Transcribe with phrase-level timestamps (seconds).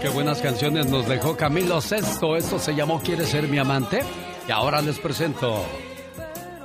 [0.00, 2.36] Qué buenas canciones nos dejó Camilo Sesto.
[2.36, 4.02] Esto se llamó ¿Quieres ser mi amante?
[4.48, 5.64] Y ahora les presento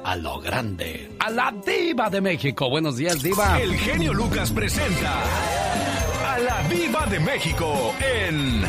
[0.04, 2.70] a lo grande, a la diva de México.
[2.70, 3.60] Buenos días, diva.
[3.60, 5.14] El genio Lucas presenta
[6.26, 8.64] a la diva de México en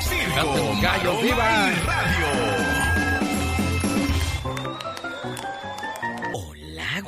[0.00, 2.49] Circo, Gallo, Diva Radio.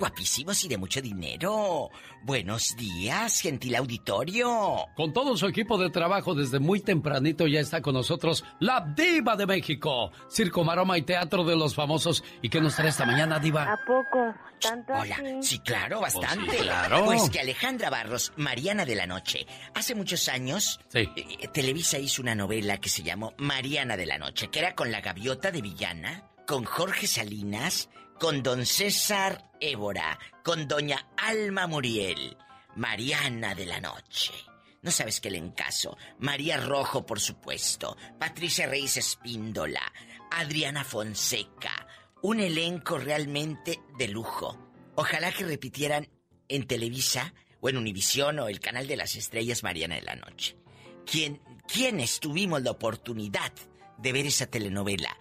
[0.03, 1.89] Guapísimos y de mucho dinero.
[2.25, 4.87] Buenos días, gentil auditorio.
[4.97, 9.37] Con todo su equipo de trabajo desde muy tempranito ya está con nosotros la diva
[9.37, 12.25] de México, Circo, Maroma y Teatro de los Famosos.
[12.43, 13.63] ¿Y qué nos trae esta mañana, diva?
[13.63, 14.35] ¿A poco?
[14.61, 16.57] ¿Tanto Hola, sí, claro, oh, bastante.
[16.57, 17.05] claro.
[17.05, 21.07] Pues que Alejandra Barros, Mariana de la Noche, hace muchos años, eh,
[21.53, 25.01] Televisa hizo una novela que se llamó Mariana de la Noche, que era con la
[25.01, 27.89] gaviota de villana, con Jorge Salinas
[28.23, 32.37] con don César Évora, con doña Alma Muriel,
[32.77, 34.33] Mariana de la Noche.
[34.81, 35.99] No sabes qué le encaso.
[36.21, 37.97] María Rojo, por supuesto.
[38.21, 39.83] Patricia Reyes Espíndola.
[40.31, 41.89] Adriana Fonseca.
[42.23, 44.57] Un elenco realmente de lujo.
[44.95, 46.09] Ojalá que repitieran
[46.47, 50.57] en Televisa o en Univisión o el canal de las estrellas Mariana de la Noche.
[51.05, 53.53] ¿Quién, ¿Quiénes tuvimos la oportunidad
[53.99, 55.19] de ver esa telenovela?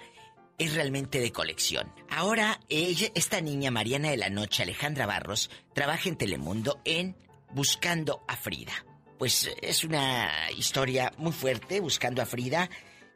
[0.58, 1.94] Es realmente de colección.
[2.10, 7.16] Ahora, ella, esta niña Mariana de la Noche, Alejandra Barros, trabaja en Telemundo en
[7.54, 8.74] Buscando a Frida.
[9.18, 12.70] Pues es una historia muy fuerte, Buscando a Frida.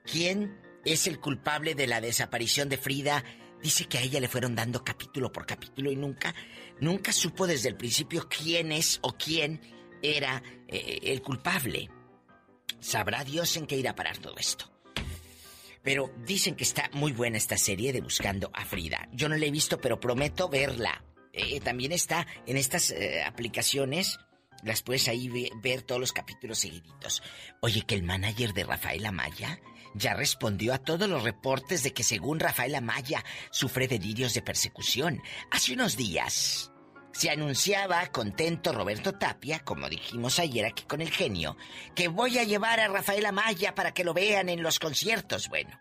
[0.03, 3.23] ¿Quién es el culpable de la desaparición de Frida?
[3.61, 6.35] Dice que a ella le fueron dando capítulo por capítulo y nunca,
[6.79, 9.61] nunca supo desde el principio quién es o quién
[10.01, 11.89] era eh, el culpable.
[12.79, 14.74] Sabrá Dios en qué irá a parar todo esto.
[15.85, 19.07] Pero dicen que está muy buena esta serie de Buscando a Frida.
[19.13, 21.05] Yo no la he visto, pero prometo verla.
[21.31, 24.19] Eh, también está en estas eh, aplicaciones.
[24.63, 25.29] Las puedes ahí
[25.61, 27.21] ver todos los capítulos seguiditos.
[27.61, 29.59] Oye, que el manager de Rafael Amaya
[29.93, 35.21] ya respondió a todos los reportes de que según Rafael Amaya sufre delirios de persecución.
[35.51, 36.71] Hace unos días
[37.15, 41.55] se anunciaba contento Roberto Tapia, como dijimos ayer aquí con el genio,
[41.95, 45.47] que voy a llevar a Rafael Amaya para que lo vean en los conciertos.
[45.47, 45.79] Bueno,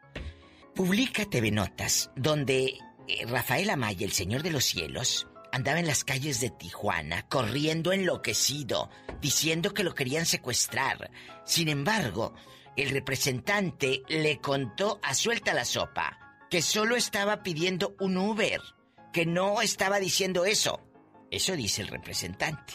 [0.76, 2.78] publica TV Notas, donde
[3.08, 7.92] eh, Rafael Amaya, el Señor de los Cielos, andaba en las calles de Tijuana, corriendo
[7.92, 8.88] enloquecido,
[9.20, 11.10] diciendo que lo querían secuestrar.
[11.44, 12.32] Sin embargo,
[12.76, 18.60] el representante le contó a suelta la sopa que solo estaba pidiendo un Uber,
[19.12, 20.83] que no estaba diciendo eso.
[21.34, 22.74] Eso dice el representante.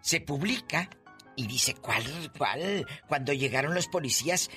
[0.00, 0.88] Se publica
[1.34, 2.04] y dice, ¿cuál,
[2.38, 2.86] cuál?
[3.08, 4.48] Cuando llegaron los policías,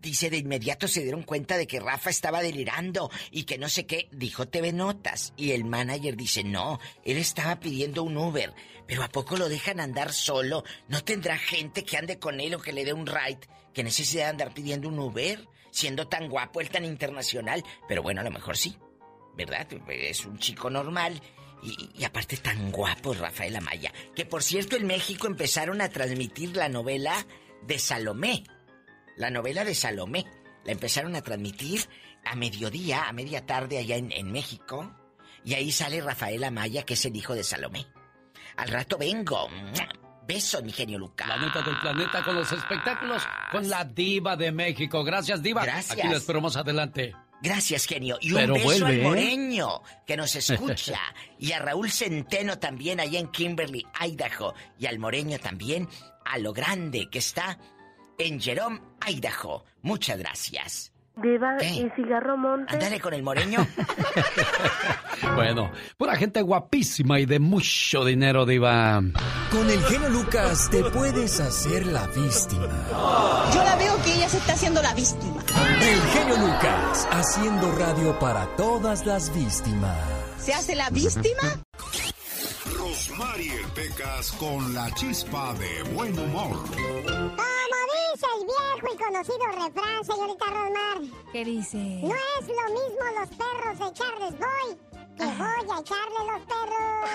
[0.00, 3.84] dice, de inmediato se dieron cuenta de que Rafa estaba delirando y que no sé
[3.84, 5.34] qué, dijo TV Notas.
[5.36, 8.54] Y el manager dice, no, él estaba pidiendo un Uber,
[8.86, 10.64] pero ¿a poco lo dejan andar solo?
[10.88, 13.40] ¿No tendrá gente que ande con él o que le dé un ride
[13.74, 15.46] que necesite andar pidiendo un Uber?
[15.70, 17.62] Siendo tan guapo, él tan internacional.
[17.86, 18.74] Pero bueno, a lo mejor sí,
[19.36, 19.66] ¿verdad?
[19.90, 21.20] Es un chico normal
[21.66, 23.92] y, aparte tan guapo Rafael Amaya.
[24.14, 27.14] Que por cierto en México empezaron a transmitir la novela
[27.62, 28.44] de Salomé.
[29.16, 30.24] La novela de Salomé.
[30.64, 31.88] La empezaron a transmitir
[32.24, 34.94] a mediodía, a media tarde allá en, en México.
[35.44, 37.86] Y ahí sale Rafael Amaya, que es el hijo de Salomé.
[38.56, 39.48] Al rato vengo.
[40.26, 41.28] Beso, mi genio Lucas.
[41.28, 43.22] La neta del planeta con los espectáculos
[43.52, 45.04] con la diva de México.
[45.04, 45.64] Gracias, diva.
[45.64, 45.92] Gracias.
[45.98, 47.14] Aquí les esperamos adelante.
[47.46, 48.18] Gracias, genio.
[48.20, 49.02] Y un beso al ¿eh?
[49.02, 51.00] Moreño, que nos escucha.
[51.38, 54.52] y a Raúl Centeno también, allá en Kimberly, Idaho.
[54.80, 55.88] Y al Moreño también,
[56.24, 57.56] a lo grande que está
[58.18, 59.64] en Jerome, Idaho.
[59.82, 60.92] Muchas gracias.
[61.22, 62.74] Diva, ¿y cigarro monte?
[62.74, 63.66] Ándale con el moreño.
[65.34, 69.00] bueno, pura gente guapísima y de mucho dinero, Diva.
[69.50, 72.68] Con el genio Lucas te puedes hacer la víctima.
[73.54, 75.42] Yo la veo que ella se está haciendo la víctima.
[75.80, 79.96] El genio Lucas, haciendo radio para todas las víctimas.
[80.36, 81.62] ¿Se hace la víctima?
[83.08, 86.56] Rosmarie Pecas con la chispa de buen humor
[88.16, 90.98] dice el viejo y conocido refrán, señorita Rosmar.
[91.32, 91.76] ¿Qué dice?
[91.76, 94.78] No es lo mismo los perros de Charles Boy
[95.16, 97.10] que voy a echarle los perros.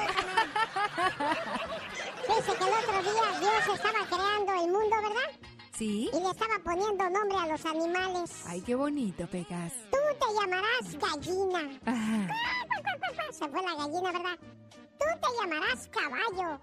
[2.27, 5.29] dice que el otro día Dios estaba creando el mundo, ¿verdad?
[5.77, 6.09] Sí.
[6.13, 8.31] Y le estaba poniendo nombre a los animales.
[8.47, 9.73] Ay, qué bonito, Pegas.
[9.91, 11.79] Tú te llamarás gallina.
[11.85, 12.27] Ajá.
[13.31, 14.37] Se fue la gallina, ¿verdad?
[15.01, 16.59] Tú te llamarás caballo.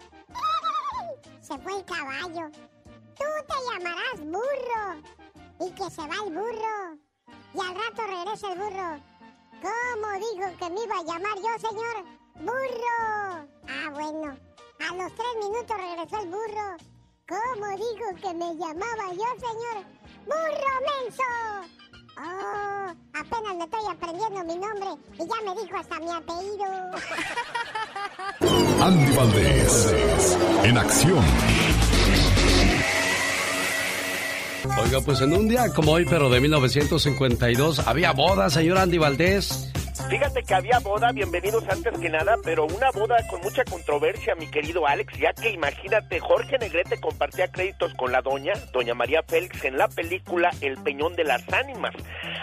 [1.41, 2.51] Se fue el caballo.
[3.17, 5.03] Tú te llamarás burro.
[5.61, 6.99] Y que se va el burro.
[7.53, 9.03] Y al rato regresa el burro.
[9.61, 12.05] ¿Cómo dijo que me iba a llamar yo, señor?
[12.37, 13.49] Burro.
[13.67, 14.37] Ah, bueno.
[14.79, 16.77] A los tres minutos regresó el burro.
[17.27, 19.85] ¿Cómo dijo que me llamaba yo, señor?
[20.27, 21.88] ¡Burro menso!
[22.21, 26.67] Oh, apenas me estoy aprendiendo mi nombre y ya me dijo hasta mi apellido.
[28.83, 29.97] Andy Valdés,
[30.65, 31.25] en acción.
[34.83, 39.71] Oiga, pues en un día como hoy, pero de 1952, había boda, señor Andy Valdés.
[40.09, 44.51] Fíjate que había boda, bienvenidos antes que nada, pero una boda con mucha controversia, mi
[44.51, 49.63] querido Alex, ya que imagínate, Jorge Negrete compartía créditos con la doña, doña María Félix,
[49.67, 51.95] en la película El Peñón de las Ánimas.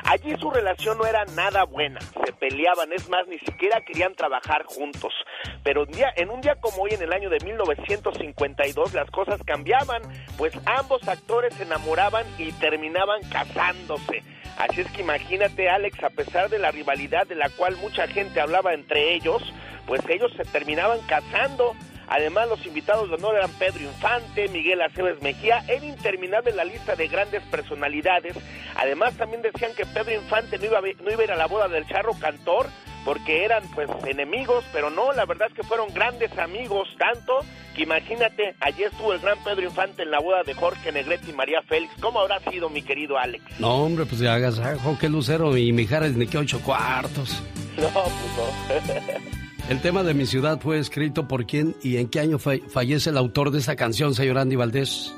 [0.04, 4.64] Allí su relación no era nada buena, se peleaban, es más, ni siquiera querían trabajar
[4.66, 5.16] juntos.
[5.64, 10.04] Pero día, en un día como hoy, en el año de 1952, las cosas cambiaban,
[10.38, 14.22] pues ambos actores se enamoraban y terminaban casándose.
[14.58, 18.40] Así es que imagínate, Alex, a pesar de la rivalidad de la cual mucha gente
[18.40, 19.42] hablaba entre ellos,
[19.86, 21.76] pues ellos se terminaban casando.
[22.08, 26.96] Además, los invitados de honor eran Pedro Infante, Miguel Aceves Mejía, era interminable la lista
[26.96, 28.36] de grandes personalidades.
[28.76, 31.48] Además, también decían que Pedro Infante no iba, a, no iba a ir a la
[31.48, 32.68] boda del charro cantor,
[33.06, 37.84] porque eran pues enemigos, pero no, la verdad es que fueron grandes amigos, tanto que
[37.84, 41.62] imagínate, allí estuvo el gran Pedro Infante en la boda de Jorge Negrete y María
[41.62, 41.94] Félix.
[42.02, 43.44] ¿Cómo habrá sido, mi querido Alex?
[43.60, 44.60] No, hombre, pues ya hagas,
[45.00, 47.42] qué lucero y Mijares ni que ocho cuartos.
[47.76, 49.70] No, pues no.
[49.70, 53.18] el tema de mi ciudad fue escrito por quién y en qué año fallece el
[53.18, 55.14] autor de esta canción, señor Andy Valdés.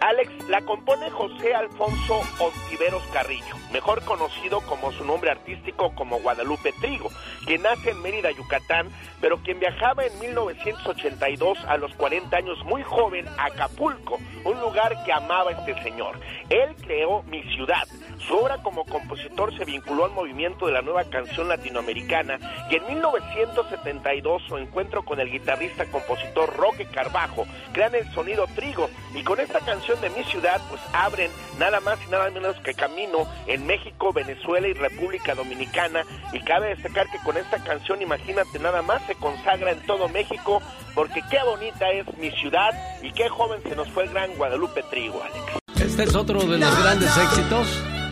[0.00, 6.72] Alex la compone José Alfonso Ontiveros Carrillo, mejor conocido como su nombre artístico como Guadalupe
[6.80, 7.08] Trigo,
[7.46, 12.82] quien nace en Mérida, Yucatán, pero quien viajaba en 1982 a los 40 años muy
[12.82, 16.18] joven a Acapulco, un lugar que amaba este señor.
[16.48, 17.86] Él creó Mi Ciudad.
[18.26, 22.38] Su obra como compositor se vinculó al movimiento de la nueva canción latinoamericana
[22.68, 28.90] y en 1972 su encuentro con el guitarrista compositor Roque Carbajo crean el sonido Trigo
[29.14, 32.74] y con esta canción de Mi Ciudad pues abren nada más y nada menos que
[32.74, 38.58] camino en México, Venezuela y República Dominicana y cabe destacar que con esta canción imagínate
[38.58, 40.60] nada más se consagra en todo México
[40.94, 42.70] porque qué bonita es Mi Ciudad
[43.02, 45.60] y qué joven se nos fue el gran Guadalupe Trigo, Alex.
[45.80, 47.66] Este es otro de los grandes éxitos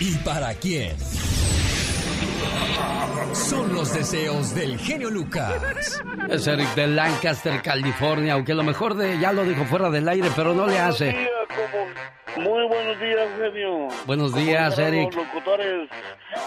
[0.00, 0.96] ¿Y para quién?
[3.32, 6.00] Son los deseos del genio Lucas.
[6.28, 10.28] Es Eric de Lancaster, California, aunque lo mejor de ya lo dijo fuera del aire,
[10.36, 11.28] pero no le hace.
[12.36, 13.88] Muy buenos días, genio.
[14.06, 15.14] Buenos días, Eric.
[15.14, 15.88] locutores.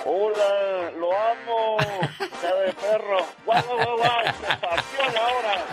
[0.05, 1.77] Hola, lo amo.
[2.41, 3.19] Sabe, perro.
[3.45, 4.09] Guau, guau, guau,
[5.17, 5.65] ahora.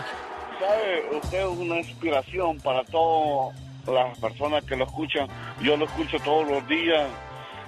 [0.59, 3.55] Sabe, usted es una inspiración para todas
[3.87, 5.27] las personas que lo escuchan.
[5.61, 7.07] Yo lo escucho todos los días.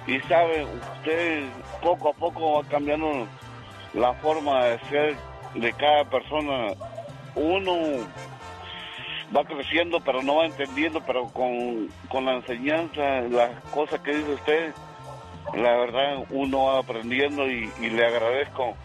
[0.08, 1.44] Y sabe, usted
[1.82, 3.28] poco a poco va cambiando
[3.92, 5.16] la forma de ser
[5.54, 6.72] de cada persona.
[7.34, 7.74] Uno
[9.36, 14.32] va creciendo, pero no va entendiendo, pero con, con la enseñanza, las cosas que dice
[14.32, 14.74] usted,
[15.54, 18.76] la verdad uno va aprendiendo y, le agradezco.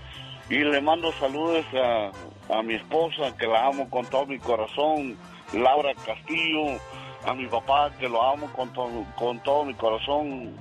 [0.50, 2.12] Y le mando saludos a,
[2.54, 5.18] a, mi esposa, que la amo con todo mi corazón,
[5.54, 6.78] Laura Castillo,
[7.26, 8.72] a mi papá, que lo amo con,
[9.16, 10.54] con todo mi corazón,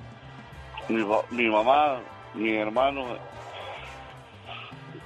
[0.89, 1.99] mi, mi mamá,
[2.33, 3.05] mi hermano.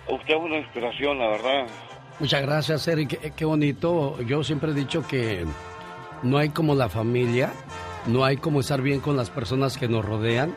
[0.10, 1.68] Usted es una inspiración, la verdad.
[2.20, 3.36] Muchas gracias, Eric.
[3.36, 4.20] Qué, bonito.
[4.22, 5.46] Yo siempre he dicho que
[6.24, 7.52] no hay como la familia,
[8.08, 10.56] no hay como estar bien con las personas que nos rodean.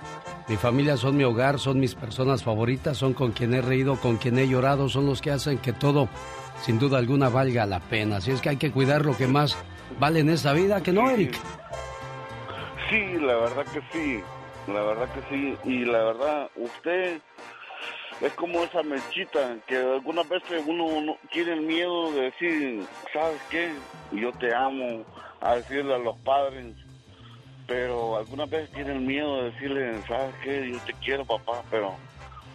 [0.49, 4.17] Mi familia son mi hogar, son mis personas favoritas, son con quien he reído, con
[4.17, 6.09] quien he llorado, son los que hacen que todo,
[6.63, 8.17] sin duda alguna, valga la pena.
[8.17, 9.57] Así es que hay que cuidar lo que más
[9.99, 11.37] vale en esta vida, ¿que no, Eric?
[12.89, 14.21] Sí, la verdad que sí,
[14.73, 15.57] la verdad que sí.
[15.65, 17.21] Y la verdad, usted
[18.21, 23.73] es como esa mechita que algunas veces uno tiene el miedo de decir, ¿sabes qué?
[24.13, 25.05] Yo te amo,
[25.41, 26.75] a decirle a los padres,
[27.67, 30.71] pero algunas veces tiene el miedo de decirle, ¿sabes qué?
[30.71, 31.97] Yo te quiero, papá, pero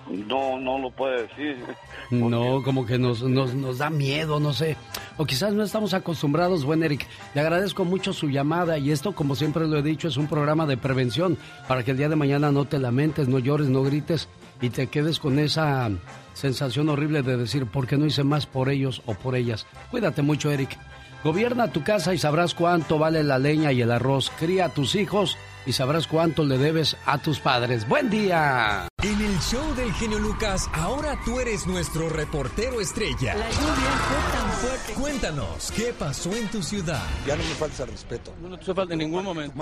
[0.09, 1.57] no, no lo puede decir.
[2.11, 4.77] No, como que nos, nos, nos, da miedo, no sé.
[5.17, 7.07] O quizás no estamos acostumbrados, buen Eric.
[7.33, 10.67] Le agradezco mucho su llamada y esto, como siempre lo he dicho, es un programa
[10.67, 11.35] de prevención
[11.67, 14.29] para que el día de mañana no te lamentes, no llores, no grites
[14.61, 15.89] y te quedes con esa
[16.33, 19.65] sensación horrible de decir, ¿por qué no hice más por ellos o por ellas?
[19.89, 20.77] Cuídate mucho, Eric.
[21.23, 24.31] Gobierna tu casa y sabrás cuánto vale la leña y el arroz.
[24.37, 27.87] Cría a tus hijos y sabrás cuánto le debes a tus padres.
[27.87, 28.87] ¡Buen día!
[29.03, 33.35] En el show del genio Lucas, ahora tú eres nuestro reportero estrella.
[33.35, 34.93] La lluvia fue tan fuerte.
[34.93, 37.03] Cuéntanos, ¿qué pasó en tu ciudad?
[37.27, 38.33] Ya no me falta el respeto.
[38.41, 39.61] No te falta en ningún momento.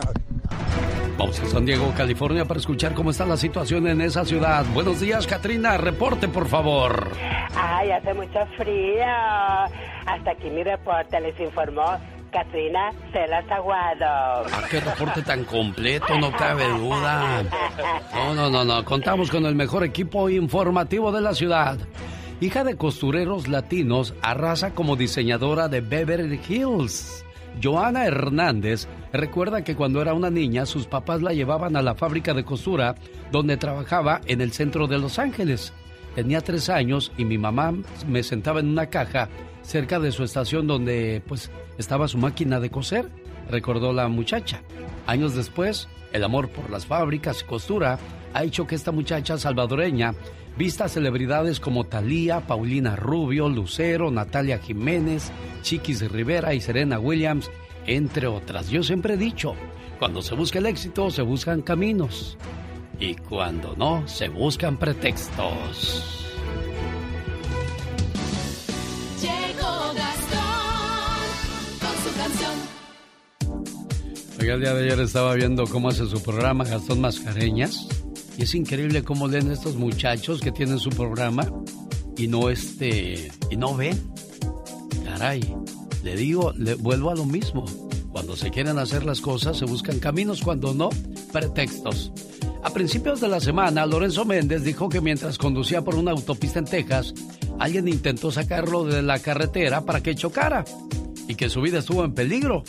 [1.17, 4.65] Vamos a San Diego, California, para escuchar cómo está la situación en esa ciudad.
[4.73, 5.77] Buenos días, Katrina.
[5.77, 7.11] Reporte, por favor.
[7.55, 9.03] Ay, hace mucho frío.
[10.05, 11.99] Hasta aquí mi reporte les informó
[12.33, 14.45] Katrina Celas Aguado.
[14.47, 16.17] ¿A qué reporte tan completo?
[16.17, 17.43] No cabe duda.
[18.13, 18.83] No, no, no, no.
[18.83, 21.77] Contamos con el mejor equipo informativo de la ciudad.
[22.41, 27.23] Hija de costureros latinos, arrasa como diseñadora de Beverly Hills.
[27.61, 32.33] Joana Hernández recuerda que cuando era una niña sus papás la llevaban a la fábrica
[32.33, 32.95] de costura
[33.31, 35.71] donde trabajaba en el centro de Los Ángeles.
[36.15, 37.73] Tenía tres años y mi mamá
[38.07, 39.29] me sentaba en una caja
[39.61, 43.09] cerca de su estación donde pues estaba su máquina de coser,
[43.49, 44.61] recordó la muchacha.
[45.07, 47.97] Años después, el amor por las fábricas y costura
[48.33, 50.13] ha hecho que esta muchacha salvadoreña
[50.57, 57.49] vista celebridades como Thalía, Paulina Rubio, Lucero, Natalia Jiménez, Chiquis Rivera y Serena Williams,
[57.87, 58.69] entre otras.
[58.69, 59.55] Yo siempre he dicho,
[59.99, 62.37] cuando se busca el éxito, se buscan caminos.
[62.99, 66.23] Y cuando no, se buscan pretextos.
[74.51, 77.87] el día de ayer estaba viendo cómo hace su programa Gastón Mascareñas.
[78.37, 81.47] Y es increíble cómo leen estos muchachos que tienen su programa
[82.17, 83.99] y no este y no ven.
[85.05, 85.55] Caray,
[86.03, 87.65] le digo, le vuelvo a lo mismo.
[88.11, 90.89] Cuando se quieren hacer las cosas se buscan caminos, cuando no,
[91.31, 92.11] pretextos.
[92.63, 96.65] A principios de la semana, Lorenzo Méndez dijo que mientras conducía por una autopista en
[96.65, 97.13] Texas,
[97.59, 100.63] alguien intentó sacarlo de la carretera para que chocara
[101.27, 102.63] y que su vida estuvo en peligro.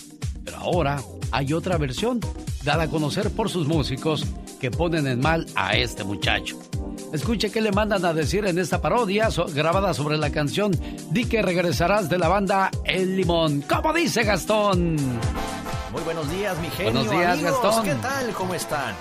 [0.45, 2.21] Pero ahora hay otra versión,
[2.65, 4.27] dada a conocer por sus músicos
[4.61, 6.59] que ponen en mal a este muchacho.
[7.13, 10.73] Escuche qué le mandan a decir en esta parodia grabada sobre la canción
[11.11, 13.63] Di que regresarás de la banda El Limón.
[13.63, 14.97] ¿Cómo dice Gastón?
[15.93, 16.93] Muy buenos días, mi genio.
[16.93, 17.85] Buenos días, Gastón.
[17.85, 18.33] ¿Qué tal?
[18.33, 18.95] ¿Cómo están?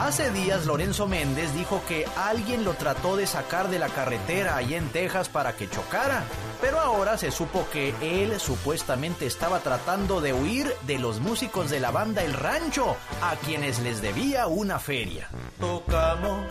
[0.00, 4.74] Hace días Lorenzo Méndez dijo que alguien lo trató de sacar de la carretera allí
[4.74, 6.22] en Texas para que chocara,
[6.60, 11.80] pero ahora se supo que él supuestamente estaba tratando de huir de los músicos de
[11.80, 15.28] la banda El Rancho, a quienes les debía una feria.
[15.58, 16.46] Tocamos,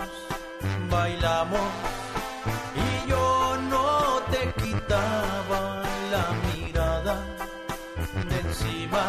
[0.91, 1.61] bailamos
[2.75, 7.23] y yo no te quitaba la mirada
[8.27, 9.03] de encima.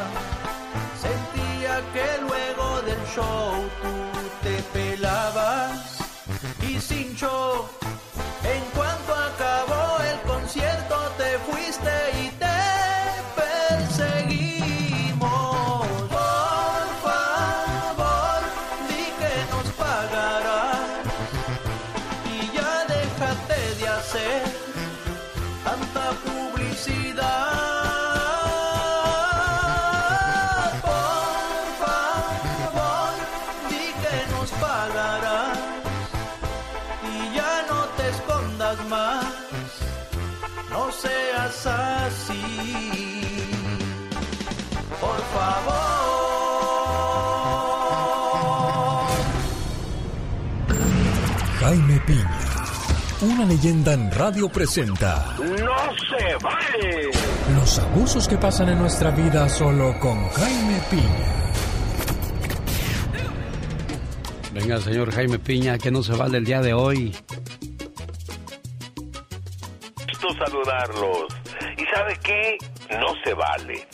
[1.03, 3.98] Sentía que luego del show tú
[6.81, 7.09] sin.
[53.23, 55.37] Una leyenda en radio presenta.
[55.39, 57.11] ¡No se vale!
[57.55, 61.39] Los abusos que pasan en nuestra vida solo con Jaime Piña.
[64.53, 67.17] Venga, señor Jaime Piña, que no se vale el día de hoy.
[70.07, 71.27] Gusto saludarlos.
[71.77, 72.59] ¿Y sabe qué?
[72.91, 73.87] No se vale.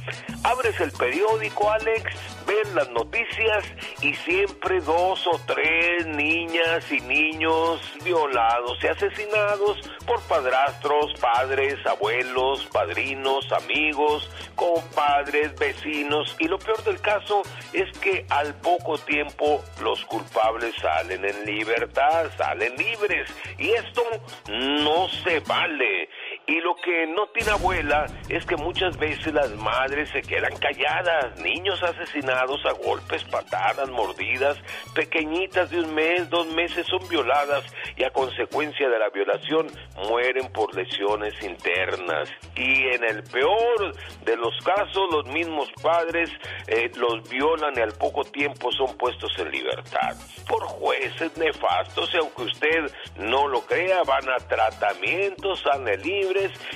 [0.44, 2.04] Abres el periódico, Alex,
[2.46, 3.64] ves las noticias
[4.02, 12.66] y siempre dos o tres niñas y niños violados y asesinados por padrastros, padres, abuelos,
[12.66, 16.36] padrinos, amigos, compadres, vecinos.
[16.38, 22.30] Y lo peor del caso es que al poco tiempo los culpables salen en libertad,
[22.36, 23.28] salen libres.
[23.58, 24.02] Y esto
[24.48, 26.08] no se vale.
[26.46, 31.40] Y lo que no tiene abuela es que muchas veces las madres se quedan calladas.
[31.40, 34.58] Niños asesinados a golpes, patadas, mordidas,
[34.94, 37.64] pequeñitas de un mes, dos meses son violadas
[37.96, 39.68] y a consecuencia de la violación
[40.08, 42.28] mueren por lesiones internas.
[42.56, 46.30] Y en el peor de los casos, los mismos padres
[46.66, 50.14] eh, los violan y al poco tiempo son puestos en libertad.
[50.46, 55.84] Por jueces nefastos y aunque usted no lo crea, van a tratamientos, salen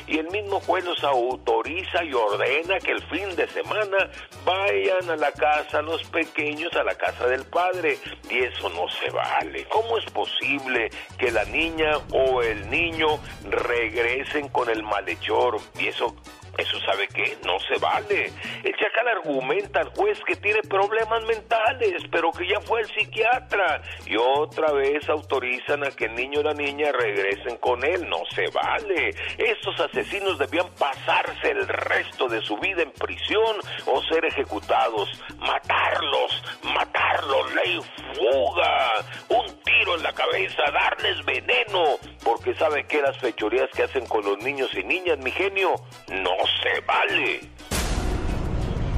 [0.06, 4.10] y el mismo juez los autoriza y ordena que el fin de semana
[4.44, 7.98] vayan a la casa los pequeños, a la casa del padre.
[8.30, 9.64] Y eso no se vale.
[9.68, 13.18] ¿Cómo es posible que la niña o el niño
[13.50, 15.58] regresen con el malhechor?
[15.78, 16.14] Y eso
[16.58, 18.32] eso sabe que no se vale.
[18.64, 23.80] El chacal argumenta al juez que tiene problemas mentales, pero que ya fue el psiquiatra.
[24.04, 28.08] Y otra vez autorizan a que el niño o la niña regresen con él.
[28.08, 29.14] No se vale.
[29.38, 35.08] Estos asesinos debían pasarse el resto de su vida en prisión o ser ejecutados.
[35.38, 37.80] Matarlos, matarlos, ley
[38.14, 38.94] fuga.
[39.28, 41.98] Un tiro en la cabeza, darles veneno.
[42.24, 45.76] Porque sabe que las fechorías que hacen con los niños y niñas, mi genio,
[46.08, 47.40] no se vale.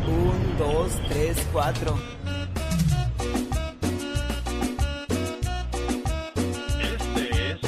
[0.07, 1.99] Un, dos, tres, cuatro.
[6.83, 7.59] Este es.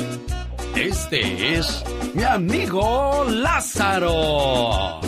[0.76, 1.84] Este es
[2.14, 5.00] mi amigo Lázaro.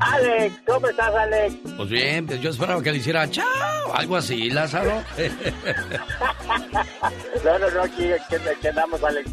[0.00, 1.54] Alex, ¿cómo estás, Alex?
[1.76, 5.00] Pues bien, pues yo esperaba que le hiciera chao, algo así, Lázaro.
[7.44, 9.30] no, no, no, aquí, aquí, andamos, Alex,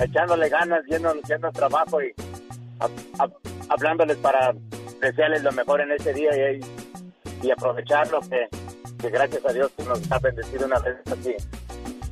[0.00, 2.12] echándole ganas, yendo, yendo trabajo y
[3.70, 4.52] hablándoles para
[5.00, 6.60] desearles lo mejor en este día y,
[7.42, 8.48] y aprovecharlo que,
[8.98, 11.34] que, gracias a Dios nos ha bendecido una vez así.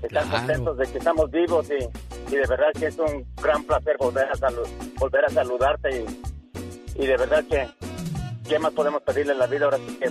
[0.00, 3.97] Están contentos de que estamos vivos y, y, de verdad que es un gran placer
[3.99, 4.49] volver a,
[4.99, 7.69] volver a saludarte y, y de verdad que
[8.49, 10.09] ¿qué más podemos pedirle en la vida ahora sí que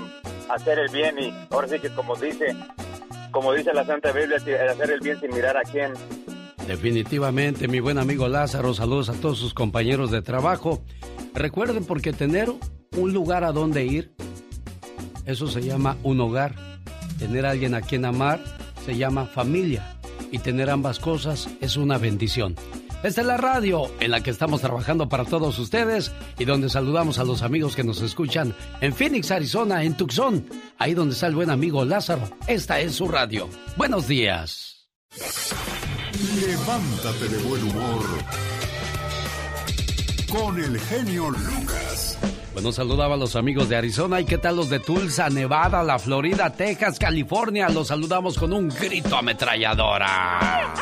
[0.49, 2.55] hacer el bien y ahora sí que como dice
[3.31, 5.93] como dice la Santa Biblia hacer el bien sin mirar a quién
[6.67, 10.81] Definitivamente, mi buen amigo Lázaro, saludos a todos sus compañeros de trabajo.
[11.37, 12.51] Recuerden, porque tener
[12.95, 14.11] un lugar a donde ir,
[15.25, 16.55] eso se llama un hogar.
[17.19, 18.43] Tener a alguien a quien amar
[18.85, 19.99] se llama familia.
[20.31, 22.55] Y tener ambas cosas es una bendición.
[23.03, 27.19] Esta es la radio en la que estamos trabajando para todos ustedes y donde saludamos
[27.19, 30.43] a los amigos que nos escuchan en Phoenix, Arizona, en Tucson,
[30.79, 32.27] ahí donde está el buen amigo Lázaro.
[32.47, 33.47] Esta es su radio.
[33.77, 34.89] Buenos días.
[36.41, 38.56] Levántate de buen humor
[40.31, 42.17] con el genio Lucas.
[42.53, 45.99] Bueno, saludaba a los amigos de Arizona y qué tal los de Tulsa, Nevada, la
[45.99, 47.69] Florida, Texas, California.
[47.69, 50.73] Los saludamos con un grito ametralladora.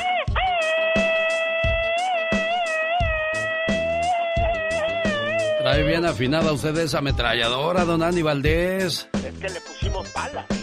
[5.59, 9.09] Trae bien afinada usted esa ametralladora, don Andy Valdés.
[9.13, 10.45] Es que le pusimos balas.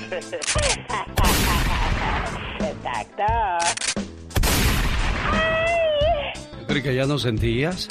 [2.60, 3.24] Exacto.
[6.60, 7.88] Yo creí que ya no sentías.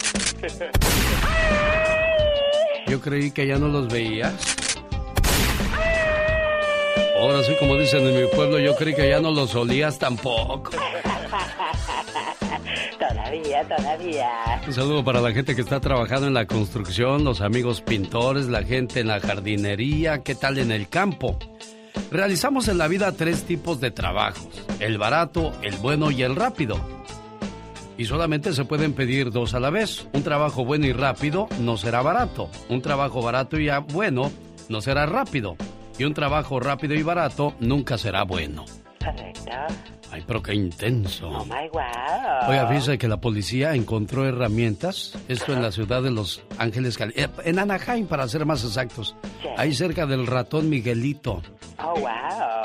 [2.88, 4.34] Yo creí que ya no los veías.
[7.20, 10.72] Ahora sí, como dicen en mi pueblo, yo creí que ya no los olías tampoco.
[13.00, 14.62] Todavía, todavía.
[14.68, 18.64] Un saludo para la gente que está trabajando en la construcción, los amigos pintores, la
[18.64, 21.38] gente en la jardinería, ¿qué tal en el campo?
[22.12, 24.48] Realizamos en la vida tres tipos de trabajos,
[24.80, 26.80] el barato, el bueno y el rápido.
[27.98, 30.08] Y solamente se pueden pedir dos a la vez.
[30.14, 32.50] Un trabajo bueno y rápido no será barato.
[32.70, 34.32] Un trabajo barato y bueno
[34.70, 35.56] no será rápido.
[35.98, 38.66] Y un trabajo rápido y barato nunca será bueno.
[39.00, 39.52] Correcto.
[40.12, 41.30] Ay, pero qué intenso.
[41.30, 42.50] Oh my wow.
[42.50, 45.18] Oiga, fíjese que la policía encontró herramientas.
[45.30, 49.16] Esto en la ciudad de Los Ángeles, eh, en Anaheim, para ser más exactos.
[49.58, 51.42] Ahí cerca del ratón Miguelito.
[51.80, 52.10] Oh, wow.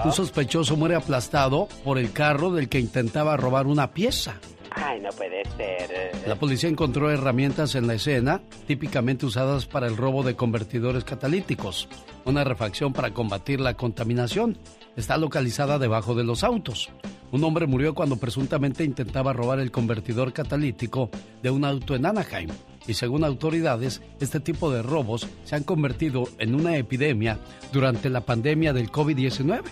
[0.05, 4.35] Un sospechoso muere aplastado por el carro del que intentaba robar una pieza.
[4.79, 6.12] Ay, no puede ser.
[6.27, 11.89] La policía encontró herramientas en la escena, típicamente usadas para el robo de convertidores catalíticos,
[12.27, 14.59] una refacción para combatir la contaminación.
[14.95, 16.91] Está localizada debajo de los autos.
[17.33, 21.11] Un hombre murió cuando presuntamente intentaba robar el convertidor catalítico
[21.43, 22.51] de un auto en Anaheim.
[22.87, 27.39] Y según autoridades, este tipo de robos se han convertido en una epidemia
[27.73, 29.62] durante la pandemia del COVID-19.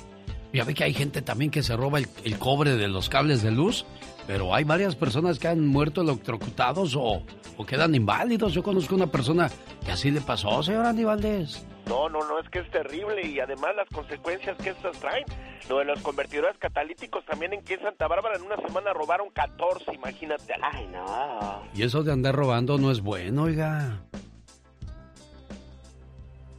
[0.55, 3.43] Ya ve que hay gente también que se roba el, el, cobre de los cables
[3.43, 3.87] de luz,
[4.26, 7.22] pero hay varias personas que han muerto electrocutados o,
[7.56, 8.54] o quedan inválidos.
[8.54, 9.50] Yo conozco una persona
[9.84, 11.66] que así le pasó, señor Andy Valdés.
[11.87, 15.24] No, no, no, es que es terrible y además las consecuencias que estas traen.
[15.68, 19.28] Lo de los convertidores catalíticos también en que en Santa Bárbara en una semana robaron
[19.30, 20.54] 14, imagínate.
[20.62, 21.62] Ay, no.
[21.74, 24.02] Y eso de andar robando no es bueno, oiga.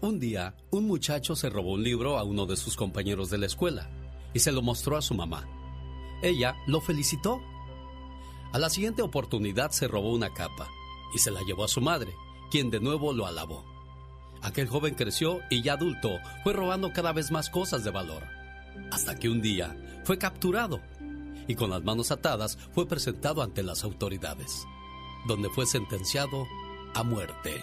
[0.02, 3.48] Un día, un muchacho se robó un libro a uno de sus compañeros de la
[3.48, 3.90] escuela
[4.34, 5.48] y se lo mostró a su mamá.
[6.22, 7.42] Ella lo felicitó.
[8.56, 10.70] A la siguiente oportunidad se robó una capa
[11.14, 12.16] y se la llevó a su madre,
[12.50, 13.66] quien de nuevo lo alabó.
[14.42, 18.24] Aquel joven creció y ya adulto fue robando cada vez más cosas de valor,
[18.94, 20.80] hasta que un día fue capturado
[21.50, 24.66] y con las manos atadas fue presentado ante las autoridades,
[25.28, 26.48] donde fue sentenciado
[26.94, 27.62] a muerte.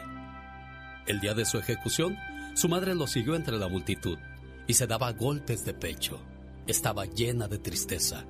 [1.07, 2.19] El día de su ejecución,
[2.55, 4.19] su madre lo siguió entre la multitud
[4.67, 6.21] y se daba golpes de pecho.
[6.67, 8.27] Estaba llena de tristeza.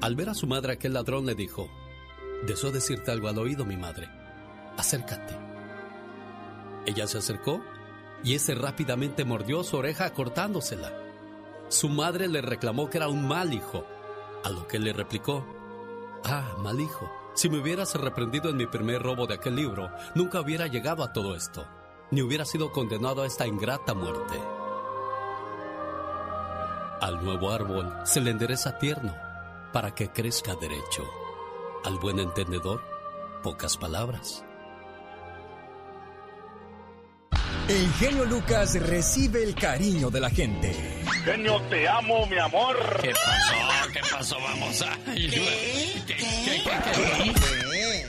[0.00, 1.68] Al ver a su madre, aquel ladrón le dijo,
[2.46, 4.08] Deseo decirte algo al oído, mi madre.
[4.76, 5.36] Acércate.
[6.86, 7.62] Ella se acercó
[8.22, 10.92] y ese rápidamente mordió su oreja cortándosela.
[11.68, 13.84] Su madre le reclamó que era un mal hijo,
[14.44, 15.44] a lo que le replicó,
[16.24, 20.40] Ah, mal hijo, si me hubieras reprendido en mi primer robo de aquel libro, nunca
[20.40, 21.66] hubiera llegado a todo esto,
[22.10, 24.40] ni hubiera sido condenado a esta ingrata muerte.
[27.00, 29.14] Al nuevo árbol se le endereza tierno
[29.72, 31.04] para que crezca derecho.
[31.88, 32.82] Al buen entendedor,
[33.42, 34.44] pocas palabras.
[37.66, 40.76] El genio Lucas recibe el cariño de la gente.
[41.24, 42.76] Genio, te amo, mi amor.
[43.00, 43.54] ¿Qué pasó?
[43.90, 44.36] ¿Qué pasó?
[44.38, 44.98] Vamos a...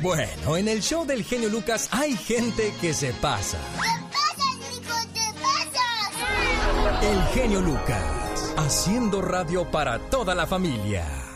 [0.01, 3.59] Bueno, en el show del genio Lucas hay gente que se pasa.
[3.81, 4.43] ¿Qué pasa,
[4.75, 4.93] hijo?
[5.13, 7.09] ¿Qué pasa?
[7.09, 11.28] El genio Lucas, haciendo radio para toda la familia.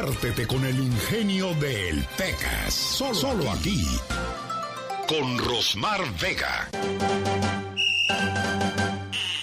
[0.00, 2.72] Diviértete con el ingenio del Pecas.
[2.72, 3.84] Solo, solo aquí.
[5.06, 6.70] Con Rosmar Vega.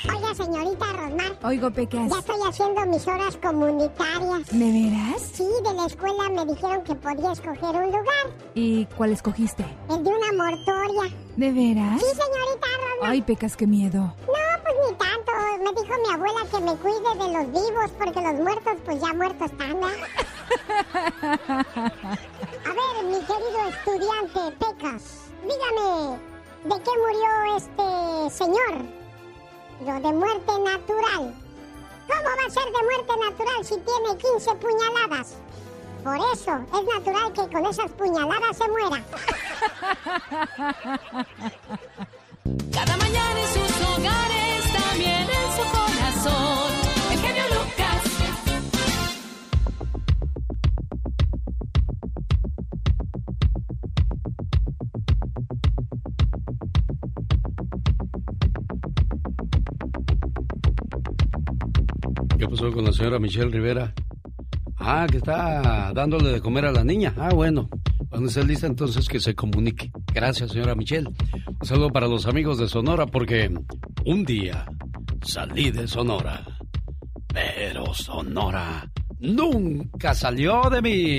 [0.09, 1.37] Oiga, señorita Rosmar.
[1.43, 2.09] Oigo, Pecas.
[2.09, 4.47] Ya estoy haciendo mis horas comunitarias.
[4.49, 5.21] ¿De veras?
[5.31, 8.25] Sí, de la escuela me dijeron que podía escoger un lugar.
[8.55, 9.63] ¿Y cuál escogiste?
[9.91, 11.15] El de una mortoria.
[11.35, 11.99] ¿De veras?
[12.01, 13.11] Sí, señorita Rosmar.
[13.11, 13.99] Ay, Pecas, qué miedo.
[13.99, 15.31] No, pues ni tanto.
[15.59, 19.13] Me dijo mi abuela que me cuide de los vivos porque los muertos, pues ya
[19.13, 19.77] muertos están.
[19.77, 20.27] ¿eh?
[22.65, 25.03] A ver, mi querido estudiante Pecas.
[25.43, 26.19] Dígame,
[26.63, 27.87] ¿de qué murió este
[28.35, 28.75] señor?
[29.85, 31.23] Lo de muerte natural.
[32.07, 35.27] ¿Cómo va a ser de muerte natural si tiene 15 puñaladas?
[36.03, 39.03] Por eso es natural que con esas puñaladas se muera.
[42.73, 44.36] Cada mañana en sus hogares,
[62.57, 63.93] pasó con la señora Michelle Rivera?
[64.79, 67.13] Ah, que está dándole de comer a la niña.
[67.17, 67.69] Ah, bueno.
[68.09, 69.91] Cuando esté lista, entonces que se comunique.
[70.11, 71.07] Gracias, señora Michelle.
[71.07, 73.53] Un saludo para los amigos de Sonora, porque
[74.05, 74.65] un día
[75.21, 76.43] salí de Sonora.
[77.27, 78.89] Pero Sonora
[79.19, 81.17] nunca salió de mí.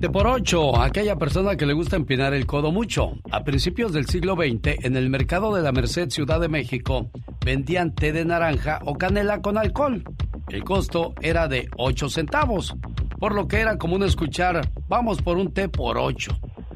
[0.00, 0.80] 7 por 8.
[0.80, 3.18] Aquella persona que le gusta empinar el codo mucho.
[3.30, 7.10] A principios del siglo XX, en el mercado de la Merced, Ciudad de México,
[7.44, 10.02] vendían té de naranja o canela con alcohol.
[10.48, 12.74] El costo era de 8 centavos,
[13.18, 16.30] por lo que era común escuchar, vamos por un té por 8.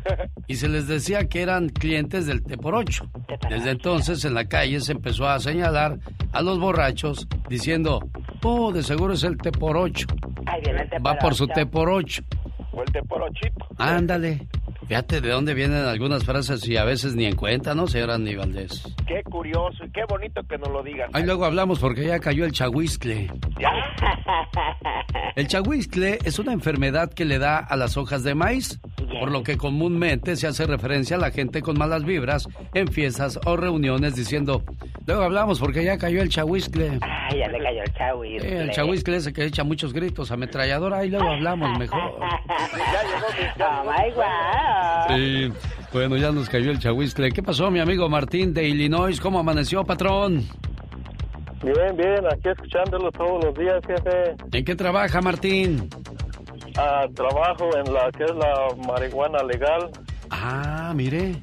[0.46, 3.10] Y se les decía que eran clientes del té por 8.
[3.48, 5.98] Desde entonces en la calle se empezó a señalar
[6.30, 8.06] a los borrachos diciendo,
[8.42, 10.06] oh, de seguro es el té por 8.
[11.06, 12.22] Va por su té por 8.
[13.78, 14.46] Ándale.
[14.86, 18.36] Fíjate de dónde vienen algunas frases y a veces ni en cuenta, ¿no, señor Andy
[18.36, 18.82] Valdés?
[19.06, 21.08] Qué curioso y qué bonito que nos lo digan.
[21.14, 23.30] Ahí luego hablamos porque ya cayó el chahuiscle.
[23.58, 23.70] ¿Ya?
[25.36, 28.78] El chahuiscle es una enfermedad que le da a las hojas de maíz,
[29.18, 33.40] por lo que comúnmente se hace referencia a la gente con malas vibras en fiestas
[33.44, 34.62] o reuniones diciendo,
[35.06, 36.98] luego hablamos porque ya cayó el chahuiscle.
[37.02, 38.48] Ah, ya le cayó el chahuiscle.
[38.48, 42.14] Eh, el chahuiscle ese que echa muchos gritos, ametralladora, ahí luego hablamos mejor.
[43.60, 45.16] Oh my God.
[45.16, 45.52] Sí,
[45.92, 47.30] bueno, ya nos cayó el chahuiscle.
[47.32, 49.20] ¿Qué pasó, mi amigo Martín de Illinois?
[49.20, 50.44] ¿Cómo amaneció, patrón?
[51.62, 54.36] Bien, bien, aquí escuchándolo todos los días, jefe.
[54.52, 55.88] ¿En qué trabaja, Martín?
[56.76, 59.90] Ah, trabajo en la que es la marihuana legal.
[60.30, 61.36] Ah, mire.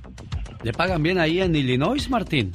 [0.63, 2.51] ¿Le pagan bien ahí en Illinois, Martín?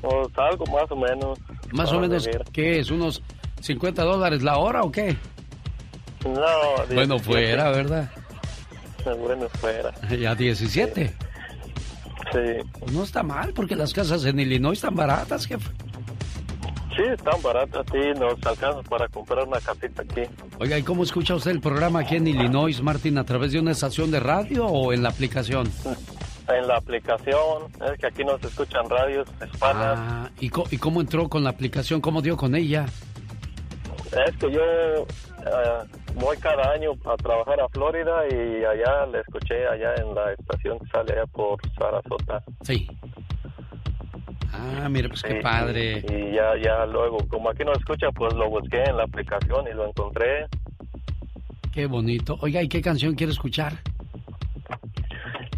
[0.00, 1.38] Pues algo más o menos.
[1.72, 2.42] Más o menos, vivir.
[2.52, 2.90] ¿qué es?
[2.90, 3.22] ¿Unos
[3.60, 5.16] 50 dólares la hora o qué?
[6.28, 8.10] No, Bueno, fuera, ¿verdad?
[9.18, 9.92] Bueno, fuera.
[10.18, 11.06] Ya 17.
[12.32, 12.38] Sí.
[12.80, 15.70] Pues no está mal, porque las casas en Illinois están baratas, jefe.
[16.96, 20.22] Sí, están baratas, sí, nos alcanza para comprar una casita aquí.
[20.58, 23.18] Oiga, ¿y cómo escucha usted el programa aquí en Illinois, Martín?
[23.18, 25.70] ¿A través de una estación de radio o en la aplicación?
[26.48, 29.98] En la aplicación, es que aquí nos escuchan radios hispanas.
[29.98, 32.00] Ah, ¿y, co- ¿y cómo entró con la aplicación?
[32.00, 32.86] ¿Cómo dio con ella?
[34.28, 34.60] Es que yo
[35.46, 40.32] eh, voy cada año a trabajar a Florida y allá le escuché allá en la
[40.32, 42.42] estación que sale allá por Sarasota.
[42.62, 42.88] Sí.
[44.52, 46.04] Ah, mire, pues qué padre.
[46.08, 49.66] Y, y ya, ya luego, como aquí no escucha, pues lo busqué en la aplicación
[49.70, 50.46] y lo encontré.
[51.72, 52.38] Qué bonito.
[52.40, 53.74] Oiga, ¿y qué canción quiere escuchar?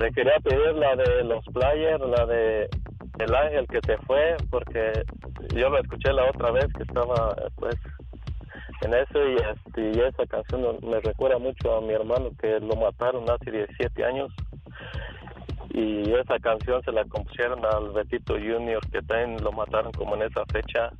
[0.01, 2.69] Le quería pedir la de los players, la de
[3.21, 4.93] El Ángel que se fue, porque
[5.55, 7.77] yo lo escuché la otra vez que estaba, pues,
[8.83, 12.77] en eso y, este, y esa canción me recuerda mucho a mi hermano que lo
[12.77, 14.33] mataron hace 17 años.
[15.71, 20.23] Y esa canción se la compusieron al Betito Junior, que también lo mataron como en
[20.23, 20.91] esa fecha.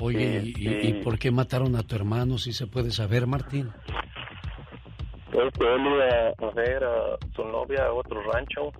[0.00, 3.70] Oye, Sí, ¿y, por qué mataron a tu hermano, si se puede saber, Martín?
[5.30, 8.72] Pues él iba a ver a su novia a otro rancho.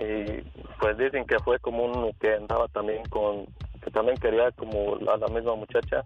[0.00, 0.42] Y
[0.78, 3.46] pues dicen que fue como uno que andaba también con,
[3.82, 6.04] que también quería como a la misma muchacha.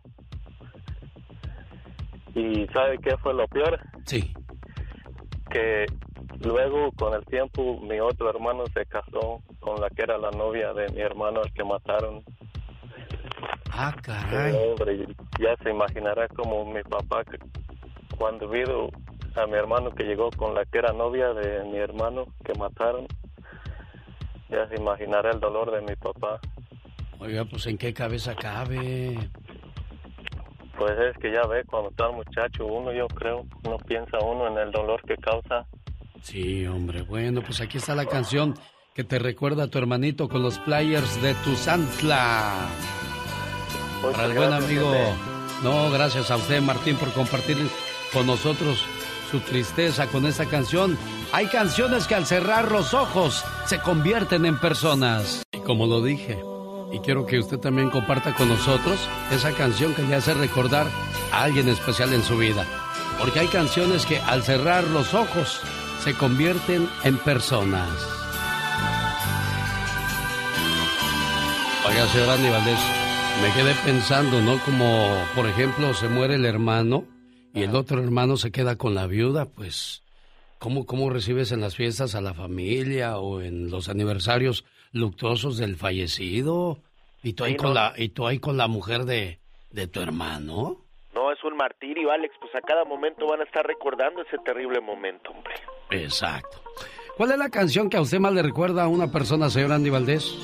[2.35, 3.79] Y ¿sabe qué fue lo peor?
[4.07, 4.33] Sí.
[5.51, 5.87] Que
[6.41, 10.73] luego con el tiempo mi otro hermano se casó con la que era la novia
[10.73, 12.23] de mi hermano, el que mataron.
[13.71, 14.55] Ah, caray.
[14.55, 15.07] hombre,
[15.41, 17.23] ya se imaginará como mi papá
[18.19, 18.91] cuando vio
[19.35, 23.07] a mi hermano que llegó con la que era novia de mi hermano que mataron,
[24.51, 26.39] ya se imaginará el dolor de mi papá.
[27.23, 29.17] Oiga, pues ¿en qué cabeza cabe?
[30.77, 34.49] Pues es que ya ve, cuando está el muchacho uno, yo creo, no piensa uno
[34.49, 35.65] en el dolor que causa.
[36.21, 37.03] Sí, hombre.
[37.03, 38.55] Bueno, pues aquí está la canción
[38.93, 42.69] que te recuerda a tu hermanito con los players de tu Santla.
[44.03, 44.93] Para el buen amigo.
[45.63, 47.57] No, gracias a usted, Martín, por compartir
[48.13, 48.85] con nosotros
[49.31, 50.99] su tristeza con esta canción.
[51.33, 55.45] Hay canciones que al cerrar los ojos se convierten en personas.
[55.53, 56.37] Y como lo dije,
[56.93, 60.87] y quiero que usted también comparta con nosotros esa canción que le hace recordar
[61.33, 62.67] a alguien especial en su vida.
[63.19, 65.61] Porque hay canciones que al cerrar los ojos
[66.05, 67.89] se convierten en personas.
[71.89, 72.79] Oiga, señor Andy Valdés,
[73.41, 74.59] me quedé pensando, ¿no?
[74.65, 77.07] Como, por ejemplo, se muere el hermano
[77.55, 80.03] y el otro hermano se queda con la viuda, pues,
[80.59, 85.77] ¿cómo, cómo recibes en las fiestas a la familia o en los aniversarios luctuosos del
[85.77, 86.79] fallecido?
[87.23, 87.75] Y tú ahí, Sí, con, no.
[87.75, 89.39] la, y tú ahí con la mujer de,
[89.71, 90.79] de tu hermano.
[91.15, 92.35] No, es un martirio, Alex.
[92.41, 95.55] Pues a cada momento van a estar recordando ese terrible momento, hombre.
[95.91, 96.63] Exacto.
[97.17, 99.91] ¿Cuál es la canción que a usted más le recuerda a una persona, señor Andy
[99.91, 100.35] Valdés?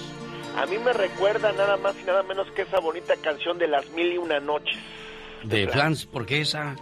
[0.56, 3.88] A mí me recuerda nada más y nada menos que esa bonita canción de las
[3.90, 4.76] mil y una noches.
[5.44, 6.76] De Flans, ¿por qué esa?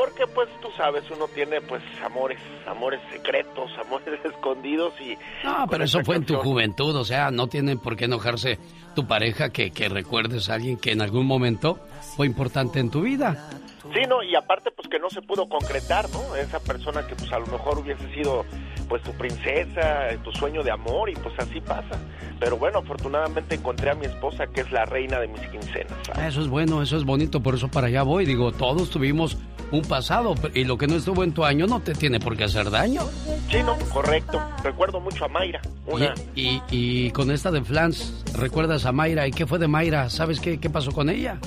[0.00, 5.14] Porque pues tú sabes, uno tiene pues amores, amores secretos, amores escondidos y...
[5.44, 8.58] No, pero eso fue en tu juventud, o sea, no tiene por qué enojarse
[8.94, 11.80] tu pareja que, que recuerdes a alguien que en algún momento
[12.16, 13.50] fue importante en tu vida.
[13.92, 16.34] Sí, no, y aparte pues que no se pudo concretar, ¿no?
[16.34, 18.46] Esa persona que pues a lo mejor hubiese sido
[18.90, 21.96] pues tu princesa, tu sueño de amor y pues así pasa.
[22.38, 25.92] Pero bueno, afortunadamente encontré a mi esposa que es la reina de mis quincenas.
[26.04, 26.24] ¿sabes?
[26.28, 28.26] Eso es bueno, eso es bonito, por eso para allá voy.
[28.26, 29.38] Digo, todos tuvimos
[29.70, 32.44] un pasado y lo que no estuvo en tu año no te tiene por qué
[32.44, 33.02] hacer daño.
[33.48, 34.42] Sí, no, correcto.
[34.64, 36.12] Recuerdo mucho a Mayra, una...
[36.34, 36.62] Y, y-
[37.06, 39.28] y con esta de Flans, ¿recuerdas a Mayra?
[39.28, 40.10] ¿Y qué fue de Mayra?
[40.10, 41.38] ¿Sabes qué, qué pasó con ella?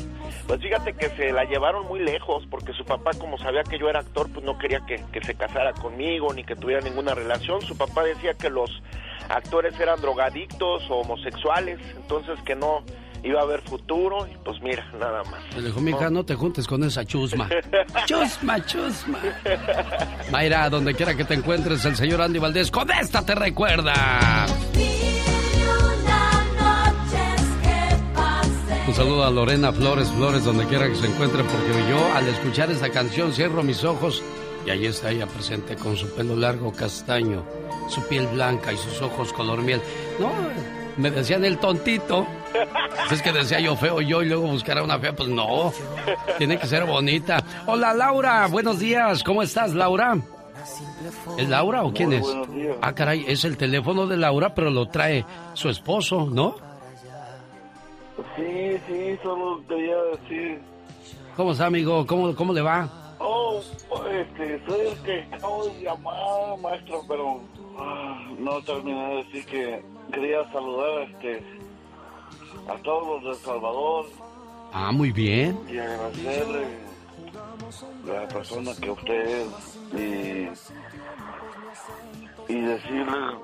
[0.47, 3.89] Pues fíjate que se la llevaron muy lejos porque su papá, como sabía que yo
[3.89, 7.61] era actor, pues no quería que, que se casara conmigo ni que tuviera ninguna relación.
[7.61, 8.69] Su papá decía que los
[9.29, 12.83] actores eran drogadictos o homosexuales, entonces que no
[13.23, 15.55] iba a haber futuro y pues mira, nada más.
[15.55, 17.49] Le dijo, mija, no te juntes con esa chusma.
[18.05, 19.19] chusma, chusma.
[20.31, 24.45] Mayra, donde quiera que te encuentres, el señor Andy Valdés, con esta te recuerda.
[28.93, 32.69] Un saludo a Lorena Flores Flores, donde quiera que se encuentre, porque yo al escuchar
[32.69, 34.21] esta canción cierro mis ojos
[34.67, 37.43] y ahí está ella presente con su pelo largo castaño,
[37.89, 39.81] su piel blanca y sus ojos color miel.
[40.19, 40.29] No,
[40.97, 42.27] me decían el tontito.
[43.09, 45.73] Es que decía yo feo yo y luego buscar a una fea, pues no.
[46.37, 47.43] Tiene que ser bonita.
[47.65, 49.23] Hola Laura, buenos días.
[49.23, 50.19] ¿Cómo estás, Laura?
[51.39, 52.27] ¿Es Laura o quién es?
[52.79, 55.25] Ah, caray, es el teléfono de Laura, pero lo trae
[55.55, 56.72] su esposo, ¿no?
[58.35, 60.61] Sí, sí, solo quería decir.
[61.35, 62.05] ¿Cómo está, amigo?
[62.07, 63.15] ¿Cómo, cómo le va?
[63.19, 63.61] Oh,
[64.11, 67.41] este, soy el que acabo de llamar, maestro, pero
[67.77, 71.43] ah, no terminé de decir que quería saludar este,
[72.67, 74.05] a todos los de Salvador.
[74.73, 75.59] Ah, muy bien.
[75.69, 76.65] Y agradecerle
[78.09, 79.47] a la persona que usted
[79.93, 80.57] es
[82.49, 83.37] y, y decirle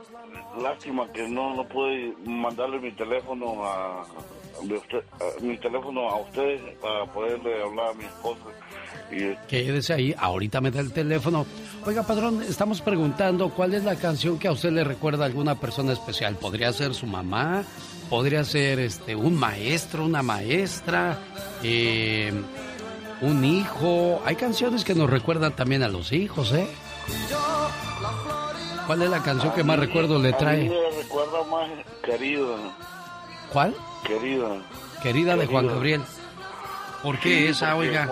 [0.62, 4.06] lástima que no, no pude mandarle mi teléfono a,
[5.41, 8.45] mi teléfono a usted para poderle hablar a mi esposa.
[9.12, 9.36] Y...
[9.48, 11.45] Quédese ahí, ahorita me da el teléfono.
[11.86, 15.56] Oiga, padrón, estamos preguntando cuál es la canción que a usted le recuerda a alguna
[15.56, 16.36] persona especial.
[16.36, 17.63] ¿Podría ser su mamá?
[18.10, 21.17] ¿Podría ser este un maestro, una maestra?
[21.63, 22.32] Eh,
[23.22, 24.22] ¿Un hijo?
[24.26, 26.67] Hay canciones que nos recuerdan también a los hijos, ¿eh?
[28.88, 30.62] ¿Cuál es la canción que más recuerdo le trae?
[30.62, 31.69] A mí me recuerda más
[32.04, 32.56] querida.
[33.52, 33.76] ¿Cuál?
[34.06, 34.62] Querida.
[35.02, 36.02] Querida de Juan Gabriel.
[37.04, 38.10] ¿Por qué esa, oiga?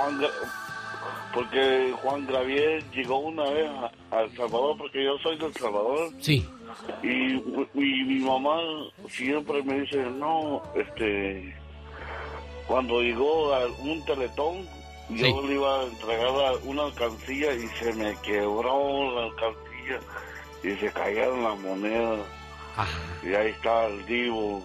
[1.38, 3.69] porque Juan Gabriel llegó una vez
[4.10, 6.10] a, El Salvador, porque yo soy del Salvador.
[6.19, 6.43] Sí.
[7.04, 7.39] Y,
[7.76, 8.58] mi mamá
[9.08, 11.56] siempre me dice, no, este,
[12.65, 14.67] cuando llegó a un teletón,
[15.10, 20.00] yo le iba a entregar una alcancía y se me quebró la alcancía
[20.63, 22.19] y se cayeron las monedas.
[23.23, 24.63] Y ahí está el divo.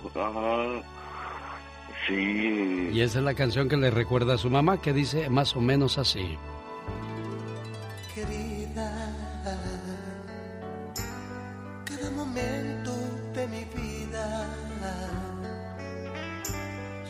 [2.06, 2.90] Sí.
[2.92, 5.60] Y esa es la canción que le recuerda a su mamá, que dice más o
[5.60, 6.36] menos así.
[8.14, 9.14] Querida,
[11.84, 12.92] cada momento
[13.34, 14.48] de mi vida,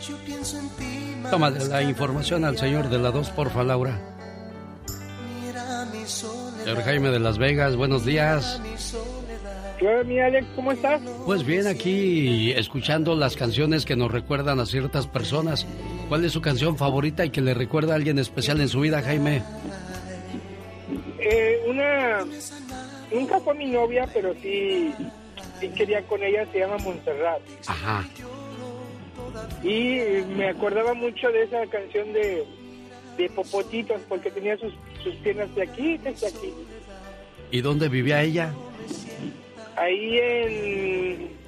[0.07, 1.17] yo pienso en ti.
[1.31, 3.99] Toma la información al señor de la 2, porfa, Laura.
[6.05, 8.61] Señor Jaime de Las Vegas, buenos días.
[8.63, 8.77] Mi
[9.81, 11.01] Alex, ¿cómo estás?
[11.25, 15.67] Pues bien, aquí escuchando las canciones que nos recuerdan a ciertas personas.
[16.09, 19.03] ¿Cuál es su canción favorita y que le recuerda a alguien especial en su vida,
[19.03, 19.43] Jaime?
[21.19, 22.25] Eh, una...
[23.13, 24.93] Nunca fue mi novia, pero sí,
[25.61, 27.43] sí quería con ella, se llama Montserrat.
[27.67, 28.09] Ajá.
[29.63, 29.99] Y
[30.37, 32.45] me acordaba mucho de esa canción de,
[33.19, 36.55] de Popotitos, porque tenía sus, sus piernas de aquí, de aquí.
[37.51, 38.53] ¿Y dónde vivía ella?
[39.77, 41.43] Ahí en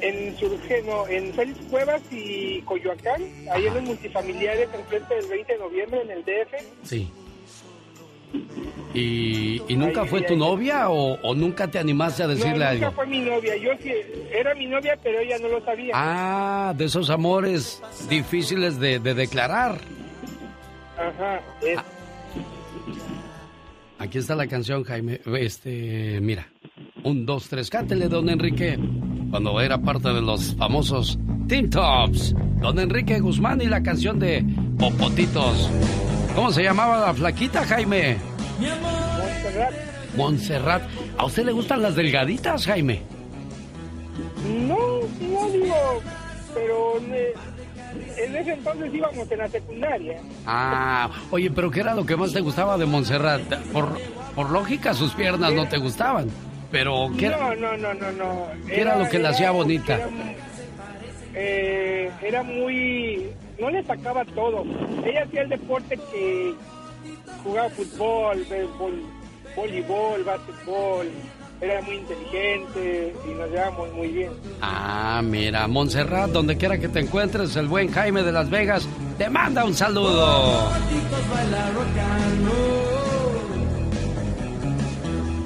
[0.00, 5.58] en Surgeno, en Félix Cuevas y Coyoacán, ahí en los multifamiliares enfrente del 20 de
[5.58, 6.54] noviembre en el DF.
[6.82, 7.10] Sí.
[8.94, 12.90] ¿Y, y nunca fue tu novia o, nunca te animaste a decirle no, nunca Nunca
[12.92, 13.92] fue mi novia, yo sí,
[14.32, 15.92] era mi novia, pero ella no lo sabía.
[15.94, 19.78] Ah, de esos amores difíciles de, declarar.
[20.96, 21.40] Ajá,
[21.76, 21.84] ah.
[23.98, 25.20] Aquí está la canción, Jaime.
[25.38, 26.48] Este, mira.
[27.02, 28.78] Un, dos, tres, cátele, don Enrique.
[29.30, 32.34] Cuando era parte de los famosos Teen Tops.
[32.60, 34.44] Don Enrique Guzmán y la canción de
[34.78, 35.70] Popotitos.
[36.34, 38.18] ¿Cómo se llamaba la flaquita, Jaime?
[38.60, 39.74] Montserrat.
[40.16, 40.82] Montserrat.
[41.16, 43.02] ¿A usted le gustan las delgaditas, Jaime?
[44.68, 46.02] No, no digo,
[46.54, 50.20] pero en ese entonces íbamos en la secundaria.
[50.46, 53.42] Ah, oye, pero ¿qué era lo que más te gustaba de Montserrat?
[53.72, 53.98] Por,
[54.34, 56.28] por lógica, sus piernas no te gustaban.
[56.70, 58.46] Pero, ¿qué no, no, no, no, no.
[58.66, 59.98] ¿Qué era, lo que la hacía bonita?
[61.34, 63.30] Eh, era, muy...
[63.58, 64.64] No le sacaba todo.
[65.04, 66.54] Ella hacía el deporte que
[67.42, 69.02] jugaba fútbol, béisbol,
[69.56, 71.08] voleibol, básquetbol.
[71.60, 74.30] Era muy inteligente y nos llevamos muy bien.
[74.62, 79.28] Ah, mira, Montserrat, donde quiera que te encuentres, el buen Jaime de Las Vegas te
[79.28, 80.70] manda un saludo.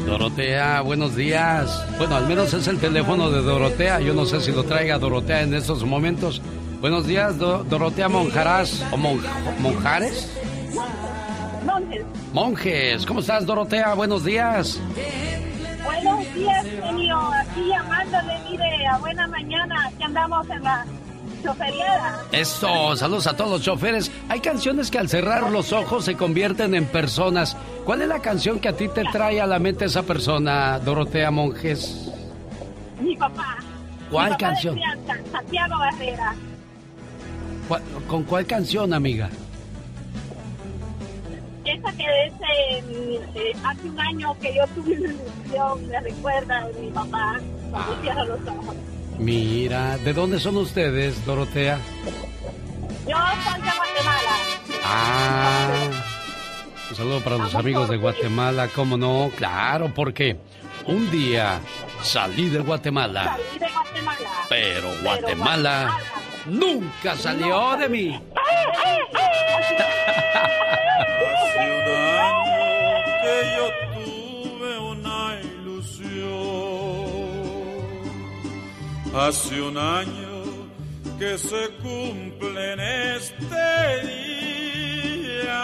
[0.07, 1.85] Dorotea, buenos días.
[1.99, 4.01] Bueno, al menos es el teléfono de Dorotea.
[4.01, 6.43] Yo no sé si lo traiga Dorotea en estos momentos.
[6.81, 10.31] Buenos días, Dorotea Monjarás o Monjares.
[11.65, 12.05] Monjes.
[12.33, 13.95] Monjes, ¿cómo estás, Dorotea?
[13.95, 14.81] Buenos días.
[15.85, 17.19] Buenos días, genio.
[17.33, 19.87] Aquí llamándole, mire, a buena mañana.
[19.87, 20.85] Aquí andamos en la
[22.33, 24.11] eso, saludos a todos los choferes.
[24.29, 27.57] Hay canciones que al cerrar los ojos se convierten en personas.
[27.85, 31.31] ¿Cuál es la canción que a ti te trae a la mente esa persona, Dorotea
[31.31, 32.11] Monjes?
[33.01, 33.59] Mi papá.
[34.11, 34.79] ¿Cuál canción?
[35.33, 36.35] Santiago Barrera.
[38.09, 39.31] ¿Con cuál canción, amiga?
[41.65, 42.33] Esa que es
[43.35, 48.03] eh, hace un año que yo tuve una ilusión, me recuerda de mi papá, cuando
[48.03, 48.77] cierra los ojos.
[49.19, 51.79] Mira, ¿de dónde son ustedes, Dorotea?
[53.07, 54.31] Yo soy de Guatemala.
[54.85, 55.69] Ah.
[56.91, 59.31] Un saludo para los amigos de Guatemala, ¿cómo no?
[59.37, 60.37] Claro, porque
[60.87, 61.61] un día
[62.03, 63.25] salí de Guatemala.
[63.25, 64.29] Salí de Guatemala.
[64.49, 65.99] Pero Guatemala
[66.47, 68.21] nunca salió de mí.
[71.35, 73.54] Hace un año que
[79.17, 80.43] Hace un año
[81.21, 85.63] que se cumple en este día.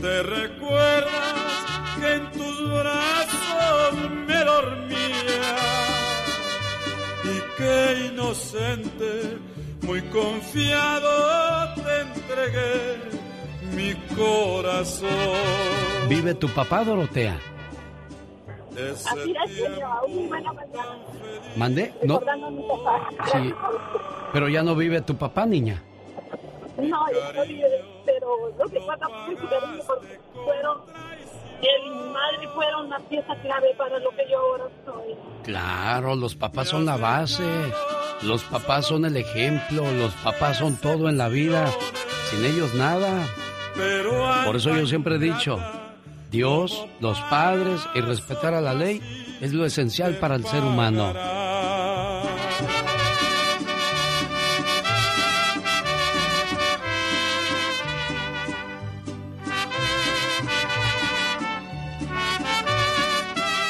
[0.00, 1.64] Te recuerdas
[1.98, 5.56] que en tus brazos me dormía
[7.24, 9.38] y que inocente,
[9.82, 13.00] muy confiado te entregué
[13.74, 15.08] mi corazón.
[16.08, 17.53] ¿Vive tu papá, Dorotea?
[18.76, 19.62] Así es.
[21.56, 21.92] ¿Mande?
[22.02, 22.14] No.
[22.18, 23.08] Recordando a mi papá.
[23.32, 23.54] Sí.
[24.32, 25.82] Pero ya no vive tu papá, niña.
[26.76, 29.46] No, yo no vive, pero lo que pasa fue que
[30.44, 30.78] fueron,
[31.62, 35.14] él y mi madre fueron una pieza clave para lo que yo ahora soy.
[35.44, 37.44] Claro, los papás son la base.
[38.22, 39.84] Los papás son el ejemplo.
[39.92, 41.70] Los papás son todo en la vida.
[42.30, 43.24] Sin ellos nada.
[44.44, 45.58] Por eso yo siempre he dicho,
[46.34, 49.00] Dios, los padres y respetar a la ley
[49.40, 51.14] es lo esencial para el ser humano.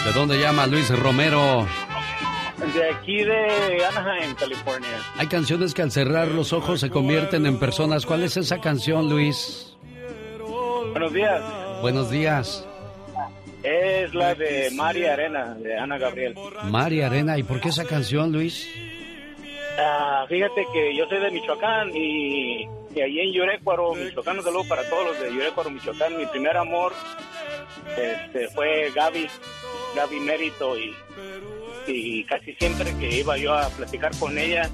[0.06, 1.66] ¿De dónde llama Luis Romero?
[2.74, 5.02] De aquí de Anaheim, California.
[5.18, 8.06] Hay canciones que al cerrar los ojos se convierten en personas.
[8.06, 9.76] ¿Cuál es esa canción, Luis?
[10.92, 11.63] Buenos días.
[11.84, 12.66] Buenos días.
[13.62, 16.34] Es la de María Arena, de Ana Gabriel.
[16.62, 18.66] María Arena, ¿y por qué esa canción, Luis?
[19.78, 22.62] Ah, fíjate que yo soy de Michoacán y,
[22.94, 26.16] y allí en Yurecuaro, Michoacán, un saludo para todos los de Yurecuaro, Michoacán.
[26.16, 26.94] Mi primer amor
[27.98, 29.28] este, fue Gaby,
[29.94, 30.96] Gaby Mérito y,
[31.86, 34.70] y casi siempre que iba yo a platicar con ella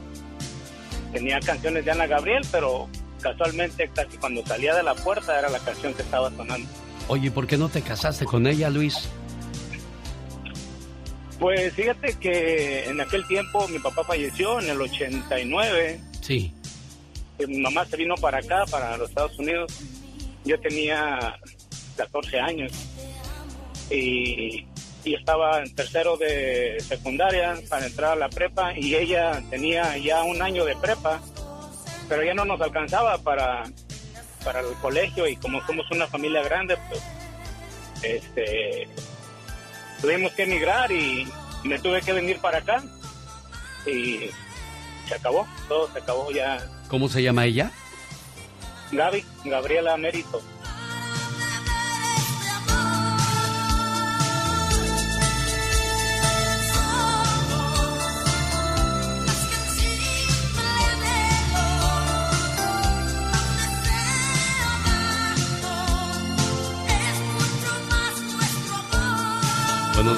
[1.12, 2.88] tenía canciones de Ana Gabriel, pero
[3.20, 6.68] casualmente casi cuando salía de la puerta era la canción que estaba sonando.
[7.12, 9.08] Oye, ¿por qué no te casaste con ella, Luis?
[11.40, 16.00] Pues fíjate que en aquel tiempo mi papá falleció en el 89.
[16.20, 16.54] Sí.
[17.40, 19.72] Eh, Mi mamá se vino para acá, para los Estados Unidos.
[20.44, 21.36] Yo tenía
[21.96, 22.70] 14 años
[23.90, 24.64] y,
[25.02, 30.22] y estaba en tercero de secundaria para entrar a la prepa y ella tenía ya
[30.22, 31.20] un año de prepa,
[32.08, 33.64] pero ya no nos alcanzaba para,
[34.45, 37.03] para el colegio y como somos una familia grande, pues
[38.03, 38.88] este
[40.01, 41.30] tuvimos que emigrar y
[41.64, 42.82] me tuve que venir para acá
[43.86, 44.30] y
[45.07, 46.66] se acabó, todo se acabó ya.
[46.88, 47.70] ¿Cómo se llama ella?
[48.93, 50.43] Gaby, Gabriela Mérito.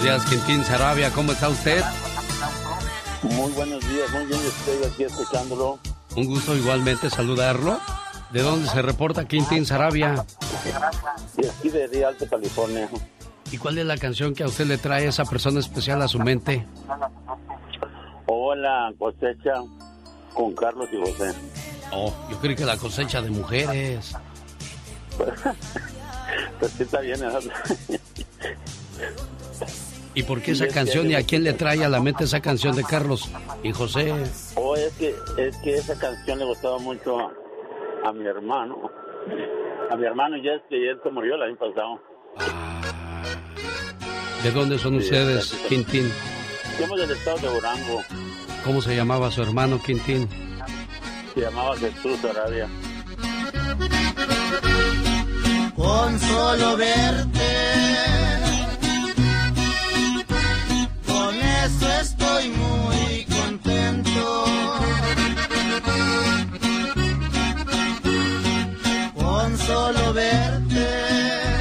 [0.03, 1.81] Buenos días, Quintín Sarabia, ¿cómo está usted?
[3.23, 5.79] Muy buenos días, muy bien, estoy aquí escuchándolo.
[6.17, 7.79] Un gusto igualmente saludarlo.
[8.33, 10.25] ¿De dónde se reporta Quintín Sarabia?
[11.39, 12.89] Y aquí de Rialto, California.
[13.53, 16.19] ¿Y cuál es la canción que a usted le trae esa persona especial a su
[16.19, 16.67] mente?
[18.27, 19.53] Hola, cosecha
[20.35, 21.33] con Carlos y José.
[21.93, 24.17] Oh, yo creo que la cosecha de mujeres.
[26.59, 27.21] Pues sí, está bien.
[27.21, 27.29] ¿no?
[30.15, 32.77] ¿Y por qué esa canción y a quién le trae a la mente esa canción
[32.77, 33.31] de Carlos
[33.63, 34.13] y José?
[34.57, 37.33] Oh, es que, es que esa canción le gustaba mucho a,
[38.05, 38.91] a mi hermano.
[39.91, 42.01] A mi hermano ya es que él se murió el año pasado.
[44.43, 45.53] ¿De dónde son Sí, ustedes.
[45.69, 46.11] Quintín?
[46.79, 48.03] Somos del estado de Durango.
[48.65, 50.29] ¿Cómo se llamaba su hermano, Quintín?
[51.35, 52.69] Se llamaba Jesús Arabia.
[55.77, 57.41] Con solo verte,
[61.65, 64.45] eso estoy muy contento.
[69.15, 71.52] Con solo verte,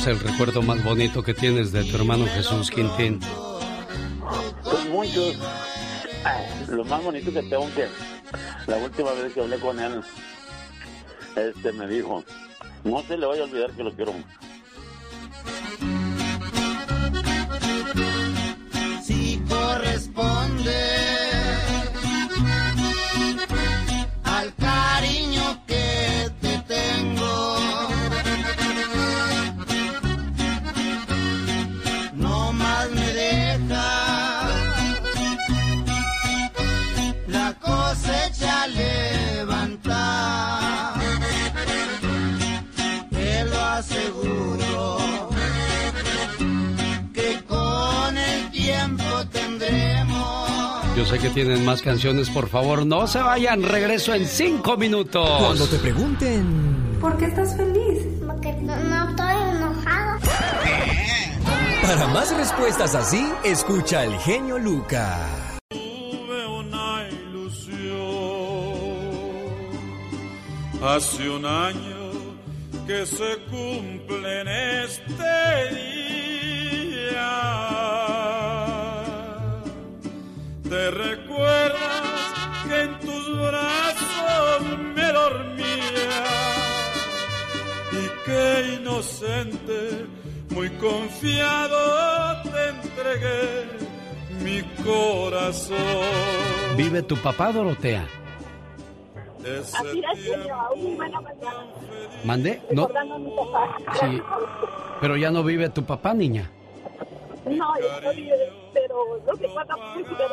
[0.00, 3.20] es el recuerdo más bonito que tienes de tu hermano Jesús, Quintín?
[4.62, 5.36] Son muchos.
[6.68, 7.86] Lo más bonito que tengo que
[8.66, 10.00] la última vez que hablé con él,
[11.36, 12.24] este me dijo,
[12.82, 14.26] no se le vaya a olvidar que lo quiero mucho.
[19.04, 21.09] Si corresponde
[51.00, 53.62] Yo sé que tienen más canciones, por favor, no se vayan.
[53.62, 55.26] Regreso en cinco minutos.
[55.38, 56.98] Cuando te pregunten.
[57.00, 58.04] ¿Por qué estás feliz?
[58.26, 60.20] Porque no, no estoy enojado.
[61.80, 65.58] Para más respuestas así, escucha el genio Lucas.
[65.70, 67.78] Tuve una ilusión
[70.84, 72.10] hace un año
[72.86, 78.09] que se cumple en este día.
[80.70, 82.32] Te recuerdas
[82.68, 86.24] que en tus brazos me dormía
[87.90, 90.06] y que inocente,
[90.50, 93.66] muy confiado te entregué
[94.44, 95.76] mi corazón.
[96.76, 98.06] ¿Vive tu papá, Dorotea?
[102.24, 102.62] ¿Mande?
[102.70, 102.86] No.
[102.86, 103.76] Recordando a mi papá.
[103.98, 104.22] Sí.
[105.00, 106.48] Pero ya no vive tu papá, niña.
[107.46, 110.24] No, yo no vive, pero lo que pasa fue porque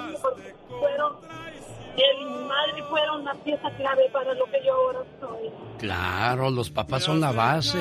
[0.79, 1.15] fueron,
[2.19, 5.49] mi madre fueron una pieza clave para lo que yo ahora soy.
[5.79, 7.79] Claro, los papás son la base.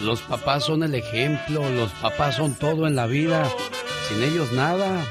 [0.00, 1.68] Los papás son el ejemplo.
[1.70, 3.44] Los papás son todo en la vida.
[4.08, 5.04] Sin ellos nada.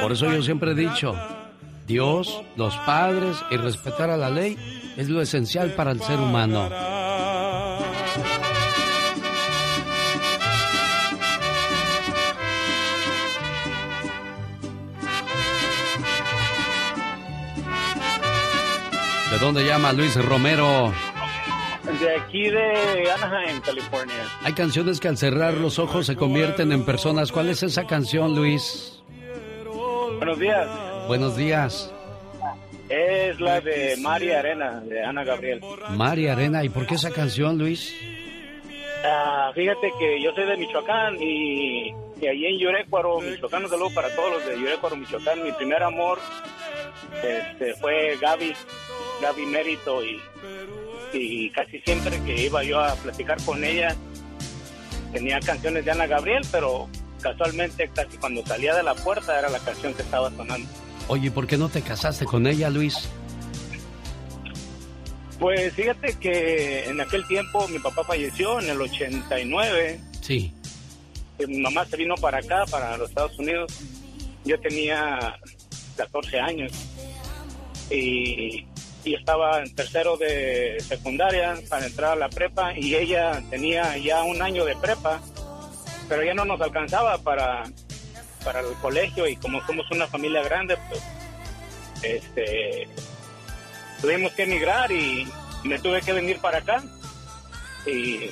[0.00, 1.14] Por eso yo siempre he dicho,
[1.86, 4.56] Dios, los padres y respetar a la ley
[4.96, 6.68] es lo esencial para el ser humano.
[19.30, 20.92] ¿De dónde llama Luis Romero?
[22.00, 24.24] De aquí de Anaheim, California.
[24.42, 27.30] Hay canciones que al cerrar los ojos se convierten en personas.
[27.30, 29.02] ¿Cuál es esa canción, Luis?
[30.16, 30.68] Buenos días.
[31.06, 31.92] Buenos días.
[32.88, 35.60] Es la de María Arena, de Ana Gabriel.
[35.90, 37.94] María Arena, ¿y por qué esa canción, Luis?
[39.04, 43.90] Ah, fíjate que yo soy de Michoacán y, y allí en Yurecuaro, Michoacán, un saludo
[43.94, 45.42] para todos los de Yurecuaro, Michoacán.
[45.42, 46.18] Mi primer amor
[47.22, 48.54] este, fue Gaby,
[49.20, 50.20] Gaby Mérito y,
[51.12, 53.96] y casi siempre que iba yo a platicar con ella
[55.12, 56.88] tenía canciones de Ana Gabriel, pero
[57.20, 60.68] casualmente casi cuando salía de la puerta era la canción que estaba sonando.
[61.08, 63.08] Oye, ¿por qué no te casaste con ella, Luis?
[65.38, 70.00] Pues fíjate que en aquel tiempo mi papá falleció en el 89.
[70.20, 70.52] Sí.
[71.38, 73.72] que Mi mamá se vino para acá, para los Estados Unidos.
[74.44, 75.38] Yo tenía
[75.96, 76.72] 14 años
[77.90, 78.66] y,
[79.04, 84.22] y estaba en tercero de secundaria para entrar a la prepa y ella tenía ya
[84.24, 85.20] un año de prepa,
[86.08, 87.64] pero ya no nos alcanzaba para,
[88.44, 91.02] para el colegio y como somos una familia grande, pues
[92.02, 92.88] este
[94.00, 95.28] tuvimos que emigrar y
[95.64, 96.82] me tuve que venir para acá
[97.86, 98.30] y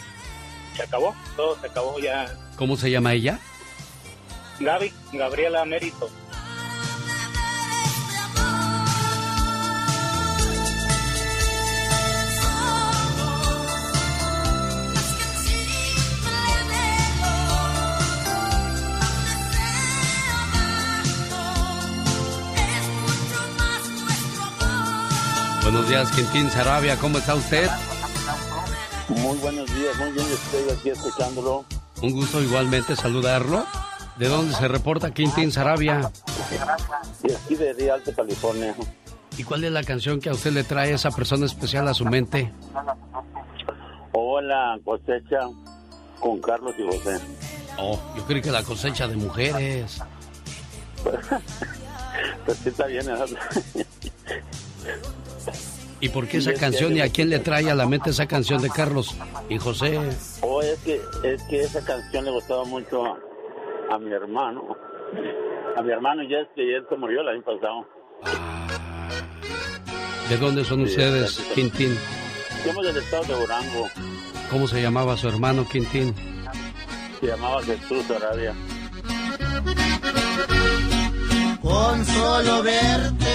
[0.76, 2.32] se acabó, todo se acabó ya.
[2.56, 3.38] ¿Cómo se llama ella?
[4.60, 6.10] Gaby, Gabriela Mérito.
[25.96, 27.70] Días, Quintín Sarabia, ¿cómo está usted?
[29.08, 31.64] Muy buenos días, muy bien, estoy aquí escuchándolo.
[32.02, 33.64] Un gusto igualmente saludarlo.
[34.18, 36.10] ¿De dónde se reporta Quintín Sarabia?
[37.22, 38.74] Y aquí de Rialto, California.
[39.38, 42.04] ¿Y cuál es la canción que a usted le trae esa persona especial a su
[42.04, 42.52] mente?
[44.12, 45.48] Hola, cosecha
[46.20, 47.18] con Carlos y José.
[47.78, 50.02] Oh, yo creo que la cosecha de mujeres.
[52.46, 53.04] Pues sí está bien.
[56.00, 58.60] ¿Y por qué esa canción y a quién le trae a la mente esa canción
[58.60, 59.16] de Carlos
[59.48, 59.98] y José?
[60.42, 63.18] Oh, es que, es que esa canción le gustaba mucho a,
[63.92, 64.76] a mi hermano.
[65.76, 67.86] A mi hermano ya es que él se murió el año pasado.
[70.28, 71.38] ¿De dónde son Sí, ustedes.
[71.54, 71.96] Quintín?
[72.64, 73.88] Somos del estado de Durango.
[74.50, 76.14] ¿Cómo se llamaba su hermano, Quintín?
[77.20, 78.54] Se llamaba Jesús Arabia.
[81.62, 83.26] con solo verte.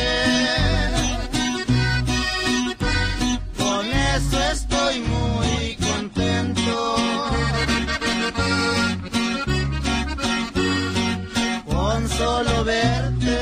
[4.16, 6.96] Estoy muy contento.
[11.66, 13.40] Con solo verte.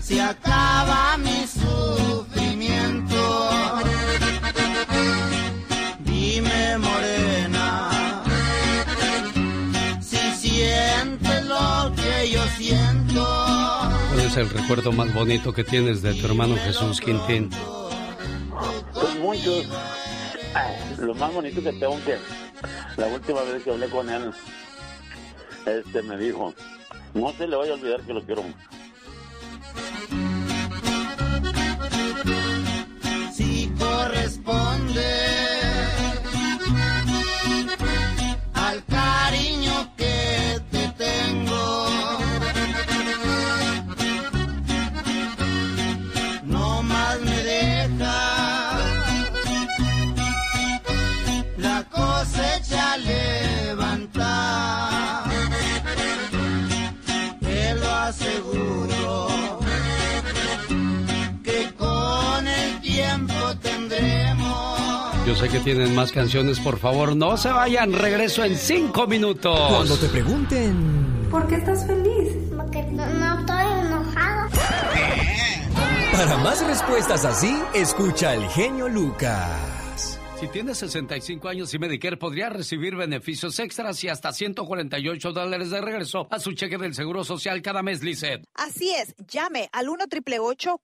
[0.00, 1.16] Se acaba
[14.38, 17.50] el recuerdo más bonito que tienes de tu hermano Jesús, Quintín?
[18.92, 19.66] Pues muchos.
[20.98, 22.16] Lo más bonito que tengo que
[22.96, 24.32] la última vez que hablé con él,
[25.66, 26.54] este me dijo,
[27.14, 28.58] no se le vaya a olvidar que lo quiero mucho.
[33.32, 35.04] Si corresponde
[38.54, 38.82] al
[65.28, 67.92] Yo sé que tienen más canciones, por favor, no se vayan.
[67.92, 69.60] Regreso en cinco minutos.
[69.68, 72.32] Cuando te pregunten ¿Por qué estás feliz?
[72.56, 74.48] Porque no, no estoy enojado.
[76.12, 79.77] para más respuestas así, escucha al genio Lucas.
[80.38, 85.80] Si tienes 65 años y Medicare podría recibir beneficios extras y hasta 148 dólares de
[85.80, 88.44] regreso a su cheque del Seguro Social cada mes, Lizeth.
[88.54, 90.04] Así es, llame al 1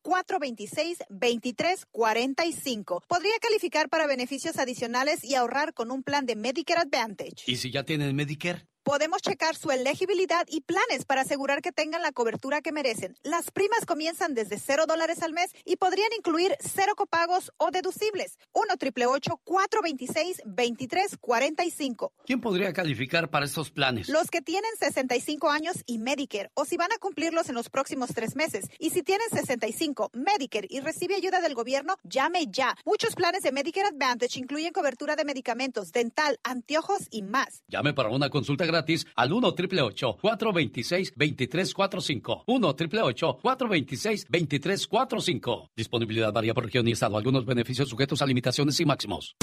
[0.02, 7.44] 426 2345 Podría calificar para beneficios adicionales y ahorrar con un plan de Medicare Advantage.
[7.46, 8.66] ¿Y si ya tienen Medicare?
[8.85, 13.16] Podemos checar su elegibilidad y planes para asegurar que tengan la cobertura que merecen.
[13.22, 18.39] Las primas comienzan desde 0 dólares al mes y podrían incluir cero copagos o deducibles.
[18.53, 18.74] 1
[19.43, 24.11] 426 2345 ¿Quién podría calificar para estos planes?
[24.11, 28.11] Los que tienen 65 años y Medicare, o si van a cumplirlos en los próximos
[28.14, 28.66] tres meses.
[28.78, 32.76] Y si tienen 65, Medicare y recibe ayuda del gobierno, llame ya.
[32.85, 37.62] Muchos planes de Medicare Advantage incluyen cobertura de medicamentos, dental, anteojos y más.
[37.68, 46.33] Llame para una consulta gratis al 1 888 426 2345 1 888 426 2345 Disponibilidad
[46.33, 47.16] varía por región y estado.
[47.16, 49.37] Algunos beneficios sujetos a limitaciones y máximos.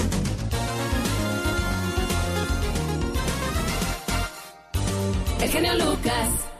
[5.40, 6.51] El genio Lucas.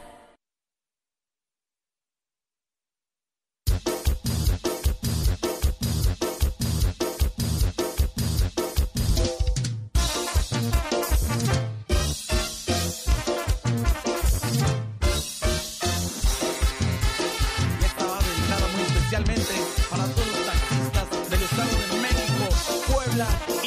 [23.23, 23.62] México,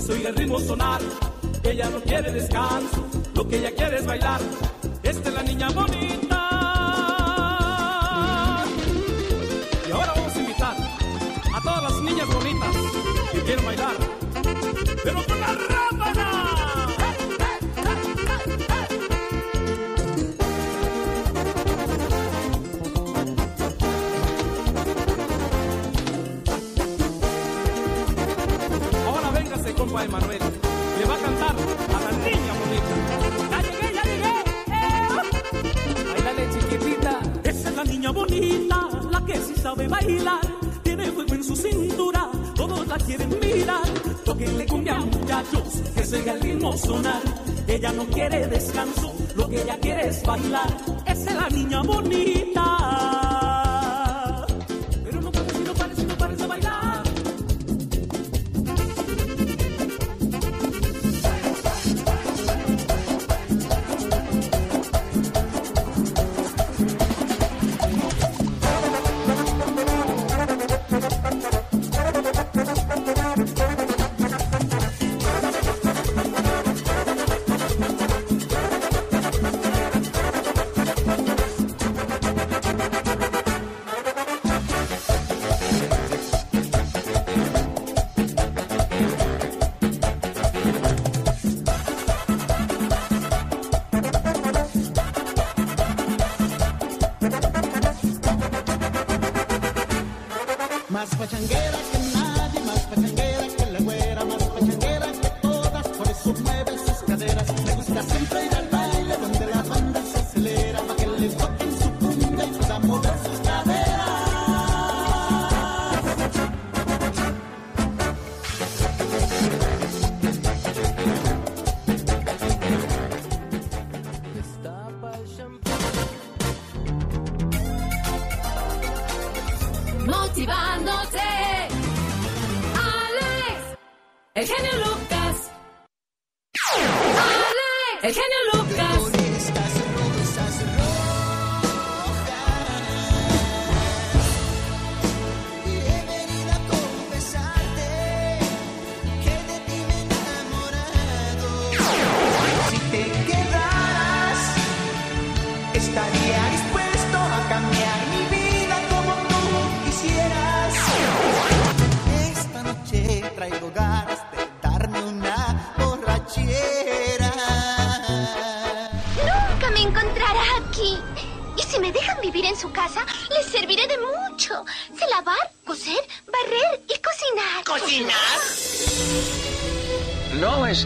[0.00, 1.00] que soy el ritmo sonar.
[1.62, 4.40] Ella no quiere descanso, lo que ella quiere es bailar.
[5.02, 6.40] Esta es la niña bonita.
[9.86, 10.76] Y ahora vamos a invitar
[11.54, 12.76] a todas las niñas bonitas
[13.32, 13.94] que quieren bailar.
[15.04, 15.89] Pero con la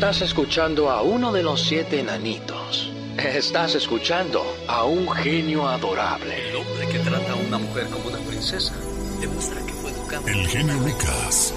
[0.05, 2.93] Estás escuchando a uno de los siete enanitos.
[3.17, 6.51] Estás escuchando a un genio adorable.
[6.51, 8.75] El hombre que trata a una mujer como una princesa
[9.19, 10.27] demuestra que fue educado.
[10.29, 11.55] El genio Lucas.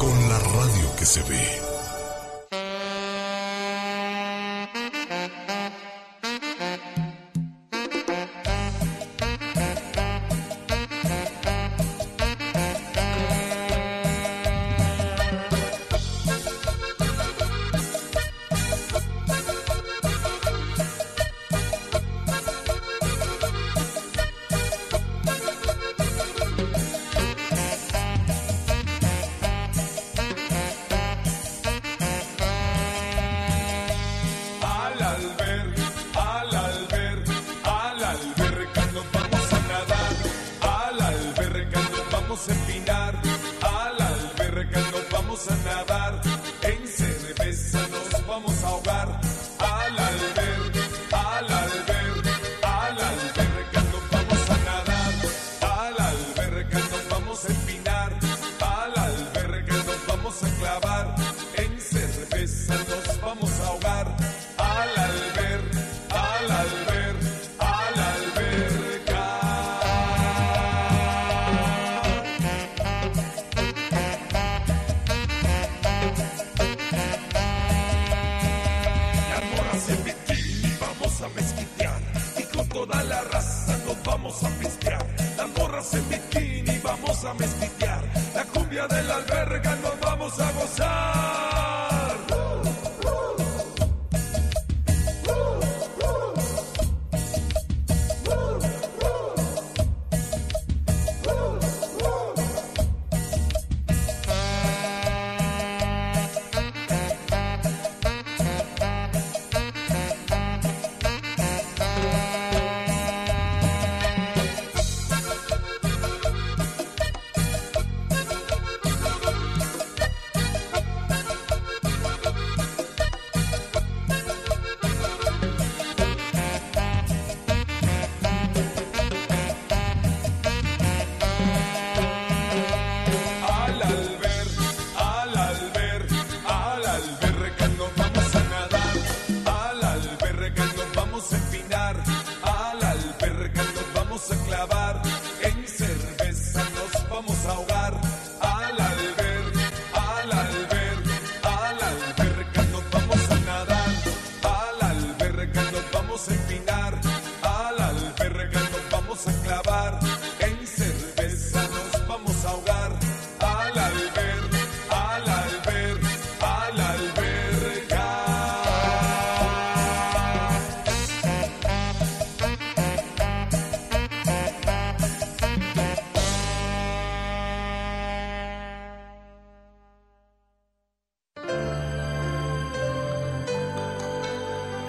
[0.00, 1.63] Con la radio que se ve.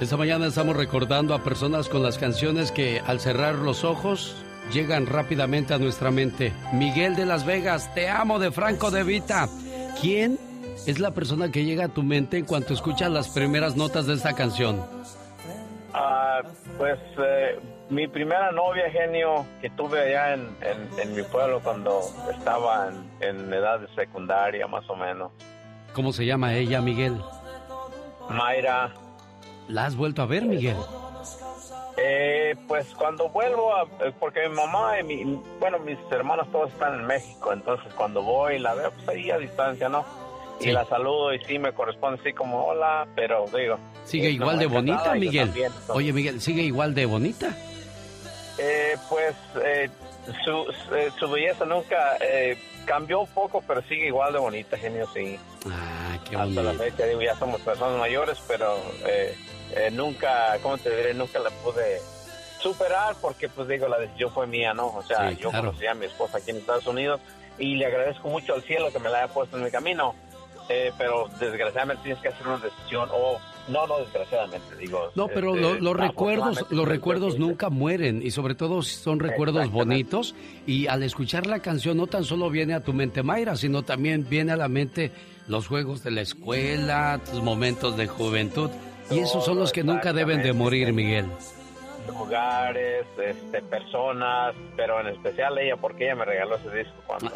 [0.05, 4.35] Esta mañana estamos recordando a personas con las canciones que al cerrar los ojos
[4.71, 6.53] llegan rápidamente a nuestra mente.
[6.73, 9.49] Miguel de Las Vegas, Te amo de Franco de Vita.
[9.99, 10.37] ¿Quién
[10.85, 14.13] es la persona que llega a tu mente en cuanto escuchas las primeras notas de
[14.13, 14.79] esta canción?
[15.91, 16.41] Ah,
[16.77, 22.01] pues eh, mi primera novia, genio, que tuve allá en, en- en mi pueblo cuando
[22.31, 22.89] estaba
[23.21, 25.31] en, en edad de secundaria, más o menos.
[25.93, 27.17] ¿Cómo se llama ella, Miguel?
[28.29, 28.93] Mayra.
[29.67, 30.77] ¿La has vuelto a ver, Miguel?
[31.97, 36.71] Eh, pues cuando vuelvo, a, eh, porque mi mamá y mi, bueno, mis hermanos todos
[36.71, 40.05] están en México, entonces cuando voy la veo, pues ahí a distancia, ¿no?
[40.59, 43.77] Y la saludo y sí me corresponde así como hola, pero digo.
[44.05, 45.47] ¿Sigue igual de bonita, Miguel?
[45.47, 47.49] también, entonces- Oye, Miguel, ¿sigue igual de bonita?
[48.57, 49.89] Eh, pues eh,
[50.45, 55.07] su, eh, su belleza nunca eh, cambió un poco, pero sigue igual de bonita, genio,
[55.13, 55.37] sí.
[55.69, 56.83] Ah, qué Hasta la bonito.
[56.83, 59.35] fecha, digo, ya somos personas mayores, pero eh,
[59.75, 61.13] eh, nunca, ¿cómo te diré?
[61.13, 61.99] Nunca la pude
[62.59, 64.87] superar porque, pues digo, la decisión fue mía, ¿no?
[64.87, 65.67] O sea, Sí, yo claro.
[65.67, 67.21] conocí a mi esposa aquí en Estados Unidos
[67.59, 70.15] y le agradezco mucho al cielo que me la haya puesto en mi camino.
[70.67, 75.11] Eh, pero desgraciadamente tienes que hacer una decisión, o no, no desgraciadamente, digo.
[75.13, 79.69] No, pero este, lo- los recuerdos, los recuerdos nunca mueren y sobre todo son recuerdos
[79.69, 80.33] bonitos
[80.65, 84.27] y al escuchar la canción no tan solo viene a tu mente Mayra, sino también
[84.27, 85.11] viene a la mente
[85.47, 88.71] los juegos de la escuela, tus momentos de juventud
[89.09, 91.25] y esos son los que nunca deben de morir, Miguel.
[92.07, 97.29] lugares, este, personas, pero en especial ella, porque ella me regaló ese disco cuando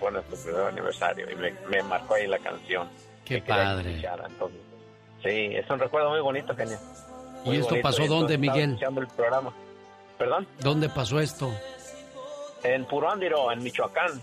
[0.00, 2.88] fue nuestro primer aniversario y me, me marcó ahí la canción.
[3.24, 4.00] Qué padre.
[4.26, 4.60] entonces,
[5.22, 6.80] sí, es un recuerdo muy bonito, genial.
[7.44, 8.70] ¿Y esto pasó dónde, Miguel?
[8.70, 9.52] Escuchando el programa.
[10.16, 10.46] ¿Perdón?
[10.60, 11.52] ¿Dónde pasó esto?
[12.62, 14.20] En Purándiro, en Michoacán.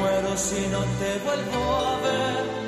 [0.00, 2.60] Muero si no te vuelvo a ver.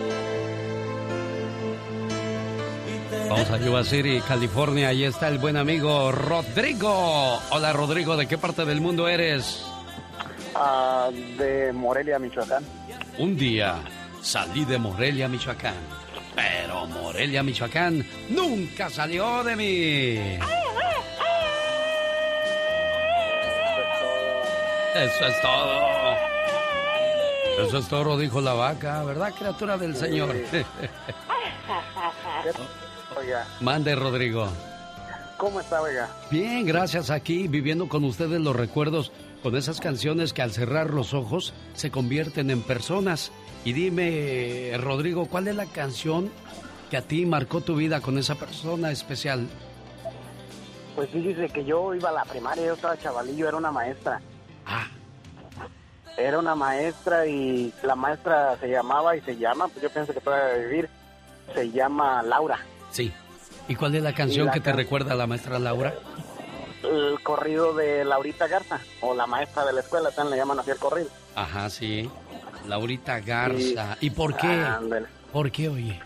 [3.29, 4.89] Vamos a Yuba City, California.
[4.89, 7.41] Ahí está el buen amigo Rodrigo.
[7.51, 8.17] Hola, Rodrigo.
[8.17, 9.65] ¿De qué parte del mundo eres?
[10.55, 11.09] Ah,
[11.39, 12.65] de Morelia, Michoacán.
[13.19, 13.77] Un día
[14.21, 15.75] salí de Morelia, Michoacán.
[16.35, 20.39] Pero Morelia, Michoacán nunca salió de mí.
[24.95, 26.32] Eso es todo.
[27.59, 30.35] Eso es todo, dijo la vaca, ¿verdad, criatura del Señor?
[33.17, 34.49] Oiga, Mande, Rodrigo.
[35.43, 36.09] ¿cómo está, oiga?
[36.31, 39.11] Bien, gracias aquí, viviendo con ustedes los recuerdos
[39.43, 43.33] con esas canciones que al cerrar los ojos se convierten en personas.
[43.65, 46.31] Y dime, Rodrigo, ¿cuál es la canción
[46.91, 49.49] que a ti marcó tu vida con esa persona especial?
[50.95, 54.21] Pues fíjese que yo iba a la primaria, yo estaba chavalillo, era una maestra.
[54.65, 54.87] Ah.
[56.17, 60.21] Era una maestra y la maestra se llamaba y se llama, pues yo pienso que
[60.21, 60.89] puede vivir,
[61.55, 62.59] se llama Laura.
[62.91, 63.13] Sí.
[63.69, 65.95] ¿Y cuál es la canción Y la que te recuerda a la maestra Laura?
[66.83, 70.71] El corrido de Laurita Garza, o la maestra de la escuela, también le llaman así
[70.73, 71.09] el corrido.
[71.35, 72.11] Ajá, sí.
[72.67, 73.97] Laurita Garza.
[74.01, 74.49] ¿Y por qué?
[74.49, 75.07] Ándale.
[75.33, 76.01] ¿Por qué, oye?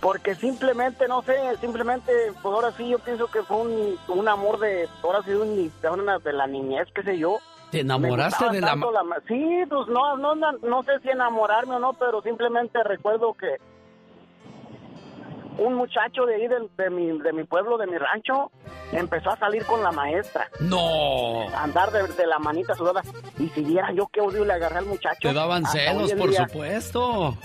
[0.00, 4.58] Porque simplemente, no sé, simplemente, pues ahora sí yo pienso que fue un, un amor
[4.60, 7.38] de, ahora sí, de, un- de una- de la niñez, qué sé yo.
[7.70, 8.74] ¿Te enamoraste de la...
[8.76, 8.86] ma-
[9.26, 13.56] Sí, pues no, no, no, no sé si enamorarme o no, pero simplemente recuerdo que
[15.62, 18.50] un muchacho de ahí de, mi, de mi pueblo, de mi rancho,
[18.92, 20.48] empezó a salir con la maestra.
[20.60, 21.48] No.
[21.50, 23.02] A andar de, de la manita sudada.
[23.38, 25.18] Y si viera yo qué odio le agarré al muchacho.
[25.20, 26.46] Te daban celos, por día.
[26.48, 27.36] supuesto.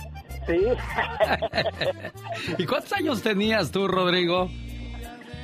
[0.45, 0.61] Sí.
[2.57, 4.47] ¿Y cuántos años tenías tú, Rodrigo?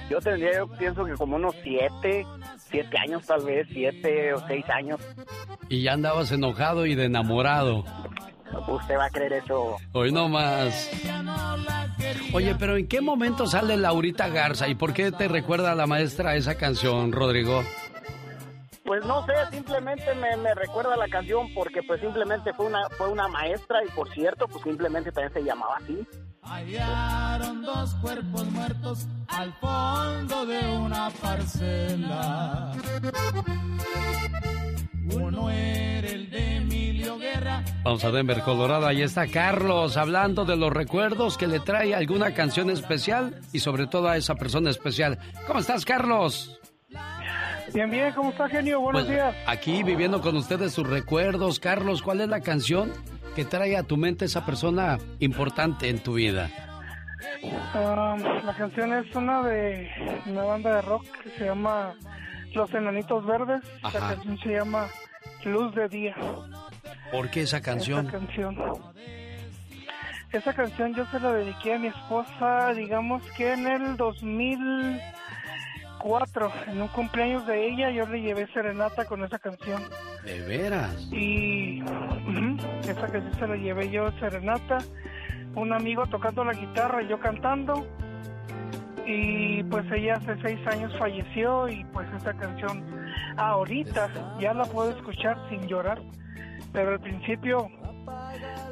[0.09, 2.25] Yo tendría, yo pienso que como unos siete,
[2.69, 4.99] siete años tal vez, siete o seis años.
[5.69, 7.83] Y ya andabas enojado y de enamorado.
[8.67, 9.77] Usted va a creer eso.
[9.93, 10.89] Hoy no más.
[12.33, 15.87] Oye, pero ¿en qué momento sale Laurita Garza y por qué te recuerda a la
[15.87, 17.63] maestra esa canción, Rodrigo?
[18.83, 23.07] Pues no sé, simplemente me, me recuerda la canción porque pues simplemente fue una fue
[23.07, 26.07] una maestra y por cierto, pues simplemente también se llamaba así.
[26.49, 32.71] Hallaron dos cuerpos muertos al fondo de una parcela.
[35.13, 37.63] Uno era el de Emilio Guerra.
[37.83, 38.87] Vamos a Denver, Colorado.
[38.87, 43.85] Ahí está Carlos hablando de los recuerdos que le trae alguna canción especial y sobre
[43.85, 45.19] todo a esa persona especial.
[45.45, 46.59] ¿Cómo estás, Carlos?
[47.71, 48.79] Bien, bien, ¿cómo está, genio?
[48.81, 49.35] Buenos Pues, días.
[49.45, 51.59] Aquí viviendo con ustedes sus recuerdos.
[51.59, 52.91] Carlos, ¿cuál es la canción
[53.35, 56.49] que trae a tu mente esa persona importante en tu vida?
[57.73, 59.89] Ah, la canción es una de
[60.25, 61.93] una banda de rock que se llama
[62.53, 63.61] Los Enanitos Verdes.
[63.83, 63.99] La Ajá.
[64.15, 64.87] canción se llama
[65.45, 66.15] Luz de Día.
[67.11, 68.07] ¿Por qué esa canción?
[68.07, 68.57] Esa canción.
[70.31, 76.81] Esa canción yo se la dediqué a mi esposa, digamos que en el 2004, en
[76.81, 79.81] un cumpleaños de ella, yo le llevé serenata con esa canción.
[80.23, 81.07] ¿De veras?
[81.11, 82.57] Y ujú,
[82.91, 84.79] esa canción se la llevé yo serenata,
[85.55, 87.85] un amigo tocando la guitarra y yo cantando.
[89.05, 92.83] Y pues ella hace seis años falleció y pues esa canción
[93.37, 96.01] ahorita ya la puedo escuchar sin llorar.
[96.71, 97.69] Pero al principio,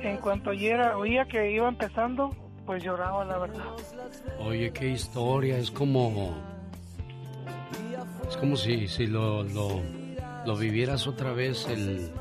[0.01, 2.35] en cuanto oyera, oía que iba empezando,
[2.67, 3.65] pues lloraba la verdad.
[4.39, 5.57] Oye, qué historia.
[5.57, 6.35] Es como.
[8.29, 9.81] Es como si, si lo, lo,
[10.45, 12.11] lo vivieras otra vez, el,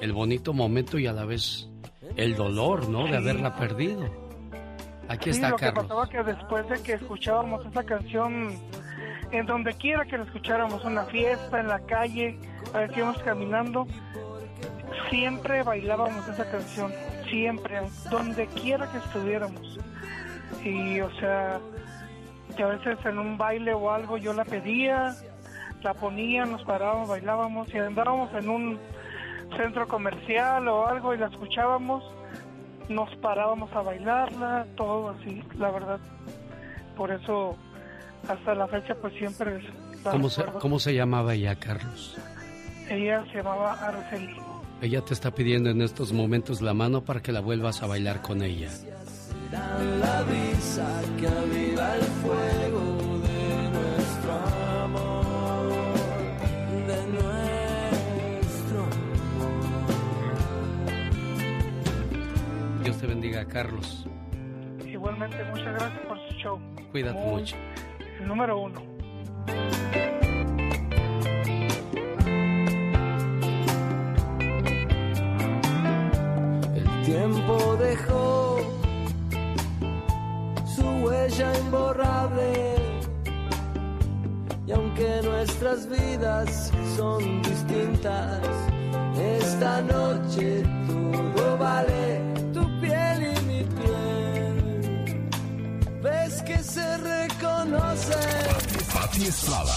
[0.00, 1.68] el bonito momento y a la vez
[2.16, 3.04] el dolor, ¿no?
[3.04, 3.14] De Sí.
[3.16, 4.04] haberla perdido.
[5.08, 5.84] Aquí Sí, está lo que Carlos.
[5.84, 8.50] pasaba que después de que escuchábamos esa canción,
[9.32, 12.38] en donde quiera que la escucháramos, una fiesta, en la calle,
[12.72, 13.86] a ver que íbamos caminando,
[15.08, 16.92] siempre bailábamos esa canción,
[17.28, 17.80] siempre,
[18.10, 19.78] donde quiera que estuviéramos.
[20.64, 21.58] Y, o sea,
[22.56, 25.14] que a veces en un baile o algo yo la pedía,
[25.82, 28.78] la ponía, nos parábamos, bailábamos y andábamos en un
[29.56, 32.04] centro comercial o algo y la escuchábamos,
[32.88, 36.00] nos parábamos a bailarla, todo así, la verdad.
[36.96, 37.56] Por eso,
[38.28, 39.60] hasta la fecha, pues siempre
[40.02, 40.60] ¿Cómo se, recuerdo.
[40.60, 42.16] ¿Cómo se llamaba ella, Carlos?
[42.88, 44.36] Ella se llamaba Araceli.
[44.80, 48.22] Ella te está pidiendo en estos momentos la mano para que la vuelvas a bailar
[48.22, 48.70] con ella.
[49.52, 52.89] La brisa que aviva el fuego
[62.90, 64.04] Dios te bendiga, Carlos.
[64.84, 66.60] Igualmente, muchas gracias por su show.
[66.90, 67.56] Cuídate Muy- mucho.
[68.18, 68.82] El número uno.
[76.74, 78.58] El tiempo dejó
[80.74, 82.74] su huella imborrable.
[84.66, 88.40] Y aunque nuestras vidas son distintas,
[89.16, 92.20] esta noche todo vale
[96.02, 98.14] Ves que se reconoce.
[98.92, 99.74] Pati Estrada.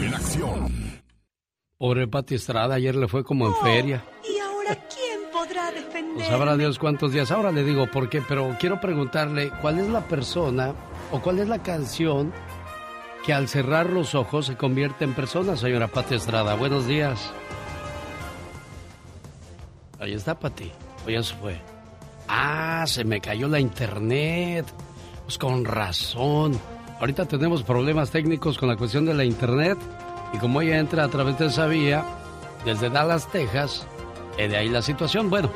[0.00, 0.72] En acción.
[1.78, 4.04] Pobre Pati Estrada, ayer le fue como en feria.
[4.24, 6.26] ¿Y ahora quién podrá No defender?
[6.26, 7.30] sabrá Dios cuántos días.
[7.32, 10.74] Ahora le digo por qué, pero quiero preguntarle cuál es la persona
[11.10, 12.32] o cuál es la canción
[13.26, 16.54] que al cerrar los ojos se convierte en persona, señora Pati Estrada.
[16.54, 17.32] Buenos días.
[19.98, 20.70] Ahí está Pati.
[21.06, 21.60] O ya se fue.
[22.34, 24.64] Ah, se me cayó la internet.
[25.24, 26.58] Pues con razón.
[26.98, 29.76] Ahorita tenemos problemas técnicos con la cuestión de la internet.
[30.32, 32.02] Y como ella entra a través de esa vía,
[32.64, 33.86] desde Dallas, Texas,
[34.38, 35.28] eh, de ahí la situación.
[35.28, 35.50] Bueno,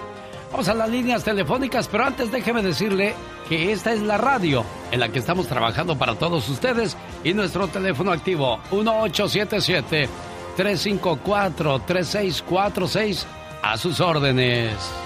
[0.52, 3.14] vamos a las líneas telefónicas, pero antes déjeme decirle
[3.48, 7.68] que esta es la radio en la que estamos trabajando para todos ustedes y nuestro
[7.68, 8.60] teléfono activo
[10.58, 13.24] 1877-354-3646
[13.62, 15.05] a sus órdenes.